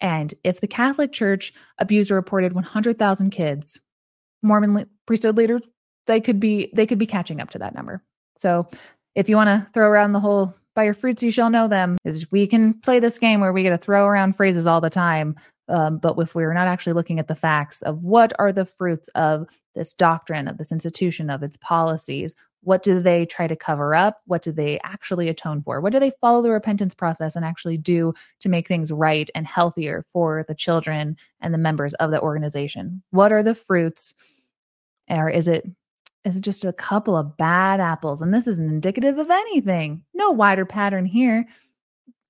And 0.00 0.32
if 0.44 0.60
the 0.60 0.68
Catholic 0.68 1.10
Church 1.10 1.52
abused 1.78 2.12
or 2.12 2.14
reported 2.14 2.52
100,000 2.52 3.30
kids, 3.30 3.80
Mormon 4.40 4.86
priesthood 5.04 5.36
leaders 5.36 5.62
they 6.06 6.20
could 6.20 6.38
be 6.38 6.70
they 6.72 6.86
could 6.86 6.98
be 6.98 7.06
catching 7.06 7.40
up 7.40 7.50
to 7.50 7.58
that 7.58 7.74
number. 7.74 8.04
So 8.36 8.68
if 9.16 9.28
you 9.28 9.34
want 9.34 9.48
to 9.48 9.68
throw 9.74 9.88
around 9.88 10.12
the 10.12 10.20
whole 10.20 10.54
by 10.76 10.84
your 10.84 10.94
fruits 10.94 11.24
you 11.24 11.32
shall 11.32 11.50
know 11.50 11.66
them 11.66 11.98
is 12.04 12.30
we 12.30 12.46
can 12.46 12.74
play 12.74 13.00
this 13.00 13.18
game 13.18 13.40
where 13.40 13.52
we 13.52 13.64
get 13.64 13.70
to 13.70 13.78
throw 13.78 14.06
around 14.06 14.36
phrases 14.36 14.64
all 14.64 14.80
the 14.80 14.88
time 14.88 15.34
um, 15.72 15.98
but 15.98 16.14
if 16.18 16.34
we're 16.34 16.52
not 16.52 16.68
actually 16.68 16.92
looking 16.92 17.18
at 17.18 17.26
the 17.26 17.34
facts 17.34 17.82
of 17.82 18.02
what 18.02 18.32
are 18.38 18.52
the 18.52 18.64
fruits 18.64 19.08
of 19.14 19.46
this 19.74 19.94
doctrine 19.94 20.46
of 20.46 20.58
this 20.58 20.70
institution 20.70 21.30
of 21.30 21.42
its 21.42 21.56
policies 21.56 22.36
what 22.64 22.84
do 22.84 23.00
they 23.00 23.26
try 23.26 23.46
to 23.46 23.56
cover 23.56 23.94
up 23.94 24.20
what 24.26 24.42
do 24.42 24.52
they 24.52 24.78
actually 24.84 25.28
atone 25.28 25.62
for 25.62 25.80
what 25.80 25.92
do 25.92 25.98
they 25.98 26.12
follow 26.20 26.42
the 26.42 26.50
repentance 26.50 26.94
process 26.94 27.34
and 27.34 27.44
actually 27.44 27.76
do 27.76 28.12
to 28.38 28.48
make 28.48 28.68
things 28.68 28.92
right 28.92 29.30
and 29.34 29.46
healthier 29.46 30.04
for 30.12 30.44
the 30.46 30.54
children 30.54 31.16
and 31.40 31.52
the 31.52 31.58
members 31.58 31.94
of 31.94 32.10
the 32.10 32.20
organization 32.20 33.02
what 33.10 33.32
are 33.32 33.42
the 33.42 33.54
fruits 33.54 34.14
or 35.08 35.28
is 35.28 35.48
it 35.48 35.66
is 36.24 36.36
it 36.36 36.42
just 36.42 36.64
a 36.64 36.72
couple 36.72 37.16
of 37.16 37.36
bad 37.36 37.80
apples. 37.80 38.22
And 38.22 38.32
this 38.32 38.46
isn't 38.46 38.70
indicative 38.70 39.18
of 39.18 39.30
anything. 39.30 40.02
No 40.14 40.30
wider 40.30 40.64
pattern 40.64 41.04
here. 41.04 41.46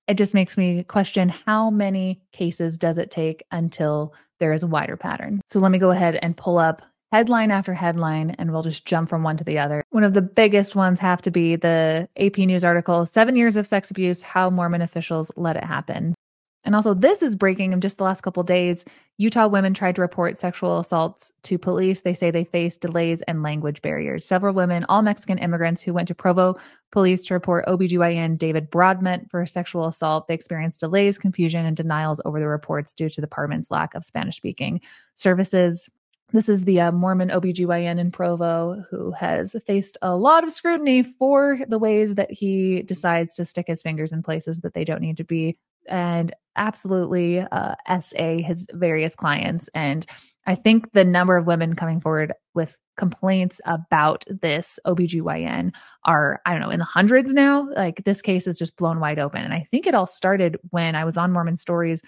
It 0.08 0.18
just 0.18 0.34
makes 0.34 0.58
me 0.58 0.82
question 0.84 1.28
how 1.28 1.70
many 1.70 2.20
cases 2.32 2.76
does 2.76 2.98
it 2.98 3.10
take 3.10 3.44
until 3.50 4.14
there 4.40 4.52
is 4.52 4.62
a 4.62 4.66
wider 4.66 4.96
pattern? 4.96 5.40
So 5.46 5.60
let 5.60 5.70
me 5.70 5.78
go 5.78 5.90
ahead 5.90 6.18
and 6.20 6.36
pull 6.36 6.58
up 6.58 6.82
headline 7.12 7.50
after 7.50 7.74
headline 7.74 8.30
and 8.30 8.50
we'll 8.50 8.62
just 8.62 8.86
jump 8.86 9.08
from 9.08 9.22
one 9.22 9.36
to 9.36 9.44
the 9.44 9.58
other. 9.58 9.84
One 9.90 10.02
of 10.02 10.14
the 10.14 10.22
biggest 10.22 10.74
ones 10.74 10.98
have 11.00 11.22
to 11.22 11.30
be 11.30 11.56
the 11.56 12.08
AP 12.16 12.38
News 12.38 12.64
article 12.64 13.06
Seven 13.06 13.36
Years 13.36 13.56
of 13.56 13.66
Sex 13.66 13.90
Abuse 13.90 14.22
How 14.22 14.50
Mormon 14.50 14.82
Officials 14.82 15.30
Let 15.36 15.56
It 15.56 15.64
Happen. 15.64 16.14
And 16.64 16.76
also, 16.76 16.94
this 16.94 17.22
is 17.22 17.34
breaking 17.34 17.72
in 17.72 17.80
just 17.80 17.98
the 17.98 18.04
last 18.04 18.20
couple 18.20 18.42
days. 18.44 18.84
Utah 19.18 19.48
women 19.48 19.74
tried 19.74 19.96
to 19.96 20.00
report 20.00 20.38
sexual 20.38 20.78
assaults 20.78 21.32
to 21.42 21.58
police. 21.58 22.02
They 22.02 22.14
say 22.14 22.30
they 22.30 22.44
faced 22.44 22.80
delays 22.80 23.20
and 23.22 23.42
language 23.42 23.82
barriers. 23.82 24.24
Several 24.24 24.54
women, 24.54 24.86
all 24.88 25.02
Mexican 25.02 25.38
immigrants 25.38 25.82
who 25.82 25.92
went 25.92 26.06
to 26.08 26.14
Provo 26.14 26.56
police 26.92 27.24
to 27.26 27.34
report 27.34 27.66
OBGYN 27.66 28.38
David 28.38 28.70
Broadbent 28.70 29.28
for 29.30 29.44
sexual 29.44 29.86
assault, 29.86 30.28
they 30.28 30.34
experienced 30.34 30.80
delays, 30.80 31.18
confusion, 31.18 31.66
and 31.66 31.76
denials 31.76 32.20
over 32.24 32.38
the 32.38 32.46
reports 32.46 32.92
due 32.92 33.08
to 33.08 33.20
the 33.20 33.26
department's 33.26 33.70
lack 33.70 33.94
of 33.94 34.04
Spanish 34.04 34.36
speaking 34.36 34.80
services. 35.16 35.90
This 36.32 36.48
is 36.48 36.64
the 36.64 36.80
uh, 36.80 36.92
Mormon 36.92 37.28
OBGYN 37.28 37.98
in 37.98 38.10
Provo 38.10 38.82
who 38.88 39.10
has 39.12 39.54
faced 39.66 39.98
a 40.00 40.16
lot 40.16 40.44
of 40.44 40.52
scrutiny 40.52 41.02
for 41.02 41.58
the 41.68 41.78
ways 41.78 42.14
that 42.14 42.30
he 42.30 42.82
decides 42.82 43.34
to 43.34 43.44
stick 43.44 43.66
his 43.66 43.82
fingers 43.82 44.12
in 44.12 44.22
places 44.22 44.60
that 44.60 44.72
they 44.72 44.84
don't 44.84 45.02
need 45.02 45.18
to 45.18 45.24
be 45.24 45.58
and 45.88 46.34
absolutely 46.56 47.40
uh, 47.40 47.74
SA 48.00 48.38
his 48.38 48.66
various 48.72 49.14
clients. 49.14 49.68
And 49.74 50.06
I 50.46 50.54
think 50.54 50.92
the 50.92 51.04
number 51.04 51.36
of 51.36 51.46
women 51.46 51.76
coming 51.76 52.00
forward 52.00 52.32
with 52.54 52.78
complaints 52.96 53.60
about 53.64 54.24
this 54.28 54.78
OBGYN 54.86 55.74
are, 56.04 56.40
I 56.44 56.52
don't 56.52 56.60
know, 56.60 56.70
in 56.70 56.80
the 56.80 56.84
hundreds 56.84 57.32
now. 57.32 57.68
Like 57.74 58.04
this 58.04 58.20
case 58.20 58.46
is 58.46 58.58
just 58.58 58.76
blown 58.76 59.00
wide 59.00 59.18
open. 59.18 59.42
And 59.42 59.54
I 59.54 59.66
think 59.70 59.86
it 59.86 59.94
all 59.94 60.06
started 60.06 60.58
when 60.70 60.94
I 60.94 61.04
was 61.04 61.16
on 61.16 61.32
Mormon 61.32 61.56
Stories 61.56 62.02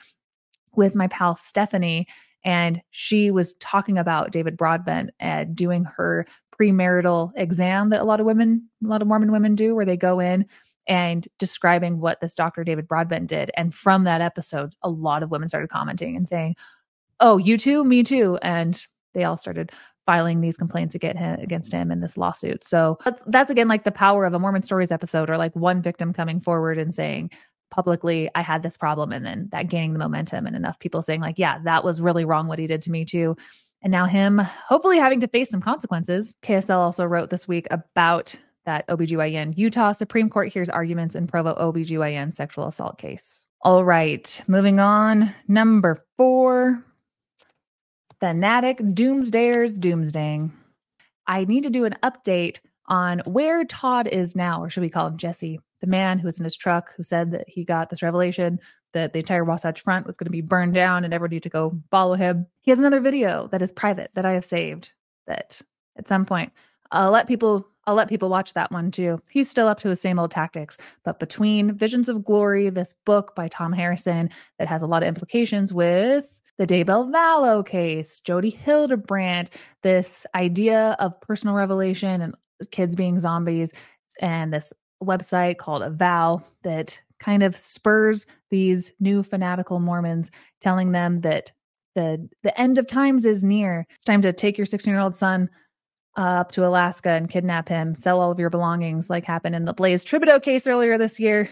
with 0.77 0.95
my 0.95 1.07
pal 1.07 1.37
Stephanie 1.37 2.07
and 2.45 2.83
she 2.91 3.31
was 3.31 3.55
talking 3.55 3.97
about 3.97 4.31
David 4.31 4.57
Broadbent 4.57 5.11
and 5.19 5.57
doing 5.57 5.85
her 5.85 6.27
premarital 6.61 7.33
exam 7.37 7.91
that 7.91 8.03
a 8.03 8.05
lot 8.05 8.21
of 8.21 8.27
women, 8.27 8.69
a 8.85 8.89
lot 8.89 9.03
of 9.03 9.09
Mormon 9.09 9.33
women 9.33 9.55
do, 9.55 9.75
where 9.75 9.87
they 9.87 9.97
go 9.97 10.21
in 10.21 10.47
and 10.87 11.27
describing 11.39 12.01
what 12.01 12.21
this 12.21 12.35
Dr. 12.35 12.65
David 12.65 12.87
Broadbent 12.87 13.29
did. 13.29 13.51
And 13.57 13.75
from 13.75 14.05
that 14.05 14.21
episode, 14.21 14.75
a 14.83 14.91
lot 14.91 15.23
of 15.23 15.31
women 15.31 15.49
started 15.49 15.71
commenting 15.71 16.17
and 16.17 16.29
saying, 16.29 16.57
Oh, 17.21 17.39
you 17.39 17.57
too, 17.57 17.85
me 17.85 18.03
too. 18.03 18.39
And 18.43 18.85
they 19.15 19.25
all 19.25 19.37
started 19.37 19.71
filing 20.05 20.41
these 20.41 20.57
complaints 20.57 20.95
against 20.95 21.73
him 21.73 21.91
in 21.91 22.01
this 22.01 22.19
lawsuit. 22.19 22.65
So 22.65 22.99
that's, 23.05 23.23
that's 23.29 23.51
again 23.51 23.69
like 23.69 23.85
the 23.85 23.93
power 23.93 24.27
of 24.27 24.35
a 24.35 24.39
Mormon 24.39 24.65
Stories 24.65 24.91
episode 24.91 25.31
or 25.31 25.39
like 25.39 25.55
one 25.55 25.81
victim 25.81 26.13
coming 26.13 26.41
forward 26.41 26.77
and 26.77 26.95
saying, 26.95 27.31
publicly 27.75 28.31
i 28.37 28.41
had 28.41 28.63
this 28.63 28.77
problem 28.77 29.11
and 29.11 29.27
then 29.27 29.49
that 29.51 29.69
gaining 29.69 29.95
the 29.95 29.99
momentum 29.99 30.47
and 30.47 30.55
enough 30.55 30.79
people 30.79 31.03
saying 31.03 31.21
like 31.21 31.41
yeah 31.41 31.59
that 31.65 31.83
was 31.83 32.01
really 32.01 32.25
wrong 32.25 32.47
what 32.47 32.59
he 32.59 32.69
did 32.69 32.81
to 32.81 32.91
me 32.91 33.05
too 33.05 33.37
and 33.83 33.91
now 33.91 34.07
him 34.07 34.39
hopefully 34.69 34.97
having 34.97 35.19
to 35.19 35.27
face 35.27 35.51
some 35.51 35.61
consequences 35.61 36.37
ksl 36.43 36.77
also 36.77 37.05
wrote 37.05 37.31
this 37.31 37.49
week 37.49 37.67
about 37.73 38.37
that 38.67 38.87
obgyn 38.89 39.57
utah 39.57 39.93
supreme 39.93 40.29
court 40.29 40.53
hears 40.53 40.69
arguments 40.69 41.15
in 41.15 41.27
provo 41.27 41.55
obgyn 41.55 42.33
sexual 42.33 42.67
assault 42.67 42.99
case. 42.99 43.45
All 43.63 43.85
right 43.85 44.43
moving 44.47 44.81
on. 44.81 45.35
Number 45.49 46.05
four. 46.17 46.83
Fanatic 48.21 48.79
doomsdayers 48.79 49.79
doomsdaying. 49.79 50.51
I 51.27 51.45
need 51.45 51.63
to 51.65 51.71
do 51.71 51.85
an 51.85 51.97
update 52.03 52.61
on 52.87 53.21
where 53.27 53.65
todd 53.65 54.07
is 54.07 54.37
now 54.37 54.63
or 54.63 54.71
should 54.71 54.83
we 54.83 54.91
call 54.91 55.07
him 55.07 55.17
jesse? 55.17 55.59
The 55.81 55.87
man 55.87 56.19
who 56.19 56.27
was 56.27 56.39
in 56.39 56.45
his 56.45 56.57
truck 56.57 56.95
who 56.97 57.03
said 57.03 57.33
that 57.33 57.49
he 57.49 57.65
got 57.65 57.91
this 57.91 58.03
revelation 58.03 58.59
that 58.95 59.13
the 59.13 59.19
entire 59.19 59.45
Wasatch 59.45 59.83
Front 59.83 60.07
was 60.07 60.17
going 60.17 60.27
to 60.27 60.31
be 60.31 60.41
burned 60.41 60.73
down 60.75 61.05
and 61.05 61.13
everybody 61.13 61.41
to 61.41 61.49
go 61.49 61.79
follow 61.91 62.15
him. 62.15 62.47
He 62.63 62.71
has 62.71 62.79
another 62.79 63.01
video 63.01 63.49
that 63.49 63.61
is 63.61 63.73
private 63.73 64.11
that 64.15 64.25
I 64.25 64.33
have 64.33 64.45
saved 64.45 64.93
that 65.27 65.61
at 65.99 66.09
some 66.09 66.25
point 66.25 66.53
I'll 66.95 67.11
let 67.11 67.27
people 67.27 67.69
I'll 67.87 67.95
let 67.95 68.09
people 68.09 68.31
watch 68.31 68.55
that 68.55 68.73
one 68.73 68.91
too. 68.91 69.21
He's 69.29 69.51
still 69.51 69.69
up 69.69 69.79
to 69.81 69.91
his 69.91 70.01
same 70.01 70.19
old 70.19 70.31
tactics, 70.31 70.79
but 71.05 71.21
between 71.21 71.75
Visions 71.75 72.09
of 72.09 72.25
Glory, 72.25 72.71
this 72.71 72.95
book 73.05 73.35
by 73.35 73.49
Tom 73.49 73.73
Harrison 73.73 74.31
that 74.59 74.69
has 74.69 74.81
a 74.81 74.87
lot 74.87 75.03
of 75.03 75.09
implications 75.09 75.75
with 75.75 76.41
the 76.57 76.67
Daybell 76.67 77.13
Vallow 77.13 77.67
case, 77.67 78.21
Jodi 78.21 78.51
Hildebrandt, 78.51 79.51
this 79.83 80.25
idea 80.35 80.97
of 80.99 81.21
personal 81.21 81.55
revelation 81.55 82.23
and 82.23 82.35
kids 82.71 82.97
being 82.97 83.19
zombies, 83.19 83.73
and 84.21 84.53
this 84.53 84.73
website 85.03 85.59
called 85.59 85.83
Avow 85.83 86.43
that 86.63 86.99
kind 87.19 87.43
of 87.43 87.57
spurs 87.57 88.25
these 88.51 88.93
new 89.01 89.23
fanatical 89.23 89.81
Mormons, 89.81 90.31
telling 90.61 90.93
them 90.93 91.21
that 91.23 91.51
the 91.95 92.29
the 92.43 92.59
end 92.59 92.79
of 92.79 92.87
times 92.87 93.25
is 93.25 93.45
near. 93.45 93.87
It's 93.95 94.05
time 94.05 94.23
to 94.23 94.33
take 94.33 94.57
your 94.57 94.67
16 94.67 94.91
year 94.91 95.01
old 95.01 95.17
son 95.17 95.51
uh, 96.17 96.21
up 96.21 96.53
to 96.53 96.67
Alaska 96.67 97.11
and 97.11 97.29
kidnap 97.29 97.69
him, 97.69 97.97
sell 97.99 98.21
all 98.21 98.31
of 98.31 98.39
your 98.39 98.51
belongings, 98.51 99.11
like 99.11 99.25
happened 99.25 99.55
in 99.55 99.65
the 99.65 99.73
Blaze 99.73 100.05
Thibodeau 100.05 100.43
case 100.43 100.67
earlier 100.67 100.97
this 100.97 101.19
year, 101.19 101.51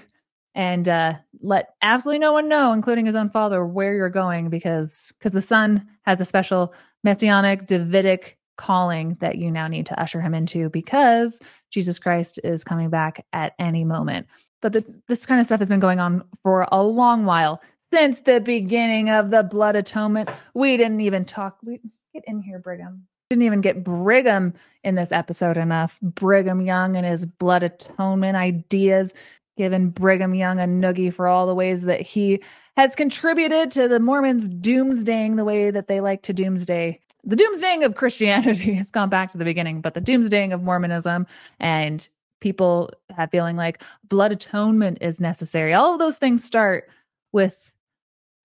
and 0.54 0.88
uh, 0.88 1.14
let 1.40 1.74
absolutely 1.82 2.20
no 2.20 2.32
one 2.32 2.48
know, 2.48 2.72
including 2.72 3.06
his 3.06 3.14
own 3.14 3.30
father, 3.30 3.64
where 3.64 3.94
you're 3.94 4.10
going 4.10 4.48
because 4.50 5.12
because 5.18 5.32
the 5.32 5.40
son 5.40 5.88
has 6.02 6.20
a 6.20 6.24
special 6.24 6.74
messianic 7.02 7.66
Davidic 7.66 8.38
calling 8.56 9.16
that 9.20 9.38
you 9.38 9.50
now 9.50 9.66
need 9.66 9.86
to 9.86 10.00
usher 10.00 10.20
him 10.20 10.34
into 10.34 10.68
because 10.68 11.40
Jesus 11.70 11.98
Christ 11.98 12.38
is 12.44 12.64
coming 12.64 12.90
back 12.90 13.24
at 13.32 13.54
any 13.58 13.84
moment. 13.84 14.26
But 14.60 14.72
the, 14.72 14.84
this 15.08 15.26
kind 15.26 15.40
of 15.40 15.46
stuff 15.46 15.58
has 15.58 15.68
been 15.68 15.80
going 15.80 15.98
on 15.98 16.22
for 16.42 16.68
a 16.70 16.82
long 16.82 17.24
while 17.24 17.60
since 17.92 18.20
the 18.20 18.40
beginning 18.40 19.10
of 19.10 19.30
the 19.30 19.42
blood 19.42 19.74
atonement. 19.74 20.30
We 20.54 20.76
didn't 20.76 21.00
even 21.00 21.24
talk. 21.24 21.58
We 21.64 21.80
get 22.14 22.24
in 22.26 22.40
here, 22.40 22.58
Brigham. 22.58 23.08
Didn't 23.32 23.44
even 23.44 23.62
get 23.62 23.82
Brigham 23.82 24.52
in 24.84 24.94
this 24.94 25.10
episode 25.10 25.56
enough. 25.56 25.98
Brigham 26.02 26.60
Young 26.60 26.96
and 26.96 27.06
his 27.06 27.24
blood 27.24 27.62
atonement 27.62 28.36
ideas, 28.36 29.14
giving 29.56 29.88
Brigham 29.88 30.34
Young 30.34 30.60
a 30.60 30.64
noogie 30.64 31.14
for 31.14 31.26
all 31.26 31.46
the 31.46 31.54
ways 31.54 31.80
that 31.84 32.02
he 32.02 32.42
has 32.76 32.94
contributed 32.94 33.70
to 33.70 33.88
the 33.88 34.00
Mormons 34.00 34.50
doomsdaying 34.50 35.36
the 35.36 35.46
way 35.46 35.70
that 35.70 35.88
they 35.88 36.02
like 36.02 36.20
to 36.24 36.34
doomsday 36.34 37.00
the 37.24 37.36
doomsdaying 37.36 37.84
of 37.84 37.94
Christianity 37.94 38.74
has 38.78 38.90
gone 38.90 39.08
back 39.08 39.30
to 39.32 39.38
the 39.38 39.46
beginning, 39.46 39.80
but 39.80 39.94
the 39.94 40.00
doomsdaying 40.02 40.52
of 40.52 40.62
Mormonism 40.62 41.26
and 41.58 42.06
people 42.40 42.90
have 43.16 43.30
feeling 43.30 43.56
like 43.56 43.82
blood 44.04 44.32
atonement 44.32 44.98
is 45.00 45.20
necessary. 45.20 45.72
All 45.72 45.94
of 45.94 45.98
those 45.98 46.18
things 46.18 46.44
start 46.44 46.90
with 47.32 47.71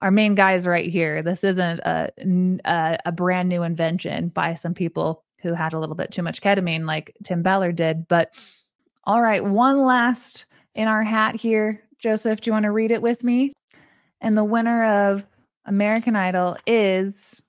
our 0.01 0.12
main 0.12 0.36
guys 0.36 0.67
right 0.67 0.89
here. 0.89 1.21
This 1.21 1.43
isn't 1.43 1.79
a, 1.79 2.12
a, 2.65 2.97
a 3.05 3.12
brand 3.12 3.49
new 3.49 3.63
invention 3.63 4.29
by 4.29 4.53
some 4.53 4.73
people 4.73 5.23
who 5.41 5.53
had 5.53 5.73
a 5.73 5.79
little 5.79 5.95
bit 5.95 6.12
too 6.12 6.23
much 6.23 6.41
ketamine 6.41 6.86
like 6.86 7.15
Tim 7.23 7.41
Ballard 7.41 7.75
did. 7.75 8.07
But 8.07 8.33
all 9.03 9.21
right, 9.21 9.43
one 9.43 9.81
last 9.81 10.45
in 10.75 10.88
our 10.88 11.03
hat 11.03 11.36
here. 11.36 11.83
Joseph, 11.97 12.41
do 12.41 12.49
you 12.49 12.53
want 12.53 12.63
to 12.63 12.71
read 12.71 12.91
it 12.91 13.01
with 13.01 13.23
me? 13.23 13.53
And 14.21 14.38
the 14.38 14.43
winner 14.43 15.12
of 15.12 15.25
American 15.65 16.15
Idol 16.15 16.57
is 16.65 17.41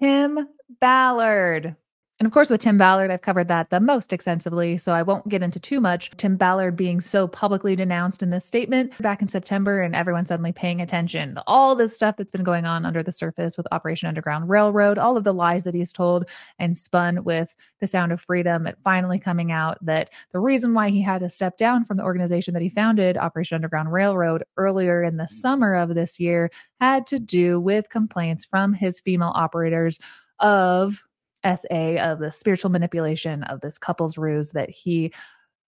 Tim 0.00 0.48
Ballard. 0.80 1.76
And 2.24 2.30
of 2.30 2.32
course, 2.32 2.48
with 2.48 2.62
Tim 2.62 2.78
Ballard, 2.78 3.10
I've 3.10 3.20
covered 3.20 3.48
that 3.48 3.68
the 3.68 3.80
most 3.80 4.10
extensively, 4.10 4.78
so 4.78 4.94
I 4.94 5.02
won't 5.02 5.28
get 5.28 5.42
into 5.42 5.60
too 5.60 5.78
much. 5.78 6.10
Tim 6.16 6.36
Ballard 6.36 6.74
being 6.74 7.02
so 7.02 7.28
publicly 7.28 7.76
denounced 7.76 8.22
in 8.22 8.30
this 8.30 8.46
statement 8.46 8.96
back 9.02 9.20
in 9.20 9.28
September, 9.28 9.82
and 9.82 9.94
everyone 9.94 10.24
suddenly 10.24 10.50
paying 10.50 10.80
attention. 10.80 11.38
All 11.46 11.74
this 11.74 11.94
stuff 11.94 12.16
that's 12.16 12.30
been 12.30 12.42
going 12.42 12.64
on 12.64 12.86
under 12.86 13.02
the 13.02 13.12
surface 13.12 13.58
with 13.58 13.66
Operation 13.72 14.08
Underground 14.08 14.48
Railroad, 14.48 14.96
all 14.96 15.18
of 15.18 15.24
the 15.24 15.34
lies 15.34 15.64
that 15.64 15.74
he's 15.74 15.92
told 15.92 16.26
and 16.58 16.74
spun 16.74 17.24
with 17.24 17.54
the 17.80 17.86
Sound 17.86 18.10
of 18.10 18.22
Freedom, 18.22 18.66
it 18.66 18.78
finally 18.82 19.18
coming 19.18 19.52
out 19.52 19.76
that 19.84 20.08
the 20.32 20.40
reason 20.40 20.72
why 20.72 20.88
he 20.88 21.02
had 21.02 21.20
to 21.20 21.28
step 21.28 21.58
down 21.58 21.84
from 21.84 21.98
the 21.98 22.04
organization 22.04 22.54
that 22.54 22.62
he 22.62 22.70
founded, 22.70 23.18
Operation 23.18 23.56
Underground 23.56 23.92
Railroad, 23.92 24.44
earlier 24.56 25.02
in 25.02 25.18
the 25.18 25.28
summer 25.28 25.74
of 25.74 25.94
this 25.94 26.18
year, 26.18 26.50
had 26.80 27.06
to 27.08 27.18
do 27.18 27.60
with 27.60 27.90
complaints 27.90 28.46
from 28.46 28.72
his 28.72 28.98
female 28.98 29.32
operators 29.34 29.98
of 30.40 31.04
SA 31.44 31.96
of 31.98 32.18
the 32.18 32.32
spiritual 32.32 32.70
manipulation 32.70 33.42
of 33.44 33.60
this 33.60 33.78
couple's 33.78 34.16
ruse 34.16 34.52
that 34.52 34.70
he 34.70 35.12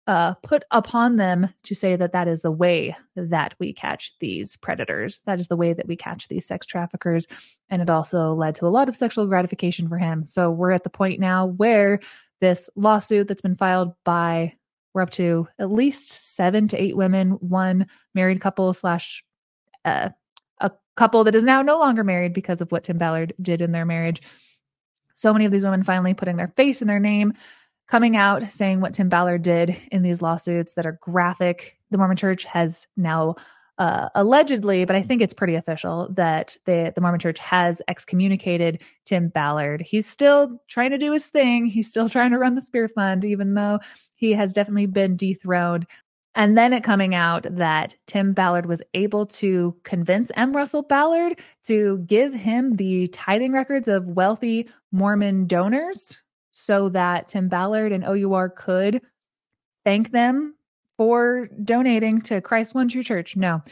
uh, 0.07 0.35
put 0.43 0.65
upon 0.73 1.17
them 1.17 1.49
to 1.63 1.75
say 1.75 1.95
that 1.95 2.13
that 2.13 2.27
is 2.27 2.43
the 2.43 2.51
way 2.51 2.97
that 3.15 3.55
we 3.61 3.73
catch 3.73 4.13
these 4.19 4.57
predators. 4.57 5.21
That 5.27 5.39
is 5.39 5.49
the 5.49 5.57
way 5.57 5.73
that 5.73 5.87
we 5.87 5.97
catch 5.97 6.29
these 6.29 6.45
sex 6.45 6.67
traffickers. 6.67 7.29
And 7.71 7.81
it 7.81 7.89
also 7.89 8.35
led 8.35 8.55
to 8.57 8.67
a 8.67 8.69
lot 8.69 8.89
of 8.89 8.97
sexual 8.97 9.27
gratification 9.27 9.89
for 9.89 9.99
him. 9.99 10.27
So 10.27 10.51
we're 10.51 10.73
at 10.73 10.83
the 10.83 10.91
point 10.91 11.21
now 11.21 11.47
where 11.47 12.01
this 12.41 12.69
lawsuit 12.75 13.29
that's 13.29 13.43
been 13.43 13.55
filed 13.55 13.95
by, 14.05 14.55
we're 14.93 15.03
up 15.03 15.11
to 15.11 15.47
at 15.59 15.71
least 15.71 16.35
seven 16.35 16.67
to 16.69 16.83
eight 16.83 16.97
women, 16.97 17.33
one 17.33 17.87
married 18.15 18.41
couple 18.41 18.73
slash 18.75 19.25
uh, 19.85 20.09
a 20.59 20.71
couple 20.97 21.25
that 21.25 21.35
is 21.35 21.45
now 21.45 21.63
no 21.63 21.79
longer 21.79 22.03
married 22.03 22.33
because 22.33 22.61
of 22.61 22.73
what 22.73 22.85
Tim 22.85 22.99
Ballard 22.99 23.33
did 23.41 23.63
in 23.63 23.73
their 23.73 23.87
marriage 23.87 24.21
so 25.13 25.33
many 25.33 25.45
of 25.45 25.53
these 25.53 25.65
women 25.65 25.83
finally 25.83 26.15
putting 26.15 26.37
their 26.37 26.53
face 26.57 26.81
and 26.81 26.91
their 26.91 26.99
name, 27.01 27.35
coming 27.87 28.17
out 28.17 28.53
saying 28.53 28.81
what 28.81 28.95
Tim 28.95 29.09
Ballard 29.09 29.43
did 29.43 29.77
in 29.91 30.03
these 30.03 30.23
lawsuits 30.23 30.75
that 30.75 30.87
are 30.87 30.99
graphic. 31.01 31.79
The 31.91 31.99
Mormon 31.99 32.17
Church 32.17 32.45
has 32.45 32.87
now 32.97 33.37
uh, 33.79 34.09
allegedly, 34.15 34.85
but 34.85 34.97
I 34.97 35.03
think 35.03 35.23
it's 35.23 35.35
pretty 35.35 35.55
official 35.55 36.09
that 36.13 36.57
the 36.67 36.93
the 36.95 37.01
Mormon 37.01 37.21
Church 37.21 37.39
has 37.39 37.83
excommunicated 37.89 38.83
Tim 39.05 39.29
Ballard. 39.29 39.81
He's 39.81 40.07
still 40.07 40.61
trying 40.69 40.91
to 40.91 40.99
do 40.99 41.13
his 41.13 41.29
thing. 41.29 41.67
He's 41.67 41.89
still 41.89 42.09
trying 42.11 42.31
to 42.31 42.39
run 42.39 42.55
the 42.55 42.63
Spear 42.63 42.89
Fund, 42.89 43.25
even 43.25 43.55
though 43.55 43.81
he 44.15 44.33
has 44.33 44.53
definitely 44.53 44.87
been 44.87 45.17
dethroned. 45.17 45.87
And 46.35 46.57
then 46.57 46.73
it 46.73 46.83
coming 46.83 47.15
out 47.15 47.47
that 47.51 47.95
Tim 48.07 48.33
Ballard 48.33 48.67
was 48.67 48.83
able 48.95 49.27
to 49.27 49.77
convince 49.83 50.31
M. 50.35 50.53
Russell 50.53 50.83
Ballard 50.83 51.39
to 51.65 51.99
give 52.07 52.33
him 52.33 52.77
the 52.77 53.07
tithing 53.09 53.53
records 53.53 53.87
of 53.87 54.07
wealthy 54.07 54.69
Mormon 54.93 55.47
donors 55.47 56.21
so 56.51 56.89
that 56.91 57.29
Tim 57.29 57.49
Ballard 57.49 57.93
and 57.93 58.05
OUR 58.05 58.49
could 58.49 59.03
thank 59.85 60.13
them 60.13 60.55
for 60.97 61.49
donating 61.65 62.21
to 62.23 62.41
Christ 62.41 62.75
One 62.75 62.89
True 62.89 63.03
Church. 63.03 63.37
No, 63.37 63.63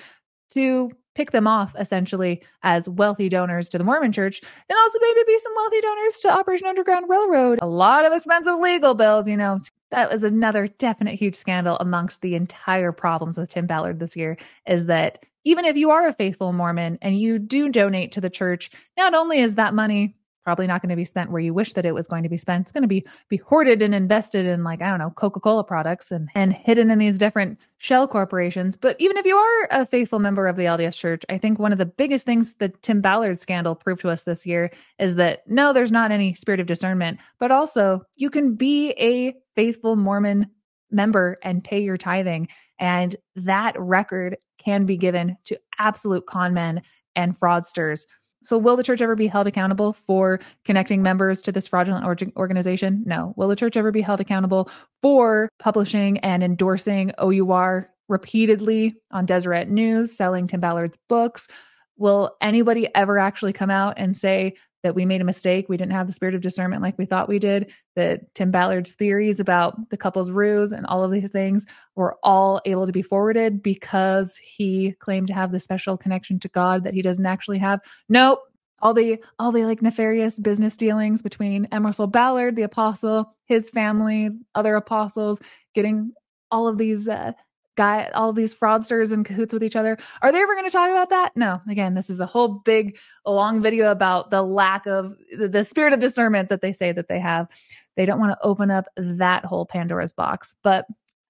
to 0.51 0.91
pick 1.15 1.31
them 1.33 1.47
off 1.47 1.75
essentially 1.79 2.43
as 2.63 2.89
wealthy 2.89 3.29
donors 3.29 3.69
to 3.69 3.79
the 3.79 3.85
Mormon 3.85 4.13
church 4.13 4.41
and 4.69 4.79
also 4.79 4.99
maybe 5.01 5.21
be 5.27 5.39
some 5.39 5.53
wealthy 5.57 5.81
donors 5.81 6.21
to 6.21 6.31
Operation 6.31 6.67
Underground 6.67 7.09
Railroad. 7.09 7.59
A 7.63 7.67
lot 7.67 8.05
of 8.05 8.13
expensive 8.13 8.59
legal 8.59 8.95
bills, 8.95 9.29
you 9.29 9.37
know. 9.37 9.61
That 9.91 10.11
was 10.11 10.25
another 10.25 10.67
definite 10.67 11.19
huge 11.19 11.35
scandal 11.35 11.77
amongst 11.79 12.23
the 12.23 12.35
entire 12.35 12.93
problems 12.93 13.37
with 13.37 13.51
Tim 13.51 13.67
Ballard 13.67 13.99
this 13.99 14.17
year 14.17 14.37
is 14.67 14.87
that 14.87 15.25
even 15.45 15.65
if 15.65 15.77
you 15.77 15.91
are 15.91 16.07
a 16.07 16.13
faithful 16.13 16.53
Mormon 16.53 16.99
and 17.03 17.19
you 17.19 17.39
do 17.39 17.69
donate 17.71 18.13
to 18.13 18.21
the 18.21 18.31
church, 18.31 18.71
not 18.97 19.15
only 19.15 19.41
is 19.41 19.55
that 19.57 19.75
money 19.75 20.15
probably 20.45 20.67
not 20.67 20.83
going 20.83 20.91
to 20.91 20.97
be 20.97 21.05
spent 21.05 21.31
where 21.31 21.41
you 21.41 21.53
wish 21.53 21.75
that 21.75 21.87
it 21.87 21.95
was 21.95 22.07
going 22.07 22.23
to 22.23 22.29
be 22.29 22.37
spent. 22.37 22.63
It's 22.63 22.73
going 22.73 22.83
to 22.83 22.89
be 22.89 23.05
be 23.29 23.37
hoarded 23.37 23.83
and 23.83 23.95
invested 23.95 24.47
in 24.47 24.65
like 24.65 24.83
I 24.83 24.89
don't 24.89 24.99
know 24.99 25.11
Coca-Cola 25.11 25.65
products 25.65 26.11
and 26.11 26.29
and 26.35 26.53
hidden 26.53 26.91
in 26.91 26.99
these 26.99 27.19
different 27.19 27.59
shell 27.79 28.09
corporations. 28.09 28.77
But 28.77 28.97
even 28.99 29.17
if 29.17 29.27
you 29.27 29.37
are 29.37 29.69
a 29.71 29.87
faithful 29.87 30.19
member 30.19 30.47
of 30.47 30.57
the 30.57 30.65
LDS 30.65 30.97
Church, 30.97 31.25
I 31.29 31.39
think 31.39 31.59
one 31.59 31.73
of 31.73 31.79
the 31.79 31.87
biggest 31.87 32.27
things 32.27 32.55
the 32.55 32.69
Tim 32.69 33.01
Ballard 33.01 33.39
scandal 33.39 33.75
proved 33.75 34.01
to 34.03 34.11
us 34.11 34.23
this 34.23 34.47
year 34.47 34.71
is 34.99 35.17
that 35.17 35.49
no, 35.49 35.73
there's 35.73 35.93
not 35.93 36.13
any 36.13 36.35
spirit 36.35 36.61
of 36.61 36.67
discernment, 36.67 37.21
but 37.39 37.51
also 37.51 38.03
you 38.17 38.31
can 38.31 38.55
be 38.55 38.91
a 38.93 39.35
faithful 39.55 39.97
Mormon 39.97 40.51
member 40.91 41.39
and 41.43 41.63
pay 41.63 41.81
your 41.81 41.97
tithing, 41.97 42.49
and 42.79 43.17
that 43.37 43.79
record 43.79 44.37
can 44.59 44.87
be 44.87 44.97
given 44.97 45.37
to 45.45 45.59
absolute 45.79 46.27
con 46.27 46.53
men 46.53 46.83
and 47.17 47.39
fraudsters 47.39 48.07
so, 48.43 48.57
will 48.57 48.77
the 48.77 48.83
church 48.83 49.03
ever 49.03 49.17
be 49.17 49.27
held 49.27 49.47
accountable 49.47 49.93
for 49.93 50.41
connecting 50.65 51.03
members 51.03 51.43
to 51.43 51.53
this 51.53 51.69
fraudulent 51.69 52.07
or- 52.07 52.17
organization? 52.37 53.03
No. 53.07 53.35
Will 53.37 53.49
the 53.49 53.57
church 53.57 53.77
ever 53.77 53.91
be 53.91 54.01
held 54.01 54.21
accountable 54.21 54.71
for 55.03 55.51
publishing 55.59 56.19
and 56.19 56.43
endorsing 56.43 57.13
OUR 57.19 57.91
repeatedly 58.09 58.95
on 59.11 59.27
Deseret 59.27 59.69
News, 59.69 60.17
selling 60.17 60.47
Tim 60.47 60.61
Ballard's 60.61 60.99
books? 61.09 61.49
Will 61.97 62.35
anybody 62.41 62.89
ever 62.95 63.19
actually 63.19 63.53
come 63.53 63.71
out 63.71 63.95
and 63.99 64.17
say 64.17 64.55
that 64.83 64.95
we 64.95 65.05
made 65.05 65.21
a 65.21 65.25
mistake? 65.25 65.69
We 65.69 65.77
didn't 65.77 65.93
have 65.93 66.07
the 66.07 66.13
spirit 66.13 66.35
of 66.35 66.41
discernment 66.41 66.83
like 66.83 66.99
we 66.99 67.07
thought 67.07 67.29
we 67.29 67.39
did. 67.39 67.73
That 67.97 68.35
Tim 68.35 68.51
Ballard's 68.51 68.93
theories 68.93 69.41
about 69.41 69.91
the 69.91 69.97
couple's 69.97 70.31
ruse 70.31 70.73
and 70.73 70.87
all 70.87 71.05
of 71.05 71.11
these 71.11 71.31
things 71.31 71.67
were 71.97 72.17
all 72.23 72.61
able 72.65 72.87
to 72.87 72.93
be 72.93 73.03
forwarded 73.03 73.63
because 73.63 74.37
he 74.37 74.93
claimed 75.01 75.27
to 75.29 75.35
have 75.35 75.53
the 75.53 75.61
special 75.61 75.97
connection 75.97 76.39
to 76.41 76.49
God 76.49 76.85
that 76.85 76.95
he 76.95 77.03
doesn't 77.03 77.27
actually 77.27 77.59
have. 77.59 77.81
Nope. 78.09 78.41
All 78.83 78.95
the 78.95 79.23
all 79.39 79.53
the 79.53 79.67
like 79.67 79.83
nefarious 79.83 80.39
business 80.39 80.77
dealings 80.77 81.21
between 81.21 81.67
M. 81.67 81.85
Russell 81.85 82.07
Ballard, 82.07 82.57
the 82.57 82.63
apostle, 82.63 83.37
his 83.45 83.69
family, 83.69 84.31
other 84.55 84.75
apostles, 84.75 85.41
getting 85.75 86.13
all 86.51 86.67
of 86.67 86.79
these 86.79 87.07
uh, 87.07 87.33
guy 87.81 88.11
all 88.15 88.33
these 88.35 88.55
fraudsters 88.55 89.11
in 89.11 89.25
cahoots 89.25 89.55
with 89.55 89.65
each 89.65 89.75
other. 89.75 89.97
Are 90.21 90.31
they 90.31 90.43
ever 90.43 90.55
going 90.55 90.67
to 90.67 90.71
talk 90.71 90.91
about 90.91 91.09
that? 91.09 91.35
No. 91.35 91.63
Again 91.69 91.95
this 91.95 92.11
is 92.11 92.21
a 92.21 92.27
whole 92.27 92.49
big 92.49 92.99
long 93.25 93.63
video 93.63 93.91
about 93.91 94.31
the 94.31 94.43
lack 94.43 94.87
of 94.87 95.17
the, 95.37 95.65
spirit 95.65 95.95
of 95.95 96.01
discernment 96.01 96.51
that 96.51 96.61
they 96.61 96.73
say 96.73 96.93
that 96.93 97.09
they 97.09 97.19
have. 97.19 97.49
They 97.97 98.05
don't 98.05 98.21
want 98.21 98.33
to 98.33 98.47
open 98.47 98.71
up 98.71 98.85
that 98.97 99.47
whole 99.47 99.65
pandora's 99.65 100.13
box 100.13 100.55
but 100.63 100.85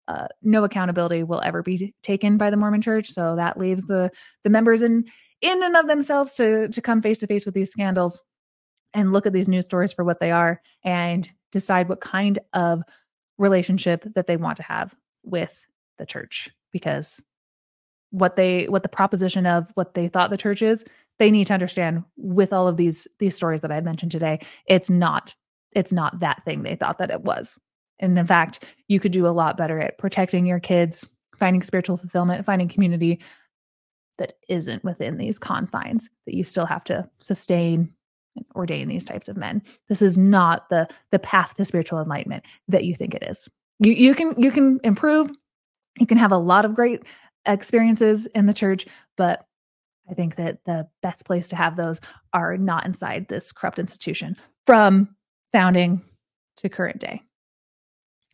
uh, 0.09 0.27
no 0.43 0.65
accountability 0.65 1.23
will 1.23 1.41
ever 1.45 1.63
be 1.63 1.95
taken 2.03 2.37
by 2.37 2.51
the 2.51 2.57
mormon 2.57 2.83
church. 2.83 3.11
So 3.11 3.37
that 3.37 3.57
leaves 3.57 3.85
the 3.85 4.11
the 4.43 4.51
members 4.51 4.83
in 4.83 5.05
in 5.41 5.63
and 5.63 5.77
of 5.77 5.87
themselves 5.87 6.35
to 6.35 6.69
to 6.69 6.81
come 6.81 7.01
face 7.01 7.19
to 7.19 7.29
face 7.29 7.47
with 7.47 7.55
these 7.55 7.71
scandals 7.71 8.21
and 8.93 9.13
look 9.13 9.27
at 9.27 9.33
these 9.33 9.49
news 9.49 9.67
stories 9.67 9.93
for 9.93 10.05
what 10.05 10.19
they 10.19 10.33
are 10.33 10.61
and 10.83 11.31
decide 11.53 11.89
what 11.89 12.01
kind 12.01 12.41
of 12.53 12.83
relationship 13.39 14.05
that 14.15 14.27
they 14.27 14.37
want 14.37 14.57
to 14.57 14.65
have 14.65 14.97
with 15.23 15.65
the 16.01 16.07
church 16.07 16.51
because 16.73 17.23
what 18.11 18.35
they 18.35 18.67
what 18.67 18.83
the 18.83 18.89
proposition 18.89 19.47
of 19.47 19.71
what 19.75 19.95
they 19.95 20.09
thought 20.09 20.31
the 20.31 20.37
church 20.37 20.63
is 20.63 20.85
they 21.21 21.31
need 21.31 21.47
to 21.47 21.55
understand 21.55 22.03
with 22.17 22.53
all 22.53 22.67
of 22.67 22.77
these 22.77 23.07
these 23.21 23.37
stories 23.37 23.61
that 23.61 23.71
i 23.71 23.81
mentioned 23.81 24.11
today 24.11 24.41
it's 24.67 24.91
not 24.91 25.35
it's 25.73 25.93
not 25.93 26.21
that 26.21 26.45
thing 26.45 26.63
they 26.63 26.77
thought 26.77 26.99
that 26.99 27.11
it 27.11 27.23
was. 27.23 27.59
And 27.99 28.19
in 28.19 28.27
fact 28.27 28.65
you 28.89 29.01
could 29.01 29.13
do 29.13 29.27
a 29.27 29.29
lot 29.29 29.57
better 29.57 29.79
at 29.81 29.99
protecting 29.99 30.47
your 30.47 30.61
kids 30.61 31.07
finding 31.37 31.63
spiritual 31.63 31.97
fulfillment 31.97 32.45
finding 32.45 32.69
community 32.69 33.21
that 34.19 34.35
isn't 34.49 34.85
within 34.85 35.17
these 35.17 35.39
confines 35.39 36.11
that 36.27 36.35
you 36.35 36.45
still 36.45 36.67
have 36.67 36.85
to 36.85 37.09
sustain 37.21 37.93
and 38.37 38.45
ordain 38.55 38.87
these 38.89 39.05
types 39.05 39.29
of 39.29 39.37
men. 39.37 39.63
This 39.89 40.03
is 40.03 40.19
not 40.19 40.69
the 40.69 40.89
the 41.11 41.19
path 41.19 41.55
to 41.55 41.65
spiritual 41.65 42.01
enlightenment 42.01 42.45
that 42.69 42.85
you 42.85 42.95
think 42.95 43.15
it 43.15 43.23
is. 43.23 43.49
You 43.81 43.93
you 43.93 44.15
can 44.15 44.41
you 44.41 44.51
can 44.51 44.81
improve 44.85 45.31
you 45.98 46.07
can 46.07 46.18
have 46.18 46.33
a 46.33 46.38
lot 46.38 46.64
of 46.64 46.74
great 46.74 47.03
experiences 47.46 48.26
in 48.35 48.46
the 48.46 48.55
church, 48.55 48.87
but 49.16 49.46
I 50.11 50.14
think 50.14 50.37
that 50.37 50.59
the 50.64 50.88
best 51.03 51.24
place 51.24 51.48
to 51.48 51.57
have 51.57 51.76
those 51.76 52.00
are 52.33 52.57
not 52.57 52.87
inside 52.87 53.29
this 53.29 53.53
corrupt 53.53 53.79
institution 53.79 54.37
from 54.66 55.14
founding 55.53 56.03
to 56.59 56.68
current 56.68 56.98
day. 56.98 57.22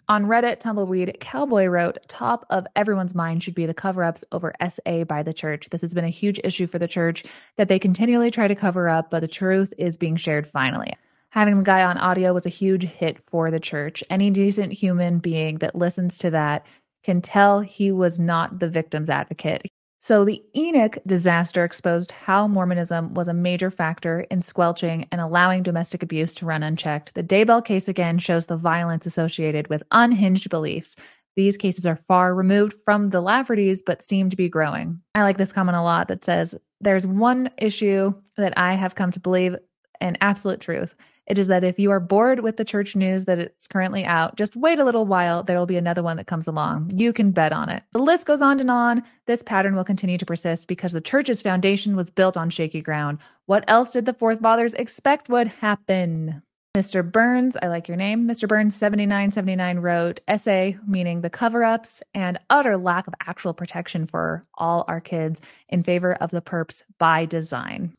On 0.08 0.26
Reddit, 0.26 0.60
Tumbleweed 0.60 1.18
Cowboy 1.18 1.66
wrote, 1.66 1.98
Top 2.06 2.46
of 2.48 2.66
everyone's 2.76 3.14
mind 3.14 3.42
should 3.42 3.56
be 3.56 3.66
the 3.66 3.74
cover 3.74 4.04
ups 4.04 4.24
over 4.30 4.54
SA 4.68 5.02
by 5.04 5.24
the 5.24 5.34
church. 5.34 5.68
This 5.70 5.82
has 5.82 5.94
been 5.94 6.04
a 6.04 6.08
huge 6.08 6.40
issue 6.44 6.68
for 6.68 6.78
the 6.78 6.86
church 6.86 7.24
that 7.56 7.68
they 7.68 7.80
continually 7.80 8.30
try 8.30 8.46
to 8.46 8.54
cover 8.54 8.88
up, 8.88 9.10
but 9.10 9.20
the 9.20 9.28
truth 9.28 9.74
is 9.78 9.96
being 9.96 10.14
shared 10.14 10.46
finally. 10.46 10.94
Having 11.30 11.58
the 11.58 11.64
guy 11.64 11.82
on 11.82 11.98
audio 11.98 12.32
was 12.32 12.46
a 12.46 12.50
huge 12.50 12.84
hit 12.84 13.18
for 13.26 13.50
the 13.50 13.58
church. 13.58 14.04
Any 14.08 14.30
decent 14.30 14.72
human 14.72 15.18
being 15.18 15.58
that 15.58 15.74
listens 15.74 16.18
to 16.18 16.30
that 16.30 16.64
can 17.06 17.22
tell 17.22 17.60
he 17.60 17.92
was 17.92 18.18
not 18.18 18.58
the 18.58 18.68
victim's 18.68 19.08
advocate. 19.08 19.62
So, 19.98 20.24
the 20.24 20.42
Enoch 20.56 20.98
disaster 21.06 21.64
exposed 21.64 22.10
how 22.10 22.48
Mormonism 22.48 23.14
was 23.14 23.28
a 23.28 23.32
major 23.32 23.70
factor 23.70 24.20
in 24.28 24.42
squelching 24.42 25.06
and 25.12 25.20
allowing 25.20 25.62
domestic 25.62 26.02
abuse 26.02 26.34
to 26.36 26.46
run 26.46 26.64
unchecked. 26.64 27.14
The 27.14 27.22
Daybell 27.22 27.64
case 27.64 27.88
again 27.88 28.18
shows 28.18 28.46
the 28.46 28.56
violence 28.56 29.06
associated 29.06 29.68
with 29.68 29.84
unhinged 29.92 30.50
beliefs. 30.50 30.96
These 31.36 31.56
cases 31.56 31.86
are 31.86 32.00
far 32.08 32.34
removed 32.34 32.74
from 32.84 33.10
the 33.10 33.22
Laffertys, 33.22 33.80
but 33.86 34.02
seem 34.02 34.28
to 34.30 34.36
be 34.36 34.48
growing. 34.48 35.00
I 35.14 35.22
like 35.22 35.38
this 35.38 35.52
comment 35.52 35.78
a 35.78 35.82
lot 35.82 36.08
that 36.08 36.24
says, 36.24 36.56
There's 36.80 37.06
one 37.06 37.50
issue 37.56 38.14
that 38.36 38.58
I 38.58 38.74
have 38.74 38.96
come 38.96 39.12
to 39.12 39.20
believe 39.20 39.56
an 40.00 40.18
absolute 40.20 40.60
truth. 40.60 40.96
It 41.26 41.38
is 41.38 41.48
that 41.48 41.64
if 41.64 41.78
you 41.78 41.90
are 41.90 42.00
bored 42.00 42.40
with 42.40 42.56
the 42.56 42.64
church 42.64 42.94
news 42.94 43.24
that 43.24 43.38
it's 43.38 43.66
currently 43.66 44.04
out, 44.04 44.36
just 44.36 44.56
wait 44.56 44.78
a 44.78 44.84
little 44.84 45.06
while. 45.06 45.42
There 45.42 45.58
will 45.58 45.66
be 45.66 45.76
another 45.76 46.02
one 46.02 46.16
that 46.18 46.26
comes 46.26 46.46
along. 46.46 46.92
You 46.94 47.12
can 47.12 47.32
bet 47.32 47.52
on 47.52 47.68
it. 47.68 47.82
The 47.92 47.98
list 47.98 48.26
goes 48.26 48.40
on 48.40 48.60
and 48.60 48.70
on. 48.70 49.02
This 49.26 49.42
pattern 49.42 49.74
will 49.74 49.84
continue 49.84 50.18
to 50.18 50.26
persist 50.26 50.68
because 50.68 50.92
the 50.92 51.00
church's 51.00 51.42
foundation 51.42 51.96
was 51.96 52.10
built 52.10 52.36
on 52.36 52.50
shaky 52.50 52.80
ground. 52.80 53.18
What 53.46 53.64
else 53.66 53.92
did 53.92 54.06
the 54.06 54.14
Fourth 54.14 54.40
Fathers 54.40 54.74
expect 54.74 55.28
would 55.28 55.48
happen? 55.48 56.42
Mr. 56.76 57.10
Burns, 57.10 57.56
I 57.62 57.68
like 57.68 57.88
your 57.88 57.96
name. 57.96 58.28
Mr. 58.28 58.46
Burns 58.46 58.76
7979 58.76 59.78
wrote 59.78 60.20
essay 60.28 60.76
meaning 60.86 61.22
the 61.22 61.30
cover 61.30 61.64
ups 61.64 62.02
and 62.12 62.38
utter 62.50 62.76
lack 62.76 63.06
of 63.06 63.14
actual 63.26 63.54
protection 63.54 64.06
for 64.06 64.44
all 64.56 64.84
our 64.86 65.00
kids 65.00 65.40
in 65.70 65.82
favor 65.82 66.12
of 66.12 66.30
the 66.30 66.42
perps 66.42 66.82
by 66.98 67.24
design. 67.24 67.94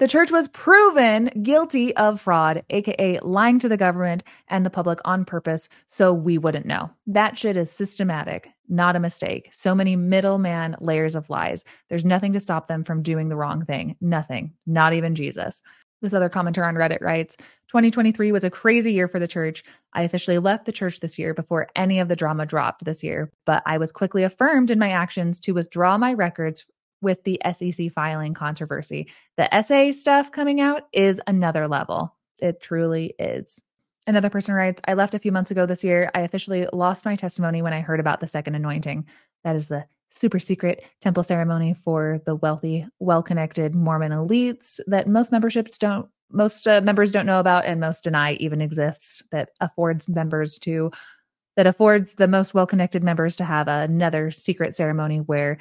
The 0.00 0.08
church 0.08 0.32
was 0.32 0.48
proven 0.48 1.26
guilty 1.42 1.94
of 1.94 2.22
fraud, 2.22 2.64
aka 2.70 3.18
lying 3.20 3.58
to 3.58 3.68
the 3.68 3.76
government 3.76 4.22
and 4.48 4.64
the 4.64 4.70
public 4.70 4.98
on 5.04 5.26
purpose 5.26 5.68
so 5.88 6.14
we 6.14 6.38
wouldn't 6.38 6.64
know. 6.64 6.90
That 7.06 7.36
shit 7.36 7.54
is 7.54 7.70
systematic, 7.70 8.48
not 8.66 8.96
a 8.96 8.98
mistake. 8.98 9.50
So 9.52 9.74
many 9.74 9.96
middleman 9.96 10.76
layers 10.80 11.14
of 11.14 11.28
lies. 11.28 11.64
There's 11.90 12.06
nothing 12.06 12.32
to 12.32 12.40
stop 12.40 12.66
them 12.66 12.82
from 12.82 13.02
doing 13.02 13.28
the 13.28 13.36
wrong 13.36 13.62
thing. 13.62 13.94
Nothing, 14.00 14.54
not 14.66 14.94
even 14.94 15.14
Jesus. 15.14 15.60
This 16.00 16.14
other 16.14 16.30
commenter 16.30 16.66
on 16.66 16.76
Reddit 16.76 17.02
writes 17.02 17.36
2023 17.68 18.32
was 18.32 18.42
a 18.42 18.48
crazy 18.48 18.94
year 18.94 19.06
for 19.06 19.18
the 19.18 19.28
church. 19.28 19.62
I 19.92 20.04
officially 20.04 20.38
left 20.38 20.64
the 20.64 20.72
church 20.72 21.00
this 21.00 21.18
year 21.18 21.34
before 21.34 21.68
any 21.76 22.00
of 22.00 22.08
the 22.08 22.16
drama 22.16 22.46
dropped 22.46 22.86
this 22.86 23.04
year, 23.04 23.30
but 23.44 23.62
I 23.66 23.76
was 23.76 23.92
quickly 23.92 24.22
affirmed 24.22 24.70
in 24.70 24.78
my 24.78 24.92
actions 24.92 25.40
to 25.40 25.52
withdraw 25.52 25.98
my 25.98 26.14
records 26.14 26.64
with 27.00 27.22
the 27.24 27.40
SEC 27.52 27.92
filing 27.92 28.34
controversy. 28.34 29.08
The 29.36 29.48
SA 29.62 29.92
stuff 29.98 30.30
coming 30.30 30.60
out 30.60 30.82
is 30.92 31.20
another 31.26 31.68
level. 31.68 32.14
It 32.38 32.60
truly 32.60 33.14
is. 33.18 33.62
Another 34.06 34.30
person 34.30 34.54
writes, 34.54 34.80
I 34.88 34.94
left 34.94 35.14
a 35.14 35.18
few 35.18 35.30
months 35.30 35.50
ago 35.50 35.66
this 35.66 35.84
year. 35.84 36.10
I 36.14 36.20
officially 36.20 36.66
lost 36.72 37.04
my 37.04 37.16
testimony 37.16 37.62
when 37.62 37.72
I 37.72 37.80
heard 37.80 38.00
about 38.00 38.20
the 38.20 38.26
second 38.26 38.54
anointing. 38.54 39.06
That 39.44 39.56
is 39.56 39.68
the 39.68 39.86
super 40.10 40.38
secret 40.38 40.84
temple 41.00 41.22
ceremony 41.22 41.74
for 41.74 42.20
the 42.26 42.34
wealthy, 42.34 42.86
well 42.98 43.22
connected 43.22 43.74
Mormon 43.74 44.12
elites 44.12 44.80
that 44.86 45.08
most 45.08 45.30
memberships 45.30 45.78
don't, 45.78 46.08
most 46.32 46.66
uh, 46.66 46.80
members 46.80 47.12
don't 47.12 47.26
know 47.26 47.40
about 47.40 47.64
and 47.64 47.80
most 47.80 48.02
deny 48.02 48.32
even 48.34 48.60
exists, 48.60 49.22
that 49.30 49.50
affords 49.60 50.08
members 50.08 50.58
to, 50.60 50.90
that 51.56 51.66
affords 51.66 52.14
the 52.14 52.28
most 52.28 52.54
well 52.54 52.66
connected 52.66 53.04
members 53.04 53.36
to 53.36 53.44
have 53.44 53.68
another 53.68 54.30
secret 54.30 54.74
ceremony 54.74 55.18
where 55.18 55.58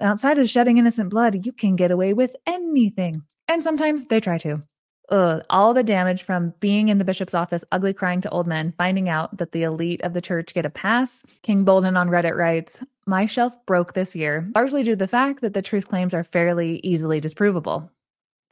Outside 0.00 0.38
of 0.38 0.48
shedding 0.48 0.78
innocent 0.78 1.10
blood, 1.10 1.44
you 1.44 1.52
can 1.52 1.76
get 1.76 1.90
away 1.90 2.14
with 2.14 2.34
anything. 2.46 3.22
And 3.48 3.62
sometimes 3.62 4.06
they 4.06 4.20
try 4.20 4.38
to. 4.38 4.62
Ugh, 5.10 5.42
all 5.50 5.74
the 5.74 5.82
damage 5.82 6.22
from 6.22 6.54
being 6.60 6.88
in 6.88 6.98
the 6.98 7.04
bishop's 7.04 7.34
office, 7.34 7.64
ugly 7.72 7.92
crying 7.92 8.20
to 8.22 8.30
old 8.30 8.46
men, 8.46 8.72
finding 8.78 9.08
out 9.08 9.36
that 9.36 9.52
the 9.52 9.64
elite 9.64 10.00
of 10.02 10.14
the 10.14 10.22
church 10.22 10.54
get 10.54 10.64
a 10.64 10.70
pass. 10.70 11.22
King 11.42 11.64
Bolden 11.64 11.96
on 11.96 12.08
Reddit 12.08 12.36
writes, 12.36 12.82
My 13.06 13.26
shelf 13.26 13.54
broke 13.66 13.92
this 13.92 14.14
year, 14.16 14.48
largely 14.54 14.84
due 14.84 14.92
to 14.92 14.96
the 14.96 15.08
fact 15.08 15.42
that 15.42 15.52
the 15.52 15.62
truth 15.62 15.88
claims 15.88 16.14
are 16.14 16.24
fairly 16.24 16.80
easily 16.84 17.20
disprovable. 17.20 17.90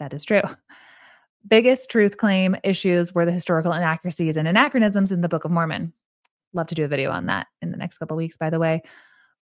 That 0.01 0.13
is 0.13 0.25
true. 0.25 0.43
Biggest 1.47 1.91
truth 1.91 2.17
claim 2.17 2.57
issues 2.65 3.15
were 3.15 3.25
the 3.25 3.33
historical 3.33 3.73
inaccuracies 3.73 4.37
and 4.37 4.49
anachronisms 4.49 5.13
in 5.13 5.21
the 5.23 5.29
Book 5.29 5.45
of 5.45 5.53
Mormon. 5.53 5.93
Love 6.53 6.67
to 6.67 6.75
do 6.75 6.85
a 6.85 6.89
video 6.89 7.11
on 7.11 7.27
that 7.27 7.47
in 7.63 7.71
the 7.71 7.77
next 7.77 7.99
couple 7.99 8.17
weeks, 8.17 8.37
by 8.37 8.51
the 8.51 8.59
way. 8.59 8.83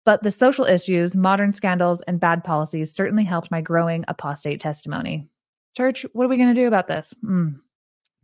But 0.06 0.22
the 0.22 0.30
social 0.30 0.64
issues, 0.64 1.16
modern 1.16 1.52
scandals, 1.52 2.00
and 2.02 2.20
bad 2.20 2.44
policies 2.44 2.92
certainly 2.92 3.24
helped 3.24 3.50
my 3.50 3.60
growing 3.60 4.04
apostate 4.06 4.60
testimony. 4.60 5.28
Church, 5.76 6.06
what 6.12 6.24
are 6.24 6.28
we 6.28 6.36
going 6.38 6.54
to 6.54 6.60
do 6.60 6.68
about 6.68 6.86
this? 6.86 7.12
Mm. 7.24 7.60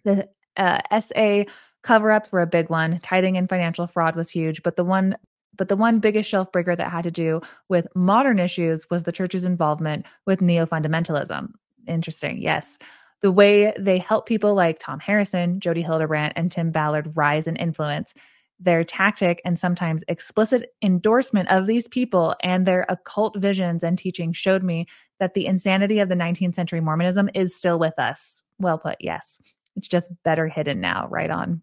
The 0.04 0.28
uh, 0.56 1.00
SA 1.00 1.44
cover 1.82 2.12
ups 2.12 2.30
were 2.30 2.40
a 2.40 2.46
big 2.46 2.70
one. 2.70 3.00
Tithing 3.00 3.36
and 3.36 3.48
financial 3.48 3.88
fraud 3.88 4.14
was 4.14 4.30
huge, 4.30 4.62
but 4.62 4.76
the 4.76 4.84
one 4.84 5.16
but 5.54 5.68
the 5.68 5.76
one 5.76 5.98
biggest 5.98 6.30
shelf 6.30 6.50
breaker 6.50 6.74
that 6.74 6.90
had 6.90 7.04
to 7.04 7.10
do 7.10 7.42
with 7.68 7.86
modern 7.94 8.38
issues 8.38 8.88
was 8.88 9.02
the 9.02 9.12
church's 9.12 9.44
involvement 9.44 10.06
with 10.24 10.40
neo 10.40 10.64
fundamentalism. 10.64 11.50
Interesting, 11.86 12.40
yes. 12.40 12.78
The 13.20 13.30
way 13.30 13.74
they 13.78 13.98
help 13.98 14.24
people 14.24 14.54
like 14.54 14.78
Tom 14.78 14.98
Harrison, 14.98 15.60
Jodi 15.60 15.82
Hildebrandt, 15.82 16.32
and 16.36 16.50
Tim 16.50 16.70
Ballard 16.70 17.14
rise 17.14 17.46
in 17.46 17.56
influence 17.56 18.14
their 18.60 18.84
tactic 18.84 19.40
and 19.44 19.58
sometimes 19.58 20.04
explicit 20.08 20.72
endorsement 20.82 21.50
of 21.50 21.66
these 21.66 21.88
people 21.88 22.34
and 22.42 22.64
their 22.64 22.86
occult 22.88 23.36
visions 23.36 23.82
and 23.82 23.98
teaching 23.98 24.32
showed 24.32 24.62
me 24.62 24.86
that 25.18 25.34
the 25.34 25.46
insanity 25.46 25.98
of 25.98 26.08
the 26.08 26.14
19th 26.14 26.54
century 26.54 26.80
Mormonism 26.80 27.28
is 27.34 27.56
still 27.56 27.78
with 27.78 27.98
us. 27.98 28.42
Well 28.58 28.78
put, 28.78 28.96
yes. 29.00 29.40
It's 29.76 29.88
just 29.88 30.22
better 30.22 30.46
hidden 30.46 30.80
now, 30.80 31.08
right 31.10 31.30
on. 31.30 31.62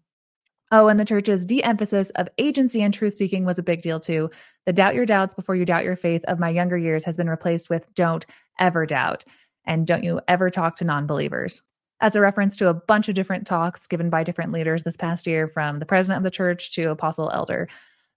Oh, 0.72 0.86
and 0.86 1.00
the 1.00 1.04
church's 1.04 1.44
de 1.44 1.62
emphasis 1.64 2.10
of 2.10 2.28
agency 2.38 2.80
and 2.82 2.94
truth 2.94 3.16
seeking 3.16 3.44
was 3.44 3.58
a 3.58 3.62
big 3.62 3.82
deal 3.82 3.98
too. 3.98 4.30
The 4.66 4.72
doubt 4.72 4.94
your 4.94 5.06
doubts 5.06 5.34
before 5.34 5.56
you 5.56 5.64
doubt 5.64 5.84
your 5.84 5.96
faith 5.96 6.24
of 6.28 6.38
my 6.38 6.48
younger 6.48 6.78
years 6.78 7.04
has 7.04 7.16
been 7.16 7.28
replaced 7.28 7.70
with 7.70 7.92
don't 7.94 8.24
ever 8.58 8.86
doubt. 8.86 9.24
And 9.66 9.86
don't 9.86 10.04
you 10.04 10.20
ever 10.28 10.48
talk 10.48 10.76
to 10.76 10.84
non 10.84 11.06
believers 11.06 11.60
as 12.00 12.16
a 12.16 12.20
reference 12.20 12.56
to 12.56 12.68
a 12.68 12.74
bunch 12.74 13.08
of 13.08 13.14
different 13.14 13.46
talks 13.46 13.86
given 13.86 14.10
by 14.10 14.24
different 14.24 14.52
leaders 14.52 14.82
this 14.82 14.96
past 14.96 15.26
year, 15.26 15.48
from 15.48 15.78
the 15.78 15.86
president 15.86 16.18
of 16.18 16.24
the 16.24 16.30
church 16.30 16.72
to 16.72 16.90
apostle 16.90 17.30
elder 17.30 17.68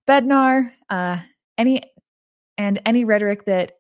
Bednar. 0.08 0.72
Uh, 0.90 1.18
any 1.58 1.82
and 2.58 2.82
any 2.86 3.06
rhetoric 3.06 3.46
that 3.46 3.74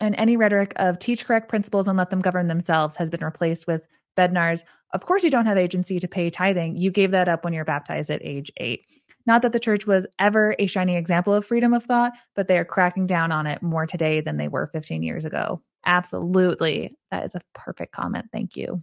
and 0.00 0.14
any 0.16 0.36
rhetoric 0.36 0.72
of 0.76 0.98
teach 0.98 1.24
correct 1.24 1.48
principles 1.48 1.88
and 1.88 1.96
let 1.96 2.10
them 2.10 2.20
govern 2.20 2.48
themselves 2.48 2.96
has 2.96 3.10
been 3.10 3.24
replaced 3.24 3.66
with 3.66 3.86
Bednar's. 4.16 4.64
Of 4.92 5.06
course, 5.06 5.24
you 5.24 5.30
don't 5.30 5.46
have 5.46 5.58
agency 5.58 5.98
to 6.00 6.08
pay 6.08 6.30
tithing. 6.30 6.76
You 6.76 6.90
gave 6.90 7.10
that 7.12 7.28
up 7.28 7.44
when 7.44 7.52
you're 7.52 7.64
baptized 7.64 8.10
at 8.10 8.24
age 8.24 8.50
eight. 8.58 8.82
Not 9.26 9.42
that 9.42 9.52
the 9.52 9.60
church 9.60 9.86
was 9.86 10.06
ever 10.18 10.54
a 10.58 10.66
shining 10.66 10.96
example 10.96 11.32
of 11.32 11.46
freedom 11.46 11.72
of 11.72 11.84
thought, 11.84 12.12
but 12.36 12.46
they 12.46 12.58
are 12.58 12.64
cracking 12.64 13.06
down 13.06 13.32
on 13.32 13.46
it 13.46 13.62
more 13.62 13.86
today 13.86 14.20
than 14.20 14.36
they 14.36 14.48
were 14.48 14.66
15 14.66 15.02
years 15.02 15.24
ago. 15.24 15.62
Absolutely. 15.86 16.96
That 17.10 17.24
is 17.24 17.34
a 17.34 17.40
perfect 17.54 17.92
comment. 17.92 18.26
Thank 18.32 18.56
you. 18.56 18.82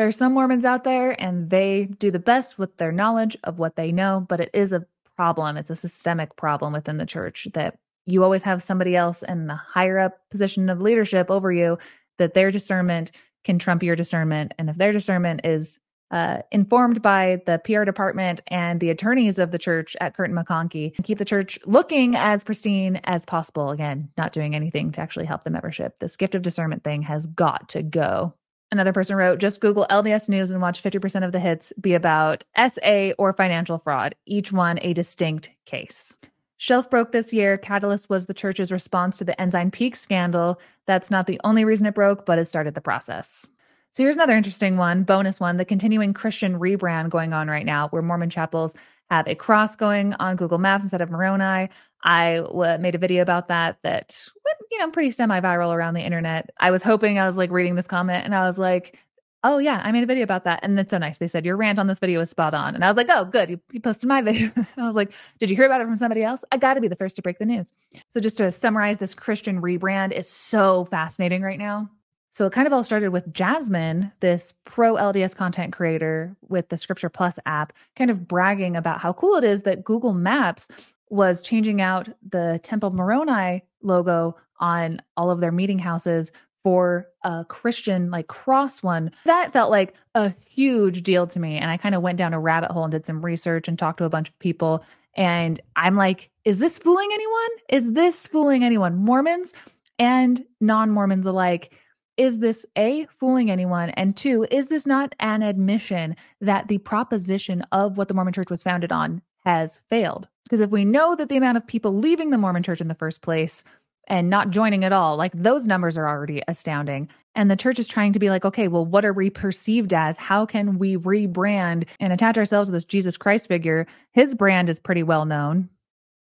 There 0.00 0.06
are 0.06 0.12
some 0.12 0.32
Mormons 0.32 0.64
out 0.64 0.84
there 0.84 1.14
and 1.22 1.50
they 1.50 1.84
do 1.98 2.10
the 2.10 2.18
best 2.18 2.58
with 2.58 2.74
their 2.78 2.90
knowledge 2.90 3.36
of 3.44 3.58
what 3.58 3.76
they 3.76 3.92
know, 3.92 4.24
but 4.26 4.40
it 4.40 4.48
is 4.54 4.72
a 4.72 4.86
problem. 5.14 5.58
It's 5.58 5.68
a 5.68 5.76
systemic 5.76 6.36
problem 6.36 6.72
within 6.72 6.96
the 6.96 7.04
church 7.04 7.46
that 7.52 7.76
you 8.06 8.24
always 8.24 8.42
have 8.44 8.62
somebody 8.62 8.96
else 8.96 9.22
in 9.22 9.46
the 9.46 9.56
higher 9.56 9.98
up 9.98 10.18
position 10.30 10.70
of 10.70 10.80
leadership 10.80 11.30
over 11.30 11.52
you 11.52 11.76
that 12.16 12.32
their 12.32 12.50
discernment 12.50 13.12
can 13.44 13.58
trump 13.58 13.82
your 13.82 13.94
discernment. 13.94 14.54
And 14.58 14.70
if 14.70 14.78
their 14.78 14.92
discernment 14.92 15.42
is 15.44 15.78
uh, 16.10 16.38
informed 16.50 17.02
by 17.02 17.42
the 17.44 17.60
PR 17.62 17.84
department 17.84 18.40
and 18.46 18.80
the 18.80 18.88
attorneys 18.88 19.38
of 19.38 19.50
the 19.50 19.58
church 19.58 19.98
at 20.00 20.16
Kirton 20.16 20.34
McConkie, 20.34 20.94
keep 21.04 21.18
the 21.18 21.26
church 21.26 21.58
looking 21.66 22.16
as 22.16 22.42
pristine 22.42 23.02
as 23.04 23.26
possible. 23.26 23.68
Again, 23.68 24.08
not 24.16 24.32
doing 24.32 24.54
anything 24.54 24.92
to 24.92 25.02
actually 25.02 25.26
help 25.26 25.44
the 25.44 25.50
membership. 25.50 25.98
This 25.98 26.16
gift 26.16 26.34
of 26.34 26.40
discernment 26.40 26.84
thing 26.84 27.02
has 27.02 27.26
got 27.26 27.68
to 27.68 27.82
go. 27.82 28.32
Another 28.72 28.92
person 28.92 29.16
wrote, 29.16 29.40
just 29.40 29.60
Google 29.60 29.86
LDS 29.90 30.28
News 30.28 30.52
and 30.52 30.60
watch 30.60 30.82
50% 30.82 31.24
of 31.24 31.32
the 31.32 31.40
hits 31.40 31.72
be 31.80 31.94
about 31.94 32.44
SA 32.56 33.10
or 33.18 33.32
financial 33.32 33.78
fraud, 33.78 34.14
each 34.26 34.52
one 34.52 34.78
a 34.82 34.92
distinct 34.92 35.50
case. 35.66 36.14
Shelf 36.56 36.88
broke 36.88 37.10
this 37.10 37.32
year. 37.32 37.56
Catalyst 37.56 38.10
was 38.10 38.26
the 38.26 38.34
church's 38.34 38.70
response 38.70 39.18
to 39.18 39.24
the 39.24 39.40
Ensign 39.40 39.70
Peak 39.70 39.96
scandal. 39.96 40.60
That's 40.86 41.10
not 41.10 41.26
the 41.26 41.40
only 41.42 41.64
reason 41.64 41.86
it 41.86 41.94
broke, 41.94 42.26
but 42.26 42.38
it 42.38 42.44
started 42.44 42.74
the 42.74 42.80
process. 42.80 43.48
So 43.92 44.04
here's 44.04 44.14
another 44.14 44.36
interesting 44.36 44.76
one, 44.76 45.02
bonus 45.02 45.40
one 45.40 45.56
the 45.56 45.64
continuing 45.64 46.14
Christian 46.14 46.60
rebrand 46.60 47.10
going 47.10 47.32
on 47.32 47.48
right 47.48 47.66
now, 47.66 47.88
where 47.88 48.02
Mormon 48.02 48.30
chapels 48.30 48.74
have 49.10 49.26
a 49.26 49.34
cross 49.34 49.74
going 49.74 50.14
on 50.20 50.36
Google 50.36 50.58
Maps 50.58 50.84
instead 50.84 51.00
of 51.00 51.10
Moroni. 51.10 51.70
I 52.02 52.36
w- 52.36 52.78
made 52.78 52.94
a 52.94 52.98
video 52.98 53.22
about 53.22 53.48
that 53.48 53.78
that 53.82 54.22
went, 54.44 54.58
you 54.70 54.78
know, 54.78 54.90
pretty 54.90 55.10
semi-viral 55.10 55.74
around 55.74 55.94
the 55.94 56.02
internet. 56.02 56.50
I 56.58 56.70
was 56.70 56.82
hoping 56.82 57.18
I 57.18 57.26
was 57.26 57.36
like 57.36 57.50
reading 57.50 57.74
this 57.74 57.86
comment 57.86 58.24
and 58.24 58.34
I 58.34 58.46
was 58.46 58.58
like, 58.58 58.98
oh 59.42 59.58
yeah, 59.58 59.80
I 59.82 59.92
made 59.92 60.02
a 60.02 60.06
video 60.06 60.24
about 60.24 60.44
that. 60.44 60.60
And 60.62 60.76
that's 60.76 60.90
so 60.90 60.98
nice. 60.98 61.18
They 61.18 61.28
said 61.28 61.46
your 61.46 61.56
rant 61.56 61.78
on 61.78 61.86
this 61.86 61.98
video 61.98 62.20
was 62.20 62.30
spot 62.30 62.54
on. 62.54 62.74
And 62.74 62.84
I 62.84 62.88
was 62.88 62.96
like, 62.96 63.08
oh, 63.10 63.24
good. 63.24 63.50
You, 63.50 63.60
you 63.72 63.80
posted 63.80 64.08
my 64.08 64.20
video. 64.22 64.50
I 64.76 64.86
was 64.86 64.96
like, 64.96 65.12
did 65.38 65.50
you 65.50 65.56
hear 65.56 65.66
about 65.66 65.80
it 65.80 65.84
from 65.84 65.96
somebody 65.96 66.22
else? 66.22 66.44
I 66.52 66.56
got 66.56 66.74
to 66.74 66.80
be 66.80 66.88
the 66.88 66.96
first 66.96 67.16
to 67.16 67.22
break 67.22 67.38
the 67.38 67.46
news. 67.46 67.72
So 68.08 68.20
just 68.20 68.38
to 68.38 68.52
summarize, 68.52 68.98
this 68.98 69.14
Christian 69.14 69.62
rebrand 69.62 70.12
is 70.12 70.28
so 70.28 70.84
fascinating 70.86 71.42
right 71.42 71.58
now. 71.58 71.90
So 72.32 72.46
it 72.46 72.52
kind 72.52 72.68
of 72.68 72.72
all 72.72 72.84
started 72.84 73.10
with 73.10 73.32
Jasmine, 73.32 74.12
this 74.20 74.54
pro 74.64 74.94
LDS 74.94 75.34
content 75.34 75.72
creator 75.72 76.36
with 76.48 76.68
the 76.68 76.76
Scripture 76.76 77.08
Plus 77.08 77.40
app, 77.44 77.72
kind 77.96 78.08
of 78.08 78.28
bragging 78.28 78.76
about 78.76 79.00
how 79.00 79.12
cool 79.12 79.34
it 79.36 79.42
is 79.42 79.62
that 79.62 79.82
Google 79.82 80.14
Maps 80.14 80.68
was 81.10 81.42
changing 81.42 81.80
out 81.80 82.08
the 82.28 82.60
Temple 82.62 82.90
Moroni 82.90 83.64
logo 83.82 84.36
on 84.58 85.02
all 85.16 85.30
of 85.30 85.40
their 85.40 85.52
meeting 85.52 85.78
houses 85.78 86.32
for 86.62 87.08
a 87.24 87.44
Christian 87.44 88.10
like 88.10 88.26
cross 88.28 88.82
one. 88.82 89.10
That 89.24 89.52
felt 89.52 89.70
like 89.70 89.94
a 90.14 90.34
huge 90.48 91.02
deal 91.02 91.26
to 91.28 91.40
me. 91.40 91.58
And 91.58 91.70
I 91.70 91.76
kind 91.76 91.94
of 91.94 92.02
went 92.02 92.18
down 92.18 92.34
a 92.34 92.40
rabbit 92.40 92.70
hole 92.70 92.84
and 92.84 92.92
did 92.92 93.06
some 93.06 93.24
research 93.24 93.66
and 93.68 93.78
talked 93.78 93.98
to 93.98 94.04
a 94.04 94.10
bunch 94.10 94.28
of 94.28 94.38
people. 94.38 94.84
And 95.16 95.60
I'm 95.74 95.96
like, 95.96 96.30
is 96.44 96.58
this 96.58 96.78
fooling 96.78 97.08
anyone? 97.12 97.48
Is 97.68 97.92
this 97.92 98.26
fooling 98.26 98.62
anyone? 98.62 98.96
Mormons 98.96 99.52
and 99.98 100.44
non 100.60 100.90
Mormons 100.90 101.26
alike 101.26 101.74
is 102.20 102.38
this 102.38 102.66
A, 102.76 103.06
fooling 103.06 103.50
anyone? 103.50 103.88
And 103.90 104.14
two, 104.14 104.46
is 104.50 104.66
this 104.66 104.84
not 104.86 105.14
an 105.20 105.40
admission 105.42 106.16
that 106.42 106.68
the 106.68 106.76
proposition 106.76 107.62
of 107.72 107.96
what 107.96 108.08
the 108.08 108.14
Mormon 108.14 108.34
church 108.34 108.50
was 108.50 108.62
founded 108.62 108.92
on 108.92 109.22
has 109.46 109.80
failed? 109.88 110.28
Because 110.50 110.60
if 110.60 110.70
we 110.70 110.84
know 110.84 111.14
that 111.14 111.28
the 111.28 111.36
amount 111.36 111.58
of 111.58 111.66
people 111.66 111.96
leaving 111.96 112.30
the 112.30 112.38
Mormon 112.38 112.64
church 112.64 112.80
in 112.80 112.88
the 112.88 112.94
first 112.96 113.22
place 113.22 113.62
and 114.08 114.28
not 114.28 114.50
joining 114.50 114.84
at 114.84 114.92
all, 114.92 115.16
like 115.16 115.30
those 115.32 115.64
numbers 115.64 115.96
are 115.96 116.08
already 116.08 116.42
astounding. 116.48 117.08
And 117.36 117.48
the 117.48 117.56
church 117.56 117.78
is 117.78 117.86
trying 117.86 118.12
to 118.14 118.18
be 118.18 118.30
like, 118.30 118.44
okay, 118.44 118.66
well, 118.66 118.84
what 118.84 119.04
are 119.04 119.12
we 119.12 119.30
perceived 119.30 119.94
as? 119.94 120.16
How 120.16 120.44
can 120.44 120.76
we 120.76 120.96
rebrand 120.96 121.86
and 122.00 122.12
attach 122.12 122.36
ourselves 122.36 122.68
to 122.68 122.72
this 122.72 122.84
Jesus 122.84 123.16
Christ 123.16 123.46
figure? 123.46 123.86
His 124.10 124.34
brand 124.34 124.68
is 124.68 124.80
pretty 124.80 125.04
well 125.04 125.24
known. 125.24 125.68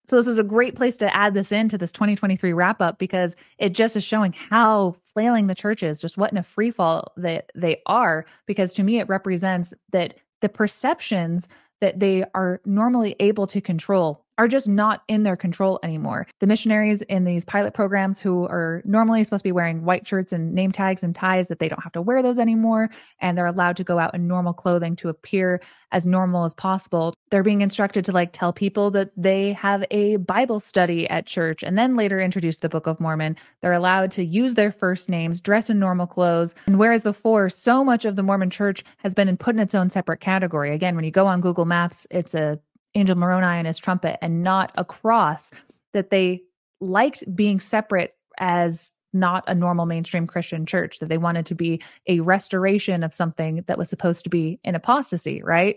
So 0.09 0.17
this 0.17 0.27
is 0.27 0.39
a 0.39 0.45
great 0.45 0.75
place 0.75 0.99
to 0.99 1.17
add 1.17 1.33
this 1.33 1.51
into 1.51 1.79
this 1.79 1.93
2023 1.93 2.53
wrap 2.53 2.83
up 2.83 2.99
because 2.99 3.35
it 3.57 3.71
just 3.71 3.97
is 3.97 4.05
showing 4.05 4.35
how 4.35 4.95
flailing 5.15 5.47
the 5.47 5.55
church 5.55 5.83
is, 5.83 6.03
just 6.03 6.19
what 6.19 6.33
in 6.33 6.37
a 6.37 6.43
free 6.43 6.71
fall 6.71 7.15
that 7.17 7.51
they 7.55 7.81
are. 7.87 8.27
Because 8.45 8.75
to 8.75 8.83
me, 8.83 8.99
it 8.99 9.09
represents 9.09 9.73
that 9.93 10.19
the 10.43 10.51
perceptions 10.51 11.49
that 11.83 11.99
they 11.99 12.25
are 12.33 12.61
normally 12.65 13.17
able 13.19 13.49
to 13.49 13.61
control 13.61 14.25
are 14.43 14.49
just 14.49 14.69
not 14.69 15.05
in 15.07 15.23
their 15.23 15.37
control 15.37 15.79
anymore. 15.85 16.27
The 16.41 16.49
missionaries 16.49 17.01
in 17.03 17.23
these 17.23 17.45
pilot 17.45 17.75
programs 17.75 18.19
who 18.19 18.45
are 18.47 18.83
normally 18.85 19.23
supposed 19.23 19.43
to 19.43 19.49
be 19.49 19.53
wearing 19.53 19.85
white 19.85 20.05
shirts 20.05 20.33
and 20.33 20.53
name 20.53 20.73
tags 20.73 21.05
and 21.05 21.15
ties 21.15 21.47
that 21.47 21.61
they 21.61 21.69
don't 21.69 21.83
have 21.83 21.93
to 21.93 22.03
wear 22.03 22.25
those 22.25 22.41
anymore 22.41 22.91
and 23.21 23.39
they're 23.39 23.47
allowed 23.47 23.77
to 23.77 23.85
go 23.85 24.01
out 24.01 24.17
in 24.17 24.27
normal 24.27 24.53
clothing 24.53 24.97
to 24.97 25.09
appear 25.09 25.61
as 25.93 26.07
normal 26.07 26.45
as 26.45 26.55
possible. 26.55 27.15
They're 27.31 27.45
being 27.45 27.61
instructed 27.61 28.05
to 28.07 28.13
like 28.13 28.33
tell 28.33 28.53
people 28.53 28.91
that 28.91 29.13
they 29.17 29.53
have 29.53 29.85
a 29.93 30.17
Bible 30.17 30.59
study 30.59 31.09
at 31.09 31.25
church 31.25 31.63
and 31.63 31.79
then 31.79 31.95
later 31.95 32.21
introduce 32.21 32.59
the 32.59 32.69
Book 32.69 32.89
of 32.89 32.99
Mormon. 32.99 33.37
They're 33.61 33.73
allowed 33.73 34.11
to 34.13 34.25
use 34.25 34.55
their 34.55 34.73
first 34.73 35.09
names, 35.09 35.41
dress 35.41 35.71
in 35.71 35.79
normal 35.79 36.09
clothes. 36.09 36.57
And 36.67 36.81
whereas 36.81 37.05
before 37.05 37.49
so 37.49 37.85
much 37.85 38.05
of 38.05 38.17
the 38.17 38.25
Mormon 38.25 38.51
church 38.51 38.83
has 38.99 39.15
been 39.15 39.37
put 39.37 39.55
in 39.55 39.61
its 39.61 39.77
own 39.77 39.89
separate 39.89 40.19
category. 40.19 40.75
Again, 40.75 40.97
when 40.97 41.05
you 41.05 41.13
go 41.13 41.29
on 41.29 41.41
Google 41.41 41.65
Maps, 41.65 42.09
it's 42.11 42.35
a 42.35 42.59
Angel 42.95 43.17
Moroni 43.17 43.59
and 43.59 43.67
his 43.67 43.79
trumpet 43.79 44.19
and 44.23 44.43
not 44.43 44.73
a 44.77 44.85
cross, 44.85 45.51
that 45.93 46.11
they 46.11 46.43
liked 46.81 47.25
being 47.35 47.61
separate 47.61 48.15
as 48.39 48.91
not 49.13 49.45
a 49.47 49.55
normal 49.55 49.87
mainstream 49.87 50.27
Christian 50.27 50.65
church, 50.67 50.99
that 50.99 51.09
they 51.09 51.19
wanted 51.19 51.47
to 51.47 51.55
be 51.55 51.83
a 52.07 52.21
restoration 52.21 53.03
of 53.03 53.13
something 53.13 53.63
that 53.67 53.79
was 53.79 53.89
supposed 53.89 54.25
to 54.25 54.31
be 54.31 54.59
an 54.65 54.75
apostasy, 54.75 55.43
right? 55.43 55.77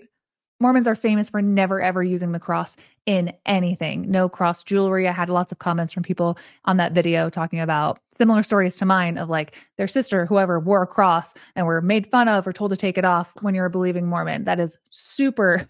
Mormons 0.61 0.87
are 0.87 0.95
famous 0.95 1.29
for 1.29 1.41
never 1.41 1.81
ever 1.81 2.01
using 2.01 2.31
the 2.31 2.39
cross 2.39 2.77
in 3.05 3.33
anything. 3.45 4.09
No 4.09 4.29
cross 4.29 4.63
jewelry. 4.63 5.05
I 5.05 5.11
had 5.11 5.29
lots 5.29 5.51
of 5.51 5.59
comments 5.59 5.91
from 5.91 6.03
people 6.03 6.37
on 6.63 6.77
that 6.77 6.93
video 6.93 7.29
talking 7.29 7.59
about 7.59 7.99
similar 8.13 8.41
stories 8.41 8.77
to 8.77 8.85
mine 8.85 9.17
of 9.17 9.29
like 9.29 9.57
their 9.77 9.87
sister, 9.87 10.25
whoever 10.25 10.59
wore 10.59 10.83
a 10.83 10.87
cross 10.87 11.33
and 11.57 11.65
were 11.65 11.81
made 11.81 12.07
fun 12.07 12.29
of 12.29 12.47
or 12.47 12.53
told 12.53 12.71
to 12.71 12.77
take 12.77 12.97
it 12.97 13.03
off 13.03 13.33
when 13.41 13.53
you're 13.53 13.65
a 13.65 13.69
believing 13.69 14.07
Mormon. 14.07 14.45
That 14.45 14.61
is 14.61 14.77
super 14.89 15.67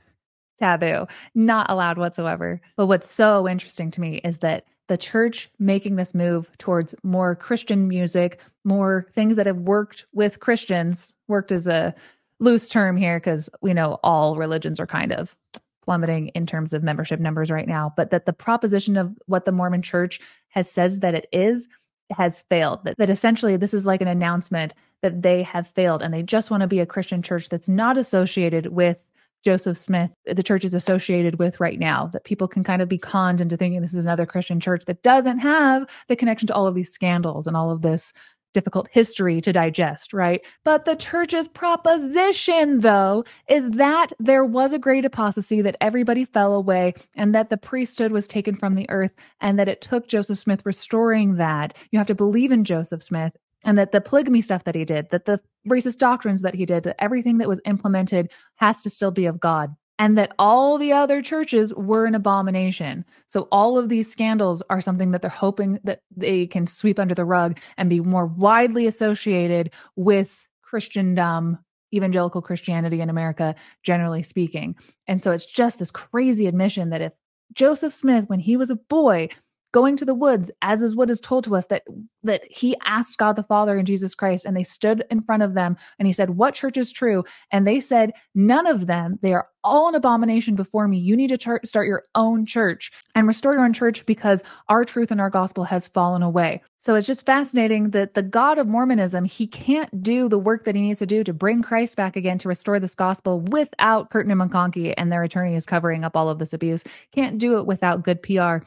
taboo, 0.57 1.07
not 1.33 1.69
allowed 1.69 1.97
whatsoever. 1.97 2.61
But 2.75 2.87
what's 2.87 3.09
so 3.09 3.47
interesting 3.47 3.91
to 3.91 4.01
me 4.01 4.17
is 4.23 4.39
that 4.39 4.65
the 4.87 4.97
church 4.97 5.49
making 5.57 5.95
this 5.95 6.13
move 6.13 6.49
towards 6.57 6.93
more 7.03 7.35
Christian 7.35 7.87
music, 7.87 8.39
more 8.63 9.07
things 9.13 9.35
that 9.35 9.47
have 9.47 9.57
worked 9.57 10.05
with 10.13 10.39
Christians, 10.39 11.13
worked 11.27 11.51
as 11.51 11.67
a 11.67 11.95
loose 12.39 12.69
term 12.69 12.97
here 12.97 13.19
because 13.19 13.49
we 13.61 13.73
know 13.73 13.99
all 14.03 14.35
religions 14.35 14.79
are 14.79 14.87
kind 14.87 15.11
of 15.11 15.35
plummeting 15.81 16.29
in 16.29 16.45
terms 16.45 16.73
of 16.73 16.83
membership 16.83 17.19
numbers 17.19 17.51
right 17.51 17.67
now, 17.67 17.93
but 17.95 18.09
that 18.09 18.25
the 18.25 18.33
proposition 18.33 18.97
of 18.97 19.15
what 19.27 19.45
the 19.45 19.51
Mormon 19.51 19.81
church 19.81 20.19
has 20.49 20.69
says 20.69 20.99
that 20.99 21.15
it 21.15 21.27
is 21.31 21.67
has 22.11 22.41
failed. 22.49 22.83
That, 22.83 22.97
that 22.97 23.09
essentially 23.09 23.57
this 23.57 23.73
is 23.73 23.85
like 23.85 24.01
an 24.01 24.07
announcement 24.07 24.73
that 25.01 25.21
they 25.21 25.43
have 25.43 25.67
failed 25.67 26.01
and 26.01 26.13
they 26.13 26.23
just 26.23 26.51
want 26.51 26.61
to 26.61 26.67
be 26.67 26.79
a 26.79 26.85
Christian 26.85 27.21
church 27.21 27.49
that's 27.49 27.69
not 27.69 27.97
associated 27.97 28.67
with 28.67 29.03
Joseph 29.45 29.77
Smith, 29.77 30.09
the 30.25 30.41
church 30.41 30.65
is 30.65 30.73
associated 30.73 31.37
with 31.37 31.59
right 31.59 31.77
now, 31.77 32.07
that 32.07 32.23
people 32.23 32.47
can 32.47 32.63
kind 32.63 32.81
of 32.81 32.89
be 32.89 32.97
conned 32.97 33.39
into 33.39 33.55
thinking 33.55 33.79
this 33.79 33.93
is 33.93 34.05
another 34.05 34.25
Christian 34.25 34.59
church 34.59 34.85
that 34.85 35.03
doesn't 35.03 35.37
have 35.37 35.87
the 36.07 36.15
connection 36.15 36.47
to 36.47 36.55
all 36.55 36.65
of 36.65 36.73
these 36.73 36.91
scandals 36.91 37.45
and 37.45 37.55
all 37.55 37.69
of 37.69 37.83
this 37.83 38.11
difficult 38.53 38.87
history 38.91 39.41
to 39.41 39.53
digest, 39.53 40.13
right? 40.13 40.43
But 40.63 40.85
the 40.85 40.95
church's 40.95 41.47
proposition, 41.47 42.79
though, 42.79 43.23
is 43.47 43.69
that 43.71 44.13
there 44.17 44.45
was 44.45 44.73
a 44.73 44.79
great 44.79 45.05
apostasy, 45.05 45.61
that 45.61 45.77
everybody 45.79 46.25
fell 46.25 46.55
away, 46.55 46.95
and 47.15 47.35
that 47.35 47.49
the 47.49 47.57
priesthood 47.57 48.11
was 48.11 48.27
taken 48.27 48.55
from 48.55 48.73
the 48.73 48.89
earth, 48.89 49.11
and 49.41 49.59
that 49.59 49.67
it 49.67 49.81
took 49.81 50.07
Joseph 50.07 50.39
Smith 50.39 50.65
restoring 50.65 51.35
that. 51.35 51.77
You 51.91 51.99
have 51.99 52.07
to 52.07 52.15
believe 52.15 52.51
in 52.51 52.63
Joseph 52.63 53.03
Smith. 53.03 53.33
And 53.67 53.79
that 53.79 53.91
the 53.91 53.99
polygamy 53.99 54.41
stuff 54.41 54.63
that 54.65 54.75
he 54.75 54.85
did, 54.85 55.09
that 55.09 55.25
the 55.25 55.39
racist 55.67 55.97
doctrines 55.97 56.41
that 56.41 56.55
he 56.55 56.65
did, 56.65 56.83
that 56.83 56.95
everything 56.99 57.37
that 57.39 57.47
was 57.47 57.61
implemented 57.65 58.31
has 58.55 58.83
to 58.83 58.89
still 58.89 59.11
be 59.11 59.25
of 59.25 59.39
God 59.39 59.75
and 59.97 60.17
that 60.17 60.33
all 60.37 60.77
the 60.77 60.91
other 60.91 61.21
churches 61.21 61.73
were 61.73 62.05
an 62.05 62.15
abomination. 62.15 63.05
So 63.27 63.47
all 63.51 63.77
of 63.77 63.89
these 63.89 64.11
scandals 64.11 64.61
are 64.69 64.81
something 64.81 65.11
that 65.11 65.21
they're 65.21 65.29
hoping 65.29 65.79
that 65.83 66.01
they 66.15 66.47
can 66.47 66.67
sweep 66.67 66.99
under 66.99 67.15
the 67.15 67.25
rug 67.25 67.59
and 67.77 67.89
be 67.89 68.01
more 68.01 68.25
widely 68.25 68.87
associated 68.87 69.71
with 69.95 70.47
Christendom, 70.61 71.59
evangelical 71.93 72.41
Christianity 72.41 72.99
in 72.99 73.09
America, 73.09 73.55
generally 73.83 74.23
speaking. 74.23 74.75
And 75.07 75.21
so 75.21 75.31
it's 75.31 75.45
just 75.45 75.79
this 75.79 75.91
crazy 75.91 76.47
admission 76.47 76.89
that 76.89 77.01
if 77.01 77.13
Joseph 77.53 77.93
Smith, 77.93 78.27
when 78.27 78.39
he 78.39 78.57
was 78.57 78.69
a 78.69 78.75
boy, 78.75 79.29
going 79.75 79.97
to 79.97 80.05
the 80.05 80.15
woods 80.15 80.49
as 80.61 80.81
is 80.81 80.95
what 80.95 81.09
is 81.09 81.19
told 81.19 81.43
to 81.43 81.53
us 81.53 81.67
that 81.67 81.83
that 82.23 82.41
he 82.49 82.77
asked 82.85 83.17
God 83.17 83.35
the 83.35 83.43
Father 83.43 83.77
and 83.77 83.85
Jesus 83.85 84.15
Christ 84.15 84.45
and 84.45 84.55
they 84.55 84.63
stood 84.63 85.03
in 85.11 85.21
front 85.21 85.43
of 85.43 85.53
them 85.53 85.75
and 85.99 86.07
he 86.07 86.13
said 86.13 86.29
what 86.29 86.53
church 86.53 86.77
is 86.77 86.93
true? 86.93 87.25
And 87.51 87.67
they 87.67 87.81
said 87.81 88.13
none 88.33 88.67
of 88.67 88.87
them. 88.87 89.19
They 89.21 89.33
are 89.33 89.49
all 89.65 89.89
an 89.89 89.95
abomination 89.95 90.55
before 90.55 90.87
me. 90.87 90.97
You 90.97 91.17
need 91.17 91.37
to 91.37 91.59
start 91.65 91.87
your 91.87 92.03
own 92.15 92.45
church 92.45 92.89
and 93.15 93.27
restore 93.27 93.51
your 93.53 93.65
own 93.65 93.73
church 93.73 94.05
because 94.05 94.43
our 94.69 94.85
truth 94.85 95.11
and 95.11 95.19
our 95.19 95.29
gospel 95.29 95.65
has 95.65 95.89
fallen 95.89 96.23
away. 96.23 96.63
So 96.77 96.95
it's 96.95 97.07
just 97.07 97.25
fascinating 97.25 97.89
that 97.89 98.13
the 98.13 98.23
God 98.23 98.57
of 98.57 98.67
Mormonism 98.67 99.25
he 99.25 99.45
can't 99.45 100.01
do 100.01 100.29
the 100.29 100.39
work 100.39 100.63
that 100.63 100.75
he 100.75 100.81
needs 100.83 100.99
to 100.99 101.05
do 101.05 101.21
to 101.25 101.33
bring 101.33 101.61
Christ 101.61 101.97
back 101.97 102.15
again 102.15 102.37
to 102.37 102.47
restore 102.47 102.79
this 102.79 102.95
gospel 102.95 103.41
without 103.41 104.09
Kirton 104.09 104.31
and 104.31 104.39
McConkie 104.39 104.93
and 104.97 105.11
their 105.11 105.23
attorneys 105.23 105.65
covering 105.65 106.05
up 106.05 106.15
all 106.15 106.29
of 106.29 106.39
this 106.39 106.53
abuse. 106.53 106.85
Can't 107.11 107.37
do 107.37 107.57
it 107.57 107.65
without 107.65 108.03
good 108.03 108.23
PR 108.23 108.59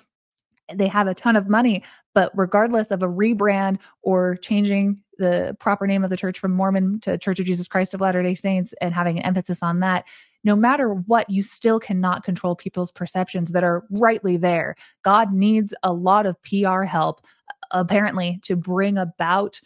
they 0.75 0.89
have 0.89 1.09
a 1.09 1.15
ton 1.15 1.37
of 1.37 1.49
money, 1.49 1.83
but 2.15 2.33
regardless 2.35 2.91
of 2.91 3.03
a 3.03 3.09
rebrand 3.09 3.79
or 4.03 4.37
changing 4.37 5.03
the 5.19 5.57
proper 5.59 5.87
name 5.87 6.05
of 6.05 6.11
the 6.11 6.17
church 6.17 6.39
from 6.39 6.53
Mormon 6.53 7.01
to 7.01 7.19
Church 7.19 7.41
of 7.41 7.47
Jesus 7.47 7.69
Christ 7.69 7.95
of 7.95 8.01
Latter 8.01 8.23
day 8.23 8.35
Saints 8.35 8.75
and 8.81 8.95
having 8.95 9.19
an 9.19 9.25
emphasis 9.25 9.63
on 9.63 9.81
that, 9.81 10.07
no 10.45 10.55
matter 10.55 10.91
what, 10.91 11.29
you 11.29 11.43
still 11.43 11.81
cannot 11.81 12.23
control 12.23 12.55
people's 12.55 12.93
perceptions 12.93 13.51
that 13.53 13.65
are 13.65 13.85
rightly 13.91 14.37
there. 14.37 14.77
God 15.03 15.33
needs 15.33 15.75
a 15.83 15.93
lot 15.93 16.27
of 16.27 16.37
PR 16.43 16.83
help, 16.83 17.27
apparently, 17.73 18.39
to 18.43 18.55
bring 18.55 18.97
about 18.97 19.61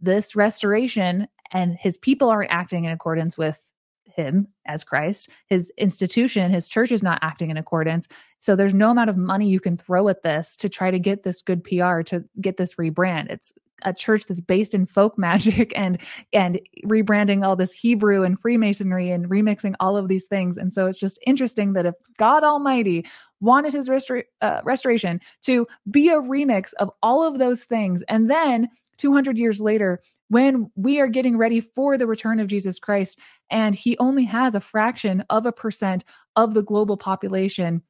this 0.00 0.34
restoration, 0.34 1.28
and 1.52 1.76
his 1.76 1.98
people 1.98 2.30
aren't 2.30 2.50
acting 2.50 2.84
in 2.84 2.92
accordance 2.92 3.36
with 3.36 3.70
him 4.14 4.48
as 4.66 4.84
Christ. 4.84 5.28
His 5.46 5.70
institution, 5.76 6.50
his 6.50 6.68
church 6.68 6.92
is 6.92 7.02
not 7.02 7.18
acting 7.22 7.50
in 7.50 7.56
accordance. 7.56 8.08
So 8.40 8.56
there's 8.56 8.74
no 8.74 8.90
amount 8.90 9.10
of 9.10 9.16
money 9.16 9.48
you 9.48 9.60
can 9.60 9.76
throw 9.76 10.08
at 10.08 10.22
this 10.22 10.56
to 10.58 10.68
try 10.68 10.90
to 10.90 10.98
get 10.98 11.22
this 11.22 11.42
good 11.42 11.64
PR 11.64 12.02
to 12.02 12.24
get 12.40 12.56
this 12.56 12.74
rebrand. 12.76 13.30
It's 13.30 13.52
a 13.82 13.92
church 13.92 14.26
that's 14.26 14.40
based 14.40 14.74
in 14.74 14.86
folk 14.86 15.18
magic 15.18 15.72
and 15.76 16.00
and 16.32 16.60
rebranding 16.86 17.44
all 17.44 17.56
this 17.56 17.72
Hebrew 17.72 18.22
and 18.22 18.38
Freemasonry 18.38 19.10
and 19.10 19.28
remixing 19.28 19.74
all 19.80 19.96
of 19.96 20.08
these 20.08 20.26
things. 20.26 20.56
And 20.56 20.72
so 20.72 20.86
it's 20.86 20.98
just 20.98 21.18
interesting 21.26 21.72
that 21.74 21.86
if 21.86 21.94
God 22.18 22.44
Almighty 22.44 23.06
wanted 23.40 23.72
his 23.72 23.90
uh, 23.90 24.60
restoration 24.64 25.20
to 25.42 25.66
be 25.90 26.08
a 26.08 26.20
remix 26.20 26.72
of 26.74 26.90
all 27.02 27.26
of 27.26 27.38
those 27.38 27.64
things, 27.64 28.02
and 28.02 28.30
then 28.30 28.68
200 28.98 29.38
years 29.38 29.60
later 29.60 30.00
when 30.28 30.70
we 30.74 31.00
are 31.00 31.08
getting 31.08 31.36
ready 31.36 31.60
for 31.60 31.98
the 31.98 32.06
return 32.06 32.40
of 32.40 32.46
Jesus 32.46 32.78
Christ. 32.78 33.18
And 33.50 33.74
he 33.74 33.96
only 33.98 34.24
has 34.24 34.54
a 34.54 34.60
fraction 34.60 35.24
of 35.30 35.46
a 35.46 35.52
percent 35.52 36.04
of 36.36 36.54
the 36.54 36.62
global 36.62 36.96
population 36.96 37.82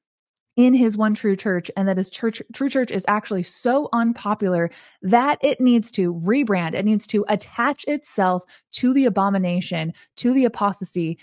in 0.57 0.75
his 0.75 0.97
one 0.97 1.15
true 1.15 1.37
church 1.37 1.71
and 1.77 1.89
that 1.89 1.97
his 1.97 2.11
church 2.11 2.41
true 2.53 2.69
church 2.69 2.91
is 2.91 3.05
actually 3.09 3.43
so 3.43 3.89
unpopular 3.93 4.71
that 5.03 5.39
it 5.43 5.61
needs 5.61 5.91
to 5.91 6.15
rebrand 6.15 6.75
it 6.75 6.85
needs 6.85 7.07
to 7.07 7.25
attach 7.29 7.85
itself 7.89 8.45
to 8.71 8.95
the 8.95 9.05
abomination 9.05 9.93
to 10.17 10.33
the 10.33 10.45
apostasy 10.45 11.19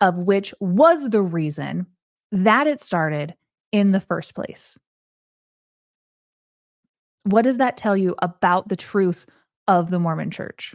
of 0.00 0.16
which 0.18 0.52
was 0.60 1.08
the 1.10 1.22
reason 1.22 1.86
that 2.32 2.66
it 2.66 2.80
started 2.80 3.34
in 3.72 3.92
the 3.92 4.00
first 4.00 4.34
place 4.34 4.78
what 7.24 7.42
does 7.42 7.56
that 7.56 7.76
tell 7.76 7.96
you 7.96 8.14
about 8.20 8.68
the 8.68 8.76
truth 8.76 9.26
of 9.68 9.90
the 9.90 9.98
Mormon 9.98 10.30
church. 10.30 10.74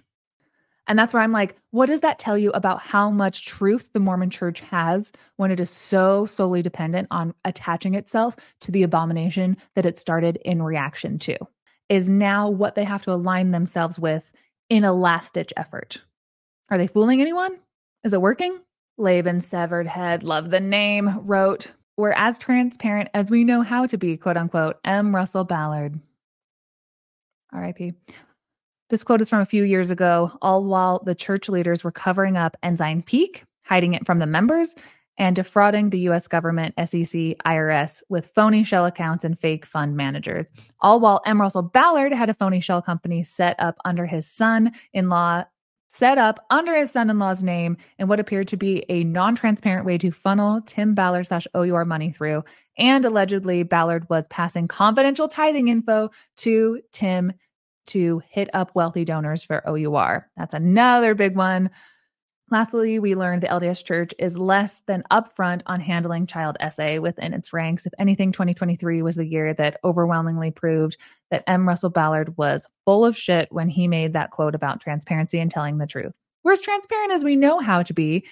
And 0.88 0.98
that's 0.98 1.14
where 1.14 1.24
I'm 1.24 1.32
like, 1.32 1.56
what 1.70 1.86
does 1.86 2.02
that 2.02 2.20
tell 2.20 2.38
you 2.38 2.52
about 2.52 2.82
how 2.82 3.10
much 3.10 3.46
truth 3.46 3.92
the 3.94 4.00
Mormon 4.00 4.30
church 4.30 4.60
has 4.62 5.12
when 5.38 5.52
it 5.52 5.60
is 5.60 5.70
so 5.70 6.26
solely 6.26 6.62
dependent 6.62 7.08
on 7.12 7.34
attaching 7.46 7.94
itself 7.94 8.36
to 8.62 8.72
the 8.72 8.84
abomination 8.84 9.58
that 9.76 9.86
it 9.86 9.98
started 9.98 10.38
in 10.44 10.64
reaction 10.64 11.20
to? 11.20 11.38
Is 11.88 12.10
now 12.10 12.50
what 12.50 12.76
they 12.76 12.84
have 12.84 13.04
to 13.04 13.12
align 13.12 13.52
themselves 13.52 14.00
with 14.00 14.32
in 14.72 14.86
a 14.86 14.94
last 14.94 15.34
ditch 15.34 15.52
effort. 15.58 16.02
Are 16.70 16.78
they 16.78 16.88
fooling 16.88 17.20
anyone? 17.20 17.58
Is 18.06 18.14
it 18.14 18.22
working? 18.22 18.58
Laban 18.98 19.42
Severed 19.42 19.86
Head, 19.86 20.24
love 20.24 20.50
the 20.50 20.62
name, 20.62 21.20
wrote, 21.26 21.68
We're 21.98 22.14
as 22.14 22.40
transparent 22.40 23.10
as 23.14 23.30
we 23.30 23.44
know 23.44 23.64
how 23.64 23.86
to 23.88 23.98
be, 23.98 24.16
quote 24.16 24.38
unquote, 24.38 24.78
M. 24.86 25.14
Russell 25.14 25.44
Ballard. 25.44 26.00
RIP. 27.52 27.96
This 28.92 29.06
quote 29.06 29.22
is 29.22 29.30
from 29.30 29.40
a 29.40 29.46
few 29.46 29.64
years 29.64 29.90
ago, 29.90 30.38
all 30.42 30.66
while 30.66 31.02
the 31.06 31.16
church 31.16 31.48
leaders 31.48 31.82
were 31.82 31.94
covering 31.94 32.36
up 32.36 32.58
Ensign 32.62 33.02
Peak, 33.02 33.46
hiding 33.64 33.94
it 33.94 34.06
from 34.06 34.20
the 34.20 34.26
members, 34.26 34.76
and 35.18 35.34
defrauding 35.34 35.90
the 35.92 36.00
US 36.10 36.28
government, 36.28 36.76
SEC, 36.78 37.38
IRS 37.46 38.04
with 38.10 38.34
phony 38.36 38.66
shell 38.66 38.86
accounts 38.86 39.24
and 39.24 39.40
fake 39.40 39.66
fund 39.66 39.96
managers. 39.96 40.52
All 40.82 41.00
while 41.00 41.22
M. 41.26 41.40
Russell 41.40 41.62
Ballard 41.62 42.12
had 42.12 42.30
a 42.30 42.34
phony 42.34 42.60
shell 42.60 42.82
company 42.82 43.24
set 43.24 43.56
up 43.60 43.78
under 43.86 44.06
his 44.06 44.28
son 44.28 44.74
in 44.92 45.08
law, 45.08 45.46
set 45.88 46.18
up 46.18 46.46
under 46.50 46.76
his 46.76 46.92
son 46.92 47.10
in 47.10 47.18
law's 47.18 47.46
name 47.46 47.78
in 47.98 48.10
what 48.10 48.20
appeared 48.20 48.50
to 48.50 48.58
be 48.58 48.84
a 48.90 49.06
non 49.06 49.36
transparent 49.36 49.86
way 49.86 49.98
to 50.00 50.12
funnel 50.12 50.60
Tim 50.64 50.96
Ballard 50.96 51.28
slash 51.28 51.48
OUR 51.56 51.86
money 51.86 52.12
through. 52.12 52.44
And 52.78 53.06
allegedly, 53.06 53.64
Ballard 53.64 54.10
was 54.10 54.28
passing 54.28 54.68
confidential 54.68 55.30
tithing 55.30 55.70
info 55.70 56.10
to 56.40 56.82
Tim 56.92 57.32
to 57.88 58.22
hit 58.30 58.50
up 58.54 58.72
wealthy 58.76 59.06
donors 59.06 59.44
for 59.44 59.68
OUR. 59.68 60.30
That's 60.38 60.54
another 60.54 61.16
big 61.16 61.36
one. 61.36 61.70
Lastly, 62.52 63.00
we 63.00 63.16
learned 63.16 63.42
the 63.42 63.48
LDS 63.48 63.86
Church 63.86 64.14
is 64.20 64.38
less 64.38 64.82
than 64.82 65.06
upfront 65.10 65.62
on 65.68 65.80
handling 65.80 66.28
child 66.28 66.58
SA 66.70 67.00
within 67.00 67.34
its 67.34 67.54
ranks. 67.54 67.86
If 67.86 67.94
anything, 67.98 68.34
2023 68.34 69.02
was 69.02 69.16
the 69.16 69.26
year 69.26 69.54
that 69.54 69.80
overwhelmingly 69.86 70.52
proved 70.52 70.98
that 71.30 71.46
M. 71.48 71.66
Russell 71.66 71.90
Ballard 71.90 72.38
was 72.38 72.68
full 72.84 73.06
of 73.06 73.16
shit 73.16 73.48
when 73.54 73.70
he 73.70 73.88
made 73.88 74.12
that 74.14 74.32
quote 74.32 74.54
about 74.54 74.82
transparency 74.82 75.40
and 75.40 75.50
telling 75.50 75.78
the 75.78 75.88
truth. 75.88 76.14
We're 76.44 76.52
as 76.52 76.62
transparent 76.62 77.14
as 77.14 77.24
we 77.24 77.38
know 77.38 77.60
how 77.60 77.84
to 77.84 77.94
be. 77.94 78.26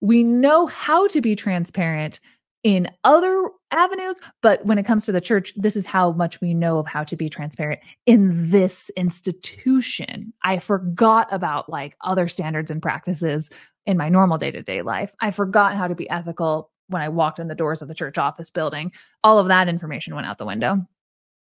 We 0.00 0.22
know 0.22 0.66
how 0.66 1.06
to 1.08 1.20
be 1.20 1.36
transparent 1.36 2.18
in 2.62 2.88
other 3.04 3.50
avenues 3.72 4.18
but 4.42 4.64
when 4.66 4.78
it 4.78 4.84
comes 4.84 5.06
to 5.06 5.12
the 5.12 5.20
church 5.20 5.52
this 5.56 5.76
is 5.76 5.86
how 5.86 6.12
much 6.12 6.40
we 6.40 6.52
know 6.54 6.78
of 6.78 6.86
how 6.86 7.04
to 7.04 7.16
be 7.16 7.28
transparent. 7.28 7.80
In 8.06 8.50
this 8.50 8.90
institution 8.96 10.32
i 10.42 10.58
forgot 10.58 11.28
about 11.30 11.68
like 11.68 11.96
other 12.02 12.28
standards 12.28 12.70
and 12.70 12.82
practices 12.82 13.50
in 13.86 13.96
my 13.96 14.08
normal 14.08 14.38
day-to-day 14.38 14.82
life. 14.82 15.14
I 15.20 15.30
forgot 15.30 15.74
how 15.74 15.88
to 15.88 15.94
be 15.94 16.08
ethical 16.10 16.70
when 16.88 17.02
i 17.02 17.08
walked 17.08 17.38
in 17.38 17.48
the 17.48 17.54
doors 17.54 17.82
of 17.82 17.88
the 17.88 17.94
church 17.94 18.18
office 18.18 18.50
building. 18.50 18.92
All 19.24 19.38
of 19.38 19.48
that 19.48 19.68
information 19.68 20.14
went 20.14 20.26
out 20.26 20.38
the 20.38 20.46
window 20.46 20.86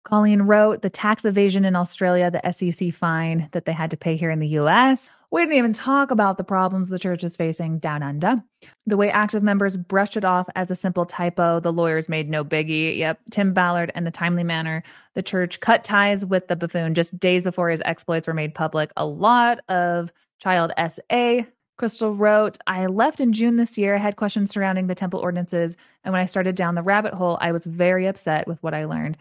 Colleen 0.03 0.43
wrote 0.43 0.81
the 0.81 0.89
tax 0.89 1.25
evasion 1.25 1.63
in 1.63 1.75
Australia, 1.75 2.31
the 2.31 2.51
SEC 2.51 2.93
fine 2.93 3.49
that 3.51 3.65
they 3.65 3.71
had 3.71 3.91
to 3.91 3.97
pay 3.97 4.15
here 4.15 4.31
in 4.31 4.39
the 4.39 4.47
US. 4.47 5.09
We 5.31 5.41
didn't 5.41 5.57
even 5.57 5.73
talk 5.73 6.11
about 6.11 6.37
the 6.37 6.43
problems 6.43 6.89
the 6.89 6.99
church 6.99 7.23
is 7.23 7.37
facing 7.37 7.79
down 7.79 8.03
under. 8.03 8.43
The 8.85 8.97
way 8.97 9.09
active 9.09 9.43
members 9.43 9.77
brushed 9.77 10.17
it 10.17 10.25
off 10.25 10.49
as 10.55 10.69
a 10.69 10.75
simple 10.75 11.05
typo, 11.05 11.59
the 11.59 11.71
lawyers 11.71 12.09
made 12.09 12.29
no 12.29 12.43
biggie. 12.43 12.97
Yep, 12.97 13.21
Tim 13.31 13.53
Ballard 13.53 13.91
and 13.95 14.05
the 14.05 14.11
timely 14.11 14.43
manner. 14.43 14.83
The 15.13 15.23
church 15.23 15.59
cut 15.61 15.83
ties 15.83 16.25
with 16.25 16.47
the 16.47 16.55
buffoon 16.55 16.95
just 16.95 17.17
days 17.17 17.43
before 17.43 17.69
his 17.69 17.81
exploits 17.85 18.27
were 18.27 18.33
made 18.33 18.53
public. 18.53 18.91
A 18.97 19.05
lot 19.05 19.59
of 19.69 20.11
child 20.39 20.73
SA. 20.89 21.43
Crystal 21.77 22.13
wrote, 22.13 22.57
I 22.67 22.85
left 22.87 23.21
in 23.21 23.33
June 23.33 23.55
this 23.55 23.77
year. 23.77 23.95
I 23.95 23.99
had 23.99 24.15
questions 24.15 24.51
surrounding 24.51 24.87
the 24.87 24.93
temple 24.93 25.19
ordinances. 25.19 25.77
And 26.03 26.11
when 26.11 26.21
I 26.21 26.25
started 26.25 26.55
down 26.55 26.75
the 26.75 26.83
rabbit 26.83 27.13
hole, 27.13 27.37
I 27.41 27.53
was 27.53 27.65
very 27.65 28.05
upset 28.05 28.47
with 28.47 28.61
what 28.61 28.73
I 28.73 28.85
learned. 28.85 29.17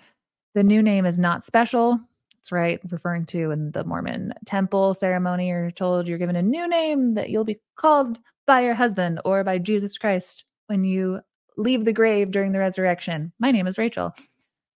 The 0.55 0.65
new 0.65 0.83
name 0.83 1.07
is 1.07 1.19
not 1.19 1.45
special. 1.45 2.01
That's 2.35 2.53
right, 2.53 2.81
referring 2.91 3.27
to 3.27 3.51
in 3.51 3.71
the 3.73 3.85
Mormon 3.85 4.33
temple 4.47 4.95
ceremony, 4.95 5.49
you're 5.49 5.71
told 5.71 6.09
you're 6.09 6.19
given 6.19 6.37
a 6.37 6.43
new 6.43 6.67
name 6.69 7.15
that 7.15 7.31
you'll 7.31 7.45
be 7.45 7.61
called 7.77 8.19
by 8.47 8.61
your 8.61 8.75
husband 8.75 9.21
or 9.25 9.45
by 9.45 9.59
Jesus 9.59 9.99
Christ 9.99 10.45
when 10.67 10.83
you 10.83 11.21
leave 11.57 11.85
the 11.85 11.93
grave 11.93 12.31
during 12.31 12.53
the 12.53 12.59
resurrection. 12.59 13.33
My 13.39 13.51
name 13.51 13.67
is 13.67 13.79
Rachel. 13.79 14.13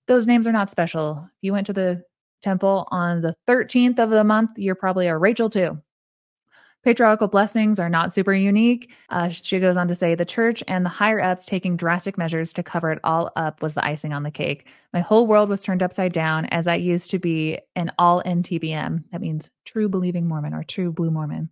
Those 0.06 0.26
names 0.26 0.46
are 0.46 0.52
not 0.52 0.70
special. 0.70 1.24
If 1.24 1.38
you 1.40 1.52
went 1.52 1.66
to 1.68 1.72
the 1.72 2.04
temple 2.42 2.86
on 2.90 3.22
the 3.22 3.34
13th 3.48 3.98
of 3.98 4.10
the 4.10 4.22
month, 4.22 4.50
you're 4.58 4.74
probably 4.74 5.06
a 5.06 5.16
Rachel 5.16 5.48
too. 5.48 5.80
Patriarchal 6.84 7.28
blessings 7.28 7.80
are 7.80 7.88
not 7.88 8.12
super 8.12 8.34
unique. 8.34 8.92
Uh, 9.08 9.30
she 9.30 9.58
goes 9.58 9.76
on 9.76 9.88
to 9.88 9.94
say 9.94 10.14
the 10.14 10.24
church 10.24 10.62
and 10.68 10.84
the 10.84 10.90
higher 10.90 11.20
ups 11.20 11.46
taking 11.46 11.76
drastic 11.76 12.18
measures 12.18 12.52
to 12.52 12.62
cover 12.62 12.92
it 12.92 13.00
all 13.02 13.32
up 13.36 13.62
was 13.62 13.72
the 13.72 13.84
icing 13.84 14.12
on 14.12 14.22
the 14.22 14.30
cake. 14.30 14.68
My 14.92 15.00
whole 15.00 15.26
world 15.26 15.48
was 15.48 15.62
turned 15.62 15.82
upside 15.82 16.12
down 16.12 16.44
as 16.46 16.66
I 16.66 16.74
used 16.74 17.10
to 17.12 17.18
be 17.18 17.58
an 17.74 17.90
all 17.98 18.20
in 18.20 18.42
TBM. 18.42 19.04
That 19.12 19.22
means 19.22 19.50
true 19.64 19.88
believing 19.88 20.28
Mormon 20.28 20.52
or 20.52 20.62
true 20.62 20.92
blue 20.92 21.10
Mormon. 21.10 21.48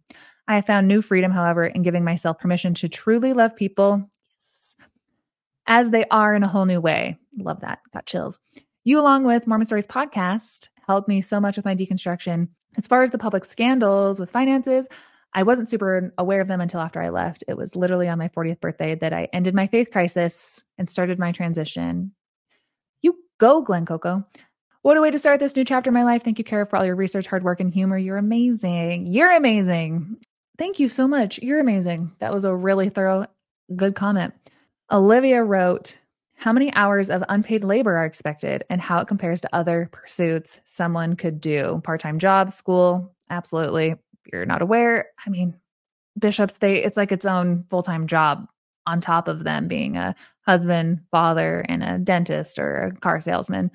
I 0.47 0.57
have 0.57 0.67
found 0.67 0.87
new 0.87 1.01
freedom, 1.01 1.33
however, 1.33 1.65
in 1.65 1.83
giving 1.83 2.05
myself 2.05 2.39
permission 2.39 2.75
to 2.75 2.89
truly 2.89 3.33
love 3.33 3.57
people 3.57 4.07
as 5.67 5.91
they 5.91 6.05
are 6.11 6.35
in 6.35 6.43
a 6.43 6.49
whole 6.49 6.67
new 6.67 6.81
way. 6.81 7.17
Love 7.39 7.61
that. 7.61 7.79
Got 7.95 8.05
chills. 8.05 8.39
You, 8.85 9.01
along 9.01 9.25
with 9.25 9.47
Mormon 9.47 9.65
Stories 9.65 9.87
podcast, 9.87 10.69
helped 10.87 11.09
me 11.09 11.23
so 11.23 11.41
much 11.41 11.57
with 11.57 11.65
my 11.65 11.75
deconstruction. 11.75 12.49
As 12.77 12.87
far 12.87 13.03
as 13.03 13.11
the 13.11 13.19
public 13.19 13.45
scandals 13.45 14.19
with 14.19 14.31
finances, 14.31 14.89
I 15.35 15.43
wasn't 15.43 15.69
super 15.69 16.13
aware 16.19 16.41
of 16.41 16.49
them 16.49 16.61
until 16.61 16.81
after 16.81 17.01
I 17.01 17.09
left. 17.09 17.45
It 17.49 17.57
was 17.57 17.75
literally 17.75 18.09
on 18.09 18.19
my 18.19 18.29
40th 18.29 18.61
birthday 18.61 18.95
that 18.97 19.15
I 19.15 19.29
ended 19.33 19.55
my 19.55 19.67
faith 19.67 19.91
crisis 19.91 20.63
and 20.77 20.91
started 20.91 21.19
my 21.19 21.33
transition. 21.33 22.13
You 23.01 23.17
go, 23.39 23.63
Glen 23.63 23.87
Coco. 23.87 24.27
What 24.83 24.97
a 24.97 25.01
way 25.01 25.11
to 25.11 25.19
start 25.19 25.41
this 25.41 25.57
new 25.57 25.65
chapter 25.65 25.89
in 25.89 25.95
my 25.95 26.03
life. 26.03 26.23
Thank 26.23 26.39
you, 26.39 26.45
Carah, 26.45 26.69
for 26.69 26.77
all 26.77 26.85
your 26.85 26.97
research, 26.97 27.27
hard 27.27 27.45
work, 27.45 27.61
and 27.61 27.73
humor. 27.73 27.97
You're 27.97 28.19
amazing. 28.19 29.07
You're 29.07 29.35
amazing. 29.35 30.17
Thank 30.59 30.79
you 30.79 30.89
so 30.89 31.09
much. 31.09 31.39
You're 31.41 31.61
amazing. 31.61 32.13
That 32.19 32.35
was 32.35 32.45
a 32.45 32.55
really 32.55 32.89
thorough, 32.89 33.27
good 33.75 33.95
comment. 33.95 34.35
Olivia 34.91 35.43
wrote, 35.43 35.99
How 36.35 36.53
many 36.53 36.75
hours 36.75 37.09
of 37.09 37.25
unpaid 37.29 37.65
labor 37.65 37.97
are 37.97 38.05
expected 38.05 38.65
and 38.69 38.81
how 38.83 38.99
it 38.99 39.09
compares 39.09 39.41
to 39.43 39.55
other 39.55 39.89
pursuits 39.93 40.61
someone 40.65 41.17
could 41.17 41.41
do? 41.41 41.81
Part 41.85 42.01
time 42.01 42.19
job, 42.19 42.53
school? 42.53 43.15
Absolutely 43.31 43.95
you're 44.33 44.47
not 44.47 44.63
aware, 44.63 45.07
I 45.27 45.31
mean, 45.31 45.55
bishops, 46.19 46.59
they 46.59 46.83
it's 46.83 46.97
like 46.97 47.13
its 47.13 47.25
own 47.25 47.65
full-time 47.71 48.07
job 48.07 48.47
on 48.87 49.01
top 49.01 49.29
of 49.29 49.45
them 49.45 49.69
being 49.69 49.97
a 49.97 50.15
husband, 50.47 51.01
father, 51.11 51.65
and 51.69 51.83
a 51.83 51.99
dentist 51.99 52.59
or 52.59 52.77
a 52.77 52.93
car 52.97 53.21
salesman. 53.21 53.71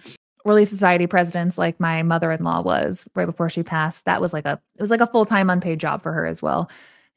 Relief 0.45 0.69
Society 0.69 1.07
presidents 1.07 1.57
like 1.57 1.79
my 1.79 2.03
mother-in-law 2.03 2.61
was 2.61 3.05
right 3.15 3.25
before 3.25 3.49
she 3.49 3.63
passed. 3.63 4.05
That 4.05 4.21
was 4.21 4.33
like 4.33 4.45
a 4.45 4.61
it 4.77 4.81
was 4.81 4.91
like 4.91 5.01
a 5.01 5.07
full-time 5.07 5.49
unpaid 5.49 5.79
job 5.79 6.01
for 6.01 6.13
her 6.13 6.25
as 6.25 6.41
well. 6.41 6.69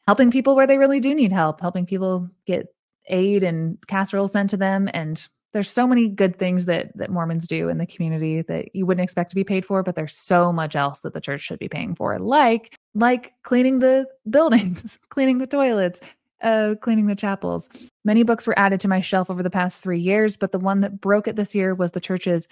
Helping 0.07 0.31
people 0.31 0.57
where 0.57 0.67
they 0.67 0.79
really 0.79 1.01
do 1.01 1.15
need 1.15 1.33
help, 1.33 1.61
helping 1.61 1.87
people 1.87 2.29
get 2.47 2.75
aid 3.09 3.43
and 3.43 3.79
casseroles 3.87 4.33
sent 4.33 4.51
to 4.51 4.57
them 4.57 4.89
and 4.95 5.29
there's 5.53 5.71
so 5.71 5.87
many 5.87 6.09
good 6.09 6.39
things 6.39 6.67
that 6.67 6.97
that 6.97 7.11
Mormons 7.11 7.47
do 7.47 7.69
in 7.69 7.79
the 7.79 7.87
community 7.87 8.43
that 8.43 8.75
you 8.75 8.87
wouldn't 8.87 9.03
expect 9.03 9.31
to 9.31 9.37
be 9.37 9.45
paid 9.45 9.65
for, 9.65 9.83
but 9.83 9.95
there's 9.95 10.17
so 10.17 10.53
much 10.53 10.77
else 10.77 11.01
that 11.01 11.13
the 11.13 11.21
church 11.21 11.41
should 11.41 11.59
be 11.59 11.69
paying 11.69 11.95
for, 11.95 12.19
like 12.19 12.77
like 12.95 13.35
cleaning 13.43 13.81
the 13.81 14.07
buildings, 14.29 14.99
cleaning 15.09 15.39
the 15.39 15.47
toilets, 15.47 16.01
uh, 16.43 16.75
cleaning 16.81 17.07
the 17.07 17.17
chapels. 17.17 17.69
Many 18.05 18.23
books 18.23 18.47
were 18.47 18.59
added 18.59 18.81
to 18.81 18.89
my 18.89 19.01
shelf 19.01 19.31
over 19.31 19.43
the 19.43 19.51
past 19.51 19.83
three 19.83 20.01
years, 20.01 20.37
but 20.37 20.53
the 20.53 20.59
one 20.59 20.81
that 20.81 21.01
broke 21.01 21.27
it 21.29 21.37
this 21.37 21.55
year 21.55 21.75
was 21.75 21.93
the 21.93 22.01
church's 22.01 22.47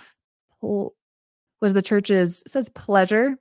was 0.60 1.72
the 1.72 1.82
church's 1.82 2.42
says 2.46 2.68
pleasure. 2.70 3.38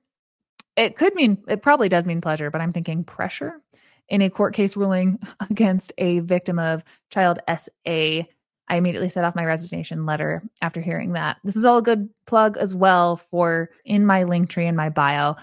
It 0.76 0.96
could 0.96 1.16
mean 1.16 1.44
it 1.48 1.64
probably 1.64 1.90
does 1.90 2.06
mean 2.06 2.22
pleasure, 2.22 2.52
but 2.52 2.62
I'm 2.62 2.74
thinking 2.74 3.04
pressure 3.04 3.62
in 4.10 4.22
a 4.22 4.30
court 4.30 4.54
case 4.54 4.78
ruling 4.78 5.20
against 5.50 5.94
a 5.98 6.20
victim 6.20 6.60
of 6.60 6.84
child 7.10 7.40
SA 7.58 8.24
I 8.70 8.78
immediately 8.78 9.10
set 9.10 9.24
off 9.24 9.36
my 9.36 9.46
resignation 9.46 10.06
letter 10.06 10.44
after 10.62 10.82
hearing 10.82 11.14
that. 11.14 11.38
This 11.44 11.56
is 11.56 11.66
all 11.66 11.78
a 11.78 11.82
good 11.82 12.10
plug 12.26 12.58
as 12.58 12.76
well 12.76 13.16
for 13.16 13.70
in 13.86 14.06
my 14.06 14.24
link 14.24 14.50
tree 14.50 14.68
in 14.68 14.76
my 14.76 14.90
bio. 14.90 15.36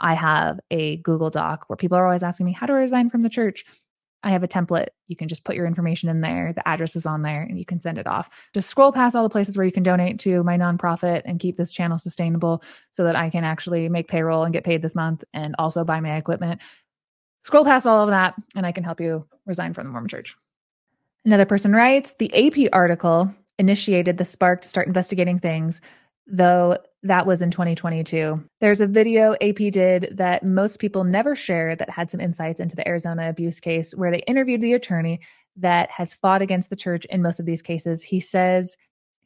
I 0.00 0.14
have 0.14 0.58
a 0.70 0.96
Google 0.98 1.30
Doc 1.30 1.64
where 1.68 1.76
people 1.76 1.96
are 1.96 2.04
always 2.04 2.24
asking 2.24 2.46
me, 2.46 2.52
How 2.52 2.66
do 2.66 2.72
I 2.72 2.78
resign 2.78 3.08
from 3.08 3.22
the 3.22 3.30
church? 3.30 3.64
I 4.24 4.30
have 4.30 4.42
a 4.42 4.48
template. 4.48 4.88
You 5.08 5.16
can 5.16 5.28
just 5.28 5.44
put 5.44 5.56
your 5.56 5.66
information 5.66 6.08
in 6.08 6.20
there. 6.20 6.52
The 6.52 6.66
address 6.66 6.94
is 6.94 7.06
on 7.06 7.22
there 7.22 7.42
and 7.42 7.58
you 7.58 7.64
can 7.64 7.80
send 7.80 7.98
it 7.98 8.06
off. 8.06 8.30
Just 8.54 8.68
scroll 8.68 8.92
past 8.92 9.16
all 9.16 9.24
the 9.24 9.28
places 9.28 9.56
where 9.56 9.66
you 9.66 9.72
can 9.72 9.82
donate 9.82 10.20
to 10.20 10.44
my 10.44 10.56
nonprofit 10.56 11.22
and 11.24 11.40
keep 11.40 11.56
this 11.56 11.72
channel 11.72 11.98
sustainable 11.98 12.62
so 12.92 13.04
that 13.04 13.16
I 13.16 13.30
can 13.30 13.42
actually 13.42 13.88
make 13.88 14.08
payroll 14.08 14.44
and 14.44 14.52
get 14.52 14.64
paid 14.64 14.80
this 14.80 14.94
month 14.94 15.24
and 15.32 15.56
also 15.58 15.82
buy 15.82 16.00
my 16.00 16.16
equipment. 16.16 16.60
Scroll 17.42 17.64
past 17.64 17.86
all 17.86 18.04
of 18.04 18.10
that 18.10 18.34
and 18.54 18.64
I 18.64 18.70
can 18.70 18.84
help 18.84 19.00
you 19.00 19.26
resign 19.44 19.72
from 19.72 19.86
the 19.86 19.90
Mormon 19.90 20.08
church. 20.08 20.36
Another 21.24 21.46
person 21.46 21.72
writes 21.72 22.14
The 22.14 22.32
AP 22.34 22.68
article 22.72 23.32
initiated 23.58 24.18
the 24.18 24.24
spark 24.24 24.62
to 24.62 24.68
start 24.68 24.88
investigating 24.88 25.38
things, 25.38 25.80
though 26.26 26.78
that 27.04 27.26
was 27.26 27.42
in 27.42 27.50
2022. 27.50 28.42
There's 28.60 28.80
a 28.80 28.86
video 28.86 29.34
AP 29.40 29.72
did 29.72 30.14
that 30.16 30.44
most 30.44 30.78
people 30.78 31.04
never 31.04 31.36
share 31.36 31.76
that 31.76 31.90
had 31.90 32.10
some 32.10 32.20
insights 32.20 32.60
into 32.60 32.76
the 32.76 32.86
Arizona 32.86 33.28
abuse 33.28 33.60
case 33.60 33.94
where 33.94 34.10
they 34.10 34.22
interviewed 34.26 34.60
the 34.60 34.74
attorney 34.74 35.20
that 35.56 35.90
has 35.90 36.14
fought 36.14 36.42
against 36.42 36.70
the 36.70 36.76
church 36.76 37.04
in 37.06 37.22
most 37.22 37.38
of 37.40 37.46
these 37.46 37.62
cases. 37.62 38.02
He 38.02 38.20
says 38.20 38.76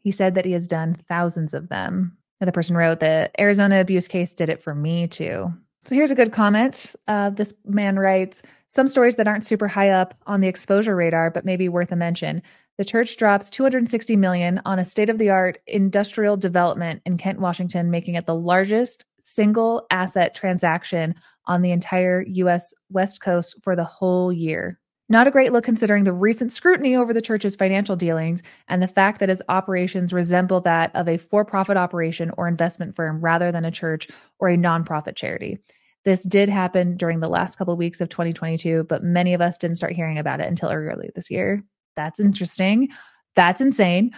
he 0.02 0.10
said 0.10 0.34
that 0.34 0.44
he 0.44 0.52
has 0.52 0.68
done 0.68 0.94
thousands 1.08 1.52
of 1.54 1.68
them. 1.68 2.16
Another 2.40 2.52
person 2.52 2.76
wrote 2.76 3.00
the 3.00 3.30
Arizona 3.40 3.80
abuse 3.80 4.06
case 4.08 4.32
did 4.34 4.48
it 4.48 4.62
for 4.62 4.74
me 4.74 5.08
too. 5.08 5.52
So 5.86 5.94
here's 5.94 6.10
a 6.10 6.16
good 6.16 6.32
comment. 6.32 6.96
Uh, 7.06 7.30
this 7.30 7.54
man 7.64 7.96
writes 7.96 8.42
Some 8.66 8.88
stories 8.88 9.14
that 9.14 9.28
aren't 9.28 9.46
super 9.46 9.68
high 9.68 9.90
up 9.90 10.14
on 10.26 10.40
the 10.40 10.48
exposure 10.48 10.96
radar, 10.96 11.30
but 11.30 11.44
maybe 11.44 11.68
worth 11.68 11.92
a 11.92 11.96
mention. 11.96 12.42
The 12.76 12.84
church 12.84 13.16
drops 13.16 13.48
260 13.50 14.16
million 14.16 14.60
on 14.64 14.80
a 14.80 14.84
state-of-the-art 14.84 15.60
industrial 15.68 16.36
development 16.36 17.02
in 17.06 17.18
Kent, 17.18 17.38
Washington, 17.38 17.88
making 17.88 18.16
it 18.16 18.26
the 18.26 18.34
largest 18.34 19.04
single 19.20 19.86
asset 19.92 20.34
transaction 20.34 21.14
on 21.44 21.62
the 21.62 21.70
entire 21.70 22.24
US 22.26 22.74
West 22.90 23.20
Coast 23.20 23.54
for 23.62 23.76
the 23.76 23.84
whole 23.84 24.32
year. 24.32 24.80
Not 25.08 25.28
a 25.28 25.30
great 25.30 25.52
look 25.52 25.64
considering 25.64 26.02
the 26.02 26.12
recent 26.12 26.50
scrutiny 26.50 26.96
over 26.96 27.12
the 27.12 27.22
church's 27.22 27.54
financial 27.54 27.94
dealings 27.94 28.42
and 28.66 28.82
the 28.82 28.88
fact 28.88 29.20
that 29.20 29.30
its 29.30 29.42
operations 29.48 30.12
resemble 30.12 30.60
that 30.62 30.90
of 30.96 31.08
a 31.08 31.16
for 31.16 31.44
profit 31.44 31.76
operation 31.76 32.32
or 32.36 32.48
investment 32.48 32.96
firm 32.96 33.20
rather 33.20 33.52
than 33.52 33.64
a 33.64 33.70
church 33.70 34.08
or 34.40 34.48
a 34.48 34.56
nonprofit 34.56 35.14
charity. 35.14 35.58
This 36.04 36.24
did 36.24 36.48
happen 36.48 36.96
during 36.96 37.20
the 37.20 37.28
last 37.28 37.56
couple 37.56 37.72
of 37.72 37.78
weeks 37.78 38.00
of 38.00 38.08
2022, 38.08 38.84
but 38.84 39.04
many 39.04 39.32
of 39.32 39.40
us 39.40 39.58
didn't 39.58 39.76
start 39.76 39.92
hearing 39.92 40.18
about 40.18 40.40
it 40.40 40.48
until 40.48 40.70
earlier 40.70 41.10
this 41.14 41.30
year. 41.30 41.62
That's 41.94 42.18
interesting. 42.18 42.88
That's 43.36 43.60
insane. 43.60 44.12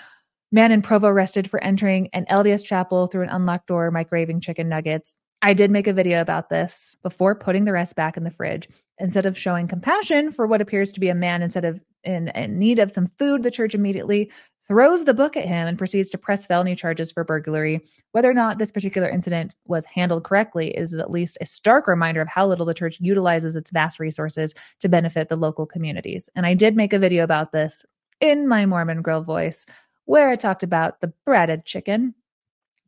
Man 0.51 0.73
in 0.73 0.81
Provo 0.81 1.09
arrested 1.09 1.51
for 1.51 1.63
entering 1.63 2.09
an 2.15 2.25
LDS 2.31 2.65
chapel 2.65 3.07
through 3.07 3.25
an 3.25 3.29
unlocked 3.29 3.67
door, 3.67 3.93
microwaving 3.93 4.43
chicken 4.43 4.69
nuggets. 4.69 5.15
I 5.43 5.53
did 5.53 5.71
make 5.71 5.87
a 5.87 5.93
video 5.93 6.21
about 6.21 6.49
this 6.49 6.97
before 7.03 7.35
putting 7.35 7.65
the 7.65 7.73
rest 7.73 7.95
back 7.95 8.17
in 8.17 8.25
the 8.25 8.31
fridge. 8.31 8.69
Instead 9.01 9.27
of 9.27 9.39
showing 9.39 9.69
compassion 9.69 10.33
for 10.33 10.47
what 10.47 10.61
appears 10.61 10.91
to 10.93 11.01
be 11.01 11.09
a 11.09 11.15
man 11.15 11.43
instead 11.43 11.65
of 11.65 11.81
in, 12.05 12.29
in, 12.29 12.59
need 12.59 12.79
of 12.79 12.91
some 12.91 13.11
food, 13.19 13.43
the 13.43 13.51
church 13.51 13.75
immediately 13.75 14.31
throws 14.67 15.05
the 15.05 15.15
book 15.15 15.37
at 15.37 15.47
him 15.47 15.67
and 15.67 15.79
proceeds 15.79 16.11
to 16.11 16.19
press 16.19 16.47
felony 16.47 16.77
charges 16.77 17.11
for 17.11 17.25
burglary. 17.25 17.81
Whether 18.13 18.31
or 18.31 18.35
not 18.35 18.59
this 18.59 18.71
particular 18.71 19.09
incident 19.09 19.57
was 19.67 19.85
handled 19.87 20.25
correctly 20.25 20.71
is 20.77 20.95
at 20.95 21.11
least 21.11 21.39
a 21.41 21.47
stark 21.47 21.87
reminder 21.87 22.21
of 22.21 22.29
how 22.29 22.47
little 22.47 22.67
the 22.67 22.75
church 22.75 22.99
utilizes 23.01 23.57
its 23.57 23.71
vast 23.71 23.99
resources 23.99 24.55
to 24.81 24.89
benefit 24.89 25.29
the 25.29 25.37
local 25.37 25.65
communities. 25.65 26.29
And 26.37 26.45
I 26.45 26.55
did 26.55 26.77
make 26.77 26.93
a 26.93 26.99
video 26.99 27.25
about 27.25 27.53
this 27.53 27.85
in 28.21 28.47
my 28.47 28.67
Mormon 28.67 29.03
girl 29.03 29.23
voice 29.23 29.65
where 30.05 30.29
I 30.29 30.37
talked 30.37 30.63
about 30.63 31.01
the 31.01 31.13
breaded 31.25 31.65
chicken. 31.65 32.15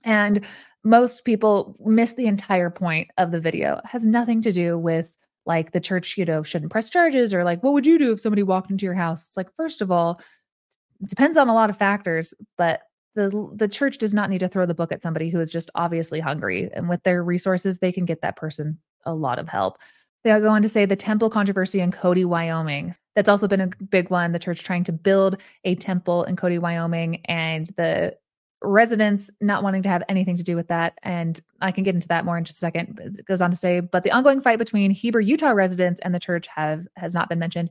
And 0.05 0.45
most 0.85 1.25
people 1.25 1.77
miss 1.85 2.15
the 2.15 2.27
entire 2.27 2.71
point 2.71 3.09
of 3.19 3.31
the 3.31 3.41
video. 3.41 3.77
It 3.77 3.87
has 3.87 4.07
nothing 4.07 4.41
to 4.43 4.53
do 4.53 4.79
with 4.79 5.13
like 5.51 5.73
the 5.73 5.81
church, 5.81 6.17
you 6.17 6.25
know, 6.25 6.45
shouldn't 6.45 6.71
press 6.71 6.89
charges 6.89 7.35
or 7.35 7.43
like, 7.43 7.61
what 7.65 7.73
would 7.73 7.85
you 7.85 7.99
do 7.99 8.13
if 8.13 8.21
somebody 8.21 8.45
walked 8.45 8.71
into 8.71 8.87
your 8.87 8.95
house? 8.95 9.27
It's 9.27 9.37
like, 9.37 9.53
first 9.57 9.83
of 9.83 9.91
all, 9.91 10.21
it 11.03 11.09
depends 11.09 11.37
on 11.37 11.49
a 11.49 11.55
lot 11.55 11.71
of 11.71 11.77
factors, 11.77 12.33
but 12.57 12.83
the 13.17 13.51
the 13.57 13.67
church 13.67 13.99
does 13.99 14.15
not 14.15 14.31
need 14.31 14.39
to 14.39 14.49
throw 14.49 14.65
the 14.65 14.75
book 14.75 14.93
at 14.93 15.03
somebody 15.03 15.29
who 15.29 15.41
is 15.41 15.51
just 15.51 15.69
obviously 15.75 16.21
hungry 16.21 16.71
and 16.73 16.89
with 16.89 17.03
their 17.03 17.25
resources 17.25 17.81
they 17.81 17.91
can 17.91 18.05
get 18.05 18.21
that 18.21 18.37
person 18.37 18.79
a 19.05 19.13
lot 19.13 19.41
of 19.41 19.49
help 19.49 19.79
they 20.23 20.31
go 20.39 20.51
on 20.51 20.63
to 20.63 20.69
say 20.69 20.85
the 20.85 20.97
temple 20.97 21.31
controversy 21.31 21.81
in 21.81 21.93
Cody, 21.93 22.27
Wyoming. 22.27 22.95
That's 23.15 23.29
also 23.29 23.49
been 23.49 23.63
a 23.63 23.69
big 23.91 24.11
one. 24.11 24.33
The 24.33 24.39
church 24.39 24.63
trying 24.63 24.85
to 24.85 24.93
build 24.93 25.41
a 25.65 25.75
temple 25.77 26.25
in 26.25 26.37
Cody, 26.37 26.59
Wyoming, 26.59 27.23
and 27.25 27.67
the 27.79 28.17
residents 28.63 29.31
not 29.41 29.63
wanting 29.63 29.83
to 29.83 29.89
have 29.89 30.03
anything 30.09 30.37
to 30.37 30.43
do 30.43 30.57
with 30.57 30.69
that. 30.69 30.99
And 31.03 31.41
I 31.61 31.73
can 31.73 31.85
get 31.85 31.95
into 31.95 32.09
that 32.09 32.25
more 32.25 32.37
in 32.37 32.45
just 32.45 32.59
a 32.59 32.61
second. 32.61 33.01
It 33.03 33.25
goes 33.27 33.41
on 33.41 33.51
to 33.51 33.57
say, 33.57 33.81
but 33.81 34.03
the 34.05 34.13
ongoing 34.13 34.41
fight 34.41 34.59
between 34.59 34.91
Heber, 34.91 35.21
Utah 35.21 35.51
residents 35.51 36.01
and 36.01 36.15
the 36.15 36.21
church 36.21 36.47
have 36.49 36.87
has 36.97 37.15
not 37.15 37.29
been 37.29 37.39
mentioned. 37.39 37.71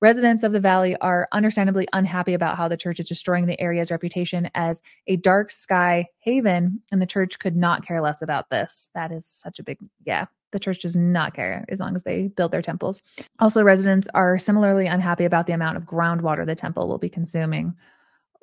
Residents 0.00 0.44
of 0.44 0.52
the 0.52 0.60
valley 0.60 0.94
are 1.00 1.26
understandably 1.32 1.88
unhappy 1.92 2.32
about 2.32 2.56
how 2.56 2.68
the 2.68 2.76
church 2.76 3.00
is 3.00 3.08
destroying 3.08 3.46
the 3.46 3.60
area's 3.60 3.90
reputation 3.90 4.48
as 4.54 4.80
a 5.08 5.16
dark 5.16 5.50
sky 5.50 6.06
haven, 6.20 6.80
and 6.92 7.02
the 7.02 7.06
church 7.06 7.40
could 7.40 7.56
not 7.56 7.84
care 7.84 8.00
less 8.00 8.22
about 8.22 8.48
this. 8.48 8.90
That 8.94 9.10
is 9.10 9.26
such 9.26 9.58
a 9.58 9.64
big, 9.64 9.78
yeah, 10.06 10.26
the 10.52 10.60
church 10.60 10.82
does 10.82 10.94
not 10.94 11.34
care 11.34 11.64
as 11.68 11.80
long 11.80 11.96
as 11.96 12.04
they 12.04 12.28
build 12.28 12.52
their 12.52 12.62
temples. 12.62 13.02
Also, 13.40 13.64
residents 13.64 14.06
are 14.14 14.38
similarly 14.38 14.86
unhappy 14.86 15.24
about 15.24 15.48
the 15.48 15.52
amount 15.52 15.76
of 15.76 15.82
groundwater 15.82 16.46
the 16.46 16.54
temple 16.54 16.86
will 16.86 16.98
be 16.98 17.08
consuming. 17.08 17.74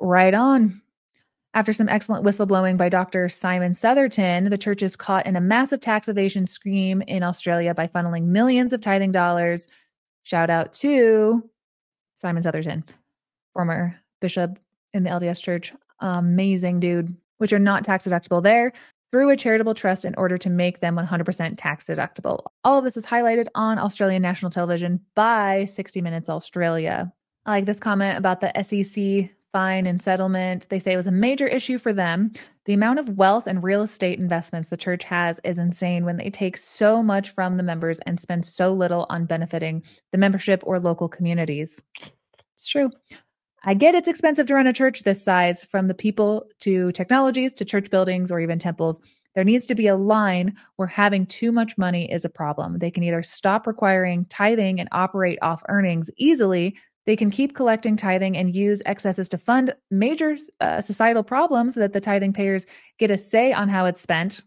Right 0.02 0.34
on. 0.34 0.82
After 1.56 1.72
some 1.72 1.88
excellent 1.88 2.26
whistleblowing 2.26 2.76
by 2.76 2.90
Dr. 2.90 3.30
Simon 3.30 3.74
Southerton, 3.74 4.50
the 4.50 4.58
church 4.58 4.84
is 4.84 4.98
caught 4.98 5.26
in 5.26 5.38
a 5.38 5.42
massive 5.42 5.80
tax 5.80 6.10
evasion 6.10 6.48
scheme 6.48 7.02
in 7.04 7.24
Australia 7.24 7.74
by 7.74 7.88
funneling 7.88 8.26
millions 8.26 8.74
of 8.74 8.82
tithing 8.82 9.14
dollars. 9.14 9.70
Shout 10.24 10.50
out 10.50 10.74
to 10.74 11.50
Simon 12.16 12.44
Southerton, 12.44 12.84
former 13.54 13.98
bishop 14.20 14.60
in 14.94 15.04
the 15.04 15.10
LDS 15.10 15.42
church. 15.42 15.74
Amazing 16.02 16.82
dude, 16.82 17.16
which 17.38 17.54
are 17.54 17.60
not 17.60 17.86
tax 17.86 18.06
deductible 18.06 18.44
there 18.44 18.74
through 19.10 19.30
a 19.30 19.38
charitable 19.38 19.76
trust 19.76 20.04
in 20.04 20.14
order 20.16 20.38
to 20.38 20.50
make 20.50 20.82
them 20.82 20.98
100% 20.98 21.54
tax 21.56 21.86
deductible. 21.86 22.44
All 22.66 22.80
of 22.80 22.84
this 22.84 22.98
is 22.98 23.06
highlighted 23.06 23.48
on 23.56 23.80
Australian 23.80 24.22
national 24.22 24.52
television 24.52 25.00
by 25.16 25.64
60 25.64 26.02
Minutes 26.02 26.28
Australia. 26.28 27.14
I 27.46 27.52
like 27.52 27.66
this 27.66 27.80
comment 27.80 28.18
about 28.18 28.42
the 28.42 28.52
SEC 28.62 29.30
fine 29.56 29.86
and 29.86 30.02
settlement. 30.02 30.68
They 30.68 30.80
say 30.80 30.92
it 30.92 30.98
was 30.98 31.08
a 31.08 31.14
major 31.14 31.48
issue 31.48 31.78
for 31.78 31.94
them. 31.94 32.32
The 32.66 32.74
amount 32.74 33.00
of 33.00 33.18
wealth 33.18 33.48
and 33.48 33.64
real 33.64 33.84
estate 33.84 34.20
investments 34.20 34.68
the 34.68 34.76
church 34.76 35.06
has 35.06 35.40
is 35.46 35.58
insane 35.58 36.04
when 36.04 36.18
they 36.18 36.30
take 36.30 36.58
so 36.58 37.02
much 37.02 37.30
from 37.30 37.56
the 37.56 37.64
members 37.64 38.02
and 38.06 38.20
spend 38.20 38.46
so 38.46 38.74
little 38.74 39.06
on 39.10 39.24
benefiting 39.24 39.82
the 40.12 40.18
membership 40.18 40.62
or 40.66 40.78
local 40.78 41.08
communities. 41.08 41.82
It's 42.54 42.68
true. 42.68 42.92
I 43.64 43.76
get 43.76 43.96
it's 43.96 44.10
expensive 44.10 44.46
to 44.48 44.56
run 44.56 44.68
a 44.68 44.74
church 44.74 45.04
this 45.04 45.24
size, 45.24 45.64
from 45.64 45.88
the 45.88 45.94
people 45.94 46.48
to 46.60 46.92
technologies 46.92 47.54
to 47.54 47.64
church 47.64 47.90
buildings 47.90 48.32
or 48.32 48.42
even 48.42 48.60
temples. 48.60 49.00
There 49.36 49.46
needs 49.46 49.68
to 49.68 49.76
be 49.76 49.88
a 49.88 49.96
line 49.96 50.58
where 50.76 50.88
having 50.90 51.26
too 51.26 51.54
much 51.54 51.78
money 51.78 52.12
is 52.12 52.26
a 52.26 52.30
problem. 52.30 52.80
They 52.80 52.92
can 52.92 53.04
either 53.04 53.24
stop 53.24 53.68
requiring 53.68 54.26
tithing 54.26 54.82
and 54.82 54.90
operate 54.92 55.40
off 55.42 55.64
earnings 55.70 56.12
easily. 56.18 56.76
They 57.06 57.16
can 57.16 57.30
keep 57.30 57.56
collecting 57.56 57.96
tithing 57.96 58.36
and 58.36 58.56
use 58.56 58.82
excesses 58.86 59.30
to 59.30 59.38
fund 59.38 59.76
major 59.92 60.38
uh, 60.60 60.82
societal 60.82 61.24
problems 61.24 61.76
that 61.76 61.94
the 61.94 62.02
tithing 62.02 62.34
payers 62.34 62.66
get 62.98 63.12
a 63.12 63.18
say 63.18 63.54
on 63.54 63.70
how 63.70 63.86
it's 63.86 64.02
spent. 64.02 64.42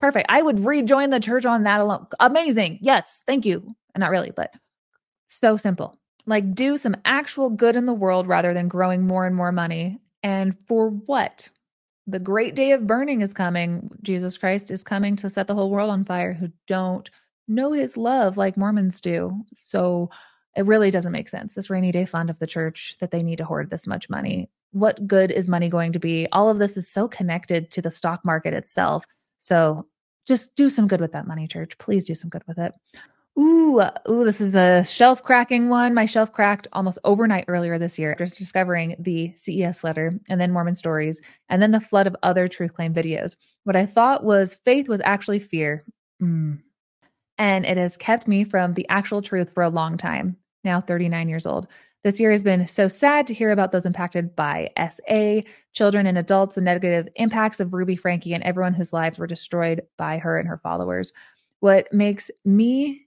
Perfect. 0.00 0.26
I 0.30 0.40
would 0.40 0.60
rejoin 0.60 1.10
the 1.10 1.20
church 1.20 1.44
on 1.44 1.64
that 1.64 1.80
alone. 1.80 2.06
Amazing. 2.20 2.78
Yes. 2.80 3.22
Thank 3.26 3.44
you. 3.44 3.74
Not 3.96 4.10
really, 4.10 4.30
but 4.30 4.54
so 5.26 5.56
simple 5.56 6.00
like 6.26 6.54
do 6.54 6.76
some 6.76 6.96
actual 7.04 7.50
good 7.50 7.76
in 7.76 7.86
the 7.86 7.92
world 7.92 8.26
rather 8.26 8.54
than 8.54 8.68
growing 8.68 9.06
more 9.06 9.26
and 9.26 9.34
more 9.34 9.52
money. 9.52 9.98
And 10.22 10.56
for 10.66 10.90
what? 10.90 11.48
The 12.06 12.18
great 12.18 12.54
day 12.54 12.72
of 12.72 12.86
burning 12.86 13.20
is 13.20 13.32
coming. 13.32 13.90
Jesus 14.02 14.38
Christ 14.38 14.70
is 14.70 14.82
coming 14.82 15.16
to 15.16 15.30
set 15.30 15.46
the 15.46 15.54
whole 15.54 15.70
world 15.70 15.90
on 15.90 16.04
fire 16.04 16.32
who 16.32 16.50
don't 16.66 17.08
know 17.48 17.72
his 17.72 17.96
love 17.96 18.36
like 18.36 18.56
Mormons 18.56 19.00
do. 19.00 19.44
So 19.54 20.10
it 20.56 20.66
really 20.66 20.90
doesn't 20.90 21.12
make 21.12 21.28
sense. 21.28 21.54
This 21.54 21.70
rainy 21.70 21.92
day 21.92 22.04
fund 22.04 22.30
of 22.30 22.38
the 22.38 22.46
church 22.46 22.96
that 23.00 23.10
they 23.10 23.22
need 23.22 23.38
to 23.38 23.44
hoard 23.44 23.70
this 23.70 23.86
much 23.86 24.10
money. 24.10 24.50
What 24.72 25.06
good 25.06 25.30
is 25.30 25.48
money 25.48 25.68
going 25.68 25.92
to 25.92 25.98
be? 25.98 26.26
All 26.32 26.48
of 26.48 26.58
this 26.58 26.76
is 26.76 26.88
so 26.88 27.08
connected 27.08 27.70
to 27.72 27.82
the 27.82 27.90
stock 27.90 28.24
market 28.24 28.54
itself. 28.54 29.04
So 29.38 29.86
just 30.26 30.54
do 30.56 30.68
some 30.68 30.88
good 30.88 31.00
with 31.00 31.12
that 31.12 31.26
money, 31.26 31.46
church. 31.46 31.78
Please 31.78 32.06
do 32.06 32.14
some 32.14 32.30
good 32.30 32.42
with 32.46 32.58
it. 32.58 32.72
Ooh, 33.38 33.80
ooh, 34.08 34.24
this 34.24 34.40
is 34.40 34.54
a 34.54 34.84
shelf 34.84 35.22
cracking 35.22 35.68
one. 35.68 35.94
My 35.94 36.04
shelf 36.04 36.32
cracked 36.32 36.66
almost 36.72 36.98
overnight 37.04 37.44
earlier 37.48 37.78
this 37.78 37.98
year 37.98 38.12
after 38.12 38.26
discovering 38.26 38.96
the 38.98 39.32
CES 39.36 39.84
letter 39.84 40.18
and 40.28 40.40
then 40.40 40.52
Mormon 40.52 40.74
stories 40.74 41.22
and 41.48 41.62
then 41.62 41.70
the 41.70 41.80
flood 41.80 42.06
of 42.06 42.16
other 42.22 42.48
truth 42.48 42.74
claim 42.74 42.92
videos. 42.92 43.36
What 43.64 43.76
I 43.76 43.86
thought 43.86 44.24
was 44.24 44.56
faith 44.64 44.88
was 44.88 45.00
actually 45.04 45.38
fear. 45.38 45.84
Mm. 46.20 46.60
And 47.38 47.64
it 47.64 47.78
has 47.78 47.96
kept 47.96 48.28
me 48.28 48.44
from 48.44 48.74
the 48.74 48.86
actual 48.90 49.22
truth 49.22 49.54
for 49.54 49.62
a 49.62 49.70
long 49.70 49.96
time, 49.96 50.36
now 50.64 50.80
39 50.80 51.28
years 51.28 51.46
old. 51.46 51.66
This 52.02 52.18
year 52.18 52.30
has 52.30 52.42
been 52.42 52.66
so 52.66 52.88
sad 52.88 53.26
to 53.26 53.34
hear 53.34 53.50
about 53.50 53.72
those 53.72 53.84
impacted 53.84 54.34
by 54.34 54.70
SA, 54.88 55.42
children 55.72 56.06
and 56.06 56.16
adults, 56.16 56.54
the 56.54 56.62
negative 56.62 57.08
impacts 57.16 57.60
of 57.60 57.74
Ruby 57.74 57.96
Franke, 57.96 58.32
and 58.32 58.42
everyone 58.42 58.72
whose 58.72 58.92
lives 58.92 59.18
were 59.18 59.26
destroyed 59.26 59.82
by 59.98 60.18
her 60.18 60.38
and 60.38 60.48
her 60.48 60.58
followers. 60.58 61.12
What 61.60 61.92
makes 61.92 62.30
me 62.44 63.06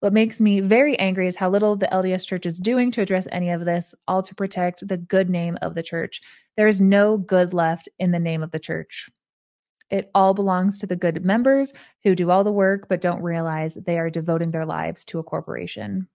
what 0.00 0.12
makes 0.12 0.42
me 0.42 0.60
very 0.60 0.98
angry 0.98 1.26
is 1.26 1.36
how 1.36 1.48
little 1.48 1.74
the 1.74 1.88
LDS 1.88 2.26
Church 2.26 2.44
is 2.44 2.58
doing 2.58 2.90
to 2.92 3.00
address 3.00 3.26
any 3.32 3.48
of 3.50 3.64
this, 3.64 3.94
all 4.06 4.22
to 4.22 4.34
protect 4.34 4.86
the 4.86 4.98
good 4.98 5.30
name 5.30 5.56
of 5.62 5.74
the 5.74 5.82
church. 5.82 6.20
There 6.56 6.68
is 6.68 6.82
no 6.82 7.16
good 7.16 7.54
left 7.54 7.88
in 7.98 8.10
the 8.10 8.18
name 8.18 8.42
of 8.42 8.52
the 8.52 8.58
church. 8.58 9.08
It 9.88 10.10
all 10.14 10.34
belongs 10.34 10.78
to 10.78 10.86
the 10.86 10.96
good 10.96 11.24
members 11.24 11.72
who 12.04 12.14
do 12.14 12.30
all 12.30 12.44
the 12.44 12.52
work 12.52 12.88
but 12.88 13.00
don't 13.00 13.22
realize 13.22 13.74
they 13.74 13.98
are 13.98 14.10
devoting 14.10 14.50
their 14.50 14.66
lives 14.66 15.04
to 15.06 15.18
a 15.18 15.22
corporation. 15.22 16.08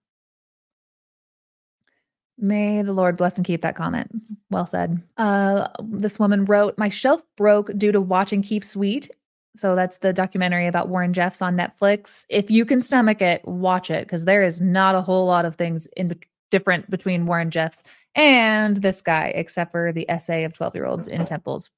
May 2.42 2.82
the 2.82 2.92
Lord 2.92 3.16
bless 3.16 3.36
and 3.36 3.46
keep 3.46 3.62
that 3.62 3.76
comment. 3.76 4.10
Well 4.50 4.66
said. 4.66 5.00
Uh, 5.16 5.68
this 5.82 6.18
woman 6.18 6.44
wrote, 6.44 6.76
My 6.76 6.88
shelf 6.90 7.22
broke 7.36 7.70
due 7.76 7.92
to 7.92 8.00
watching 8.00 8.42
Keep 8.42 8.64
Sweet 8.64 9.10
so 9.54 9.76
that's 9.76 9.98
the 9.98 10.12
documentary 10.12 10.66
about 10.66 10.88
Warren 10.88 11.12
Jeffs 11.12 11.42
on 11.42 11.56
Netflix. 11.56 12.24
If 12.28 12.50
you 12.50 12.64
can 12.64 12.80
stomach 12.80 13.20
it, 13.20 13.46
watch 13.46 13.90
it 13.90 14.06
because 14.06 14.24
there 14.24 14.42
is 14.42 14.60
not 14.60 14.94
a 14.94 15.02
whole 15.02 15.26
lot 15.26 15.44
of 15.44 15.56
things 15.56 15.86
in 15.96 16.08
be- 16.08 16.20
different 16.50 16.90
between 16.90 17.26
Warren 17.26 17.50
Jeffs 17.50 17.82
and 18.14 18.76
this 18.76 19.02
guy, 19.02 19.32
except 19.34 19.72
for 19.72 19.92
the 19.92 20.08
essay 20.10 20.44
of 20.44 20.54
12 20.54 20.74
year 20.74 20.86
olds 20.86 21.08
in 21.08 21.24
temples. 21.24 21.70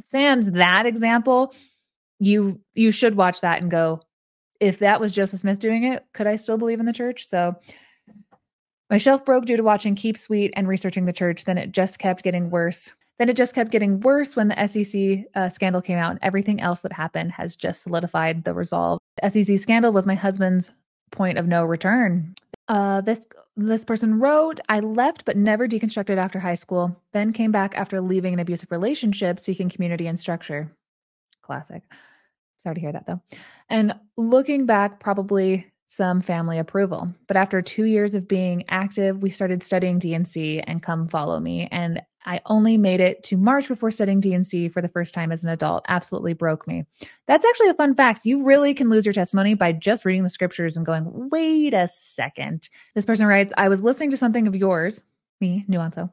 Sans 0.00 0.50
that 0.52 0.86
example, 0.86 1.54
you 2.18 2.60
you 2.74 2.90
should 2.90 3.16
watch 3.16 3.40
that 3.42 3.62
and 3.62 3.70
go, 3.70 4.00
if 4.58 4.80
that 4.80 5.00
was 5.00 5.14
Joseph 5.14 5.40
Smith 5.40 5.58
doing 5.60 5.84
it, 5.84 6.04
could 6.12 6.26
I 6.26 6.36
still 6.36 6.58
believe 6.58 6.80
in 6.80 6.86
the 6.86 6.92
church? 6.92 7.26
So 7.26 7.56
my 8.92 8.98
shelf 8.98 9.24
broke 9.24 9.46
due 9.46 9.56
to 9.56 9.62
watching 9.62 9.94
Keep 9.94 10.18
Sweet 10.18 10.52
and 10.54 10.68
researching 10.68 11.06
the 11.06 11.14
church. 11.14 11.46
Then 11.46 11.56
it 11.56 11.72
just 11.72 11.98
kept 11.98 12.22
getting 12.22 12.50
worse. 12.50 12.92
Then 13.18 13.30
it 13.30 13.36
just 13.36 13.54
kept 13.54 13.70
getting 13.70 14.00
worse 14.00 14.36
when 14.36 14.48
the 14.48 14.66
SEC 14.66 15.24
uh, 15.34 15.48
scandal 15.48 15.80
came 15.80 15.96
out, 15.96 16.10
and 16.10 16.18
everything 16.20 16.60
else 16.60 16.82
that 16.82 16.92
happened 16.92 17.32
has 17.32 17.56
just 17.56 17.82
solidified 17.82 18.44
the 18.44 18.52
resolve. 18.52 18.98
The 19.22 19.30
SEC 19.30 19.58
scandal 19.58 19.94
was 19.94 20.04
my 20.04 20.14
husband's 20.14 20.72
point 21.10 21.38
of 21.38 21.46
no 21.46 21.64
return. 21.64 22.34
Uh, 22.68 23.00
this 23.00 23.26
this 23.56 23.82
person 23.82 24.18
wrote, 24.20 24.60
I 24.68 24.80
left 24.80 25.24
but 25.24 25.38
never 25.38 25.66
deconstructed 25.66 26.18
after 26.18 26.38
high 26.38 26.54
school, 26.54 26.94
then 27.12 27.32
came 27.32 27.50
back 27.50 27.74
after 27.74 27.98
leaving 28.02 28.34
an 28.34 28.40
abusive 28.40 28.70
relationship 28.70 29.40
seeking 29.40 29.70
community 29.70 30.06
and 30.06 30.20
structure. 30.20 30.70
Classic. 31.40 31.82
Sorry 32.58 32.74
to 32.74 32.80
hear 32.80 32.92
that 32.92 33.06
though. 33.06 33.22
And 33.70 33.94
looking 34.18 34.66
back, 34.66 35.00
probably 35.00 35.71
some 35.92 36.22
family 36.22 36.58
approval. 36.58 37.12
But 37.26 37.36
after 37.36 37.60
two 37.60 37.84
years 37.84 38.14
of 38.14 38.26
being 38.26 38.64
active, 38.68 39.22
we 39.22 39.30
started 39.30 39.62
studying 39.62 39.98
D&C 39.98 40.60
and 40.60 40.82
Come 40.82 41.08
Follow 41.08 41.38
Me. 41.38 41.68
And 41.70 42.02
I 42.24 42.40
only 42.46 42.76
made 42.76 43.00
it 43.00 43.22
to 43.24 43.36
March 43.36 43.68
before 43.68 43.90
studying 43.90 44.20
D&C 44.20 44.68
for 44.68 44.80
the 44.80 44.88
first 44.88 45.12
time 45.12 45.32
as 45.32 45.44
an 45.44 45.50
adult. 45.50 45.84
Absolutely 45.88 46.34
broke 46.34 46.66
me. 46.66 46.84
That's 47.26 47.44
actually 47.44 47.70
a 47.70 47.74
fun 47.74 47.94
fact. 47.94 48.24
You 48.24 48.44
really 48.44 48.74
can 48.74 48.88
lose 48.88 49.04
your 49.04 49.12
testimony 49.12 49.54
by 49.54 49.72
just 49.72 50.04
reading 50.04 50.22
the 50.22 50.28
scriptures 50.28 50.76
and 50.76 50.86
going, 50.86 51.30
wait 51.30 51.74
a 51.74 51.88
second. 51.88 52.68
This 52.94 53.04
person 53.04 53.26
writes, 53.26 53.52
I 53.56 53.68
was 53.68 53.82
listening 53.82 54.10
to 54.10 54.16
something 54.16 54.46
of 54.46 54.56
yours, 54.56 55.02
me, 55.40 55.64
Nuance 55.68 55.96
Hoe, 55.96 56.10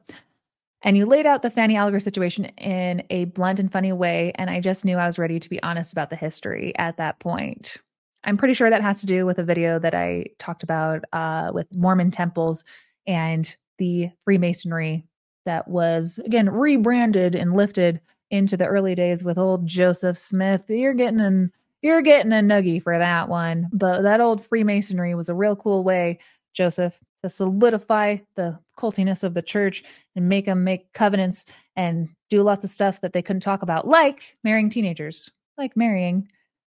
and 0.82 0.96
you 0.96 1.06
laid 1.06 1.26
out 1.26 1.42
the 1.42 1.50
Fanny 1.50 1.76
Alger 1.76 2.00
situation 2.00 2.46
in 2.56 3.04
a 3.10 3.26
blunt 3.26 3.60
and 3.60 3.70
funny 3.70 3.92
way. 3.92 4.32
And 4.34 4.50
I 4.50 4.60
just 4.60 4.84
knew 4.84 4.96
I 4.96 5.06
was 5.06 5.18
ready 5.18 5.38
to 5.38 5.48
be 5.48 5.62
honest 5.62 5.92
about 5.92 6.10
the 6.10 6.16
history 6.16 6.72
at 6.76 6.96
that 6.96 7.20
point. 7.20 7.76
I'm 8.24 8.36
pretty 8.36 8.54
sure 8.54 8.70
that 8.70 8.82
has 8.82 9.00
to 9.00 9.06
do 9.06 9.26
with 9.26 9.38
a 9.38 9.44
video 9.44 9.78
that 9.78 9.94
I 9.94 10.26
talked 10.38 10.62
about 10.62 11.04
uh, 11.12 11.50
with 11.54 11.66
Mormon 11.74 12.10
temples 12.10 12.64
and 13.06 13.54
the 13.78 14.10
Freemasonry 14.24 15.06
that 15.46 15.68
was 15.68 16.20
again 16.24 16.50
rebranded 16.50 17.34
and 17.34 17.54
lifted 17.54 18.00
into 18.30 18.56
the 18.56 18.66
early 18.66 18.94
days 18.94 19.24
with 19.24 19.38
old 19.38 19.66
Joseph 19.66 20.18
Smith. 20.18 20.64
You're 20.68 20.94
getting 20.94 21.20
an 21.20 21.52
you're 21.82 22.02
getting 22.02 22.32
a 22.32 22.36
nuggie 22.36 22.82
for 22.82 22.98
that 22.98 23.28
one. 23.28 23.68
But 23.72 24.02
that 24.02 24.20
old 24.20 24.44
Freemasonry 24.44 25.14
was 25.14 25.28
a 25.28 25.34
real 25.34 25.56
cool 25.56 25.82
way, 25.82 26.18
Joseph, 26.52 27.00
to 27.22 27.28
solidify 27.28 28.18
the 28.34 28.58
cultiness 28.76 29.24
of 29.24 29.34
the 29.34 29.42
church 29.42 29.82
and 30.14 30.28
make 30.28 30.46
them 30.46 30.62
make 30.62 30.92
covenants 30.92 31.46
and 31.76 32.08
do 32.28 32.42
lots 32.42 32.64
of 32.64 32.70
stuff 32.70 33.00
that 33.00 33.12
they 33.12 33.22
couldn't 33.22 33.40
talk 33.40 33.62
about, 33.62 33.88
like 33.88 34.36
marrying 34.44 34.68
teenagers, 34.68 35.30
like 35.56 35.76
marrying 35.76 36.28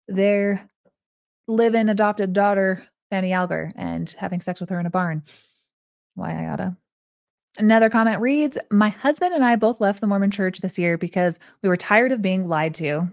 their 0.08 0.68
live 1.48 1.74
in 1.74 1.88
adopted 1.88 2.32
daughter, 2.32 2.86
Fanny 3.10 3.32
Alger, 3.32 3.72
and 3.74 4.10
having 4.18 4.40
sex 4.40 4.60
with 4.60 4.70
her 4.70 4.78
in 4.78 4.86
a 4.86 4.90
barn. 4.90 5.22
Why 6.14 6.44
I 6.44 6.48
oughta. 6.50 6.76
Another 7.58 7.90
comment 7.90 8.20
reads 8.20 8.58
My 8.70 8.90
husband 8.90 9.34
and 9.34 9.44
I 9.44 9.56
both 9.56 9.80
left 9.80 10.00
the 10.00 10.06
Mormon 10.06 10.30
church 10.30 10.60
this 10.60 10.78
year 10.78 10.96
because 10.96 11.38
we 11.62 11.68
were 11.68 11.76
tired 11.76 12.12
of 12.12 12.22
being 12.22 12.46
lied 12.46 12.74
to 12.74 13.10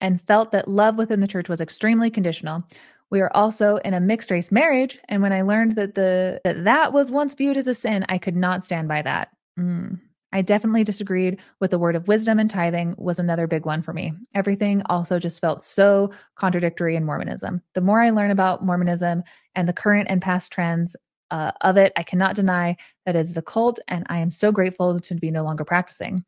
and 0.00 0.20
felt 0.22 0.52
that 0.52 0.68
love 0.68 0.96
within 0.96 1.20
the 1.20 1.28
church 1.28 1.48
was 1.48 1.60
extremely 1.60 2.10
conditional. 2.10 2.64
We 3.10 3.20
are 3.20 3.30
also 3.34 3.76
in 3.78 3.94
a 3.94 4.00
mixed 4.00 4.30
race 4.30 4.50
marriage, 4.50 4.98
and 5.08 5.22
when 5.22 5.32
I 5.32 5.42
learned 5.42 5.76
that 5.76 5.94
the 5.94 6.40
that 6.44 6.64
that 6.64 6.92
was 6.92 7.10
once 7.10 7.34
viewed 7.34 7.56
as 7.56 7.68
a 7.68 7.74
sin, 7.74 8.04
I 8.08 8.18
could 8.18 8.34
not 8.34 8.64
stand 8.64 8.88
by 8.88 9.02
that. 9.02 9.28
Mm. 9.58 10.00
I 10.36 10.42
definitely 10.42 10.84
disagreed 10.84 11.40
with 11.60 11.70
the 11.70 11.78
word 11.78 11.96
of 11.96 12.08
wisdom 12.08 12.38
and 12.38 12.50
tithing 12.50 12.94
was 12.98 13.18
another 13.18 13.46
big 13.46 13.64
one 13.64 13.80
for 13.80 13.94
me. 13.94 14.12
Everything 14.34 14.82
also 14.84 15.18
just 15.18 15.40
felt 15.40 15.62
so 15.62 16.10
contradictory 16.34 16.94
in 16.94 17.06
Mormonism. 17.06 17.62
The 17.72 17.80
more 17.80 18.02
I 18.02 18.10
learn 18.10 18.30
about 18.30 18.62
Mormonism 18.62 19.22
and 19.54 19.66
the 19.66 19.72
current 19.72 20.08
and 20.10 20.20
past 20.20 20.52
trends 20.52 20.94
uh, 21.30 21.52
of 21.62 21.78
it, 21.78 21.94
I 21.96 22.02
cannot 22.02 22.36
deny 22.36 22.76
that 23.06 23.16
it 23.16 23.20
is 23.20 23.38
a 23.38 23.42
cult, 23.42 23.78
and 23.88 24.04
I 24.10 24.18
am 24.18 24.28
so 24.28 24.52
grateful 24.52 25.00
to 25.00 25.14
be 25.14 25.30
no 25.30 25.42
longer 25.42 25.64
practicing. 25.64 26.22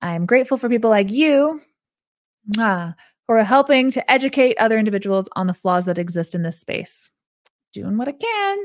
I 0.00 0.14
am 0.14 0.26
grateful 0.26 0.56
for 0.56 0.68
people 0.68 0.90
like 0.90 1.10
you 1.10 1.60
ah, 2.56 2.94
helping 3.28 3.90
to 3.90 4.10
educate 4.10 4.58
other 4.60 4.78
individuals 4.78 5.28
on 5.34 5.48
the 5.48 5.54
flaws 5.54 5.86
that 5.86 5.98
exist 5.98 6.36
in 6.36 6.44
this 6.44 6.60
space. 6.60 7.10
Doing 7.72 7.96
what 7.96 8.06
I 8.06 8.12
can. 8.12 8.58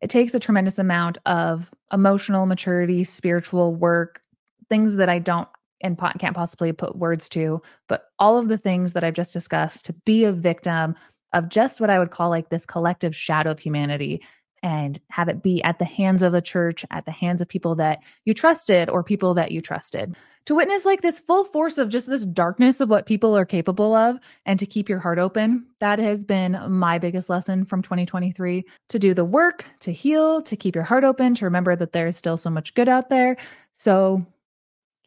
It 0.00 0.10
takes 0.10 0.32
a 0.32 0.38
tremendous 0.38 0.78
amount 0.78 1.18
of 1.26 1.72
emotional 1.92 2.46
maturity, 2.46 3.02
spiritual 3.02 3.74
work, 3.74 4.22
things 4.68 4.96
that 4.96 5.08
I 5.08 5.18
don't 5.18 5.48
and 5.80 5.98
can't 6.18 6.34
possibly 6.34 6.72
put 6.72 6.96
words 6.96 7.28
to, 7.30 7.62
but 7.88 8.06
all 8.18 8.36
of 8.36 8.48
the 8.48 8.58
things 8.58 8.94
that 8.94 9.04
I've 9.04 9.14
just 9.14 9.32
discussed 9.32 9.86
to 9.86 9.92
be 10.04 10.24
a 10.24 10.32
victim 10.32 10.96
of 11.32 11.48
just 11.48 11.80
what 11.80 11.90
I 11.90 11.98
would 11.98 12.10
call 12.10 12.30
like 12.30 12.48
this 12.48 12.66
collective 12.66 13.14
shadow 13.14 13.50
of 13.50 13.58
humanity 13.58 14.22
and 14.60 14.98
have 15.10 15.28
it 15.28 15.40
be 15.40 15.62
at 15.62 15.78
the 15.78 15.84
hands 15.84 16.20
of 16.20 16.32
the 16.32 16.42
church, 16.42 16.84
at 16.90 17.04
the 17.04 17.12
hands 17.12 17.40
of 17.40 17.46
people 17.48 17.76
that 17.76 18.00
you 18.24 18.34
trusted 18.34 18.90
or 18.90 19.04
people 19.04 19.34
that 19.34 19.52
you 19.52 19.60
trusted. 19.60 20.16
To 20.46 20.54
witness 20.56 20.84
like 20.84 21.00
this 21.00 21.20
full 21.20 21.44
force 21.44 21.78
of 21.78 21.90
just 21.90 22.08
this 22.08 22.24
darkness 22.24 22.80
of 22.80 22.90
what 22.90 23.06
people 23.06 23.36
are 23.36 23.44
capable 23.44 23.94
of 23.94 24.18
and 24.46 24.58
to 24.58 24.66
keep 24.66 24.88
your 24.88 24.98
heart 24.98 25.20
open, 25.20 25.66
that 25.78 26.00
has 26.00 26.24
been 26.24 26.58
my 26.70 26.98
biggest 26.98 27.28
lesson 27.28 27.66
from 27.66 27.82
2023 27.82 28.64
to 28.88 28.98
do 28.98 29.14
the 29.14 29.24
work, 29.24 29.64
to 29.80 29.92
heal, 29.92 30.42
to 30.42 30.56
keep 30.56 30.74
your 30.74 30.84
heart 30.84 31.04
open, 31.04 31.36
to 31.36 31.44
remember 31.44 31.76
that 31.76 31.92
there 31.92 32.08
is 32.08 32.16
still 32.16 32.36
so 32.36 32.50
much 32.50 32.74
good 32.74 32.88
out 32.88 33.10
there. 33.10 33.36
So 33.74 34.26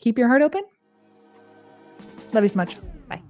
keep 0.02 0.18
your 0.18 0.28
heart 0.28 0.41
open. 0.41 0.64
Love 2.34 2.43
you 2.43 2.49
so 2.49 2.58
much. 2.58 2.78
Bye. 3.08 3.22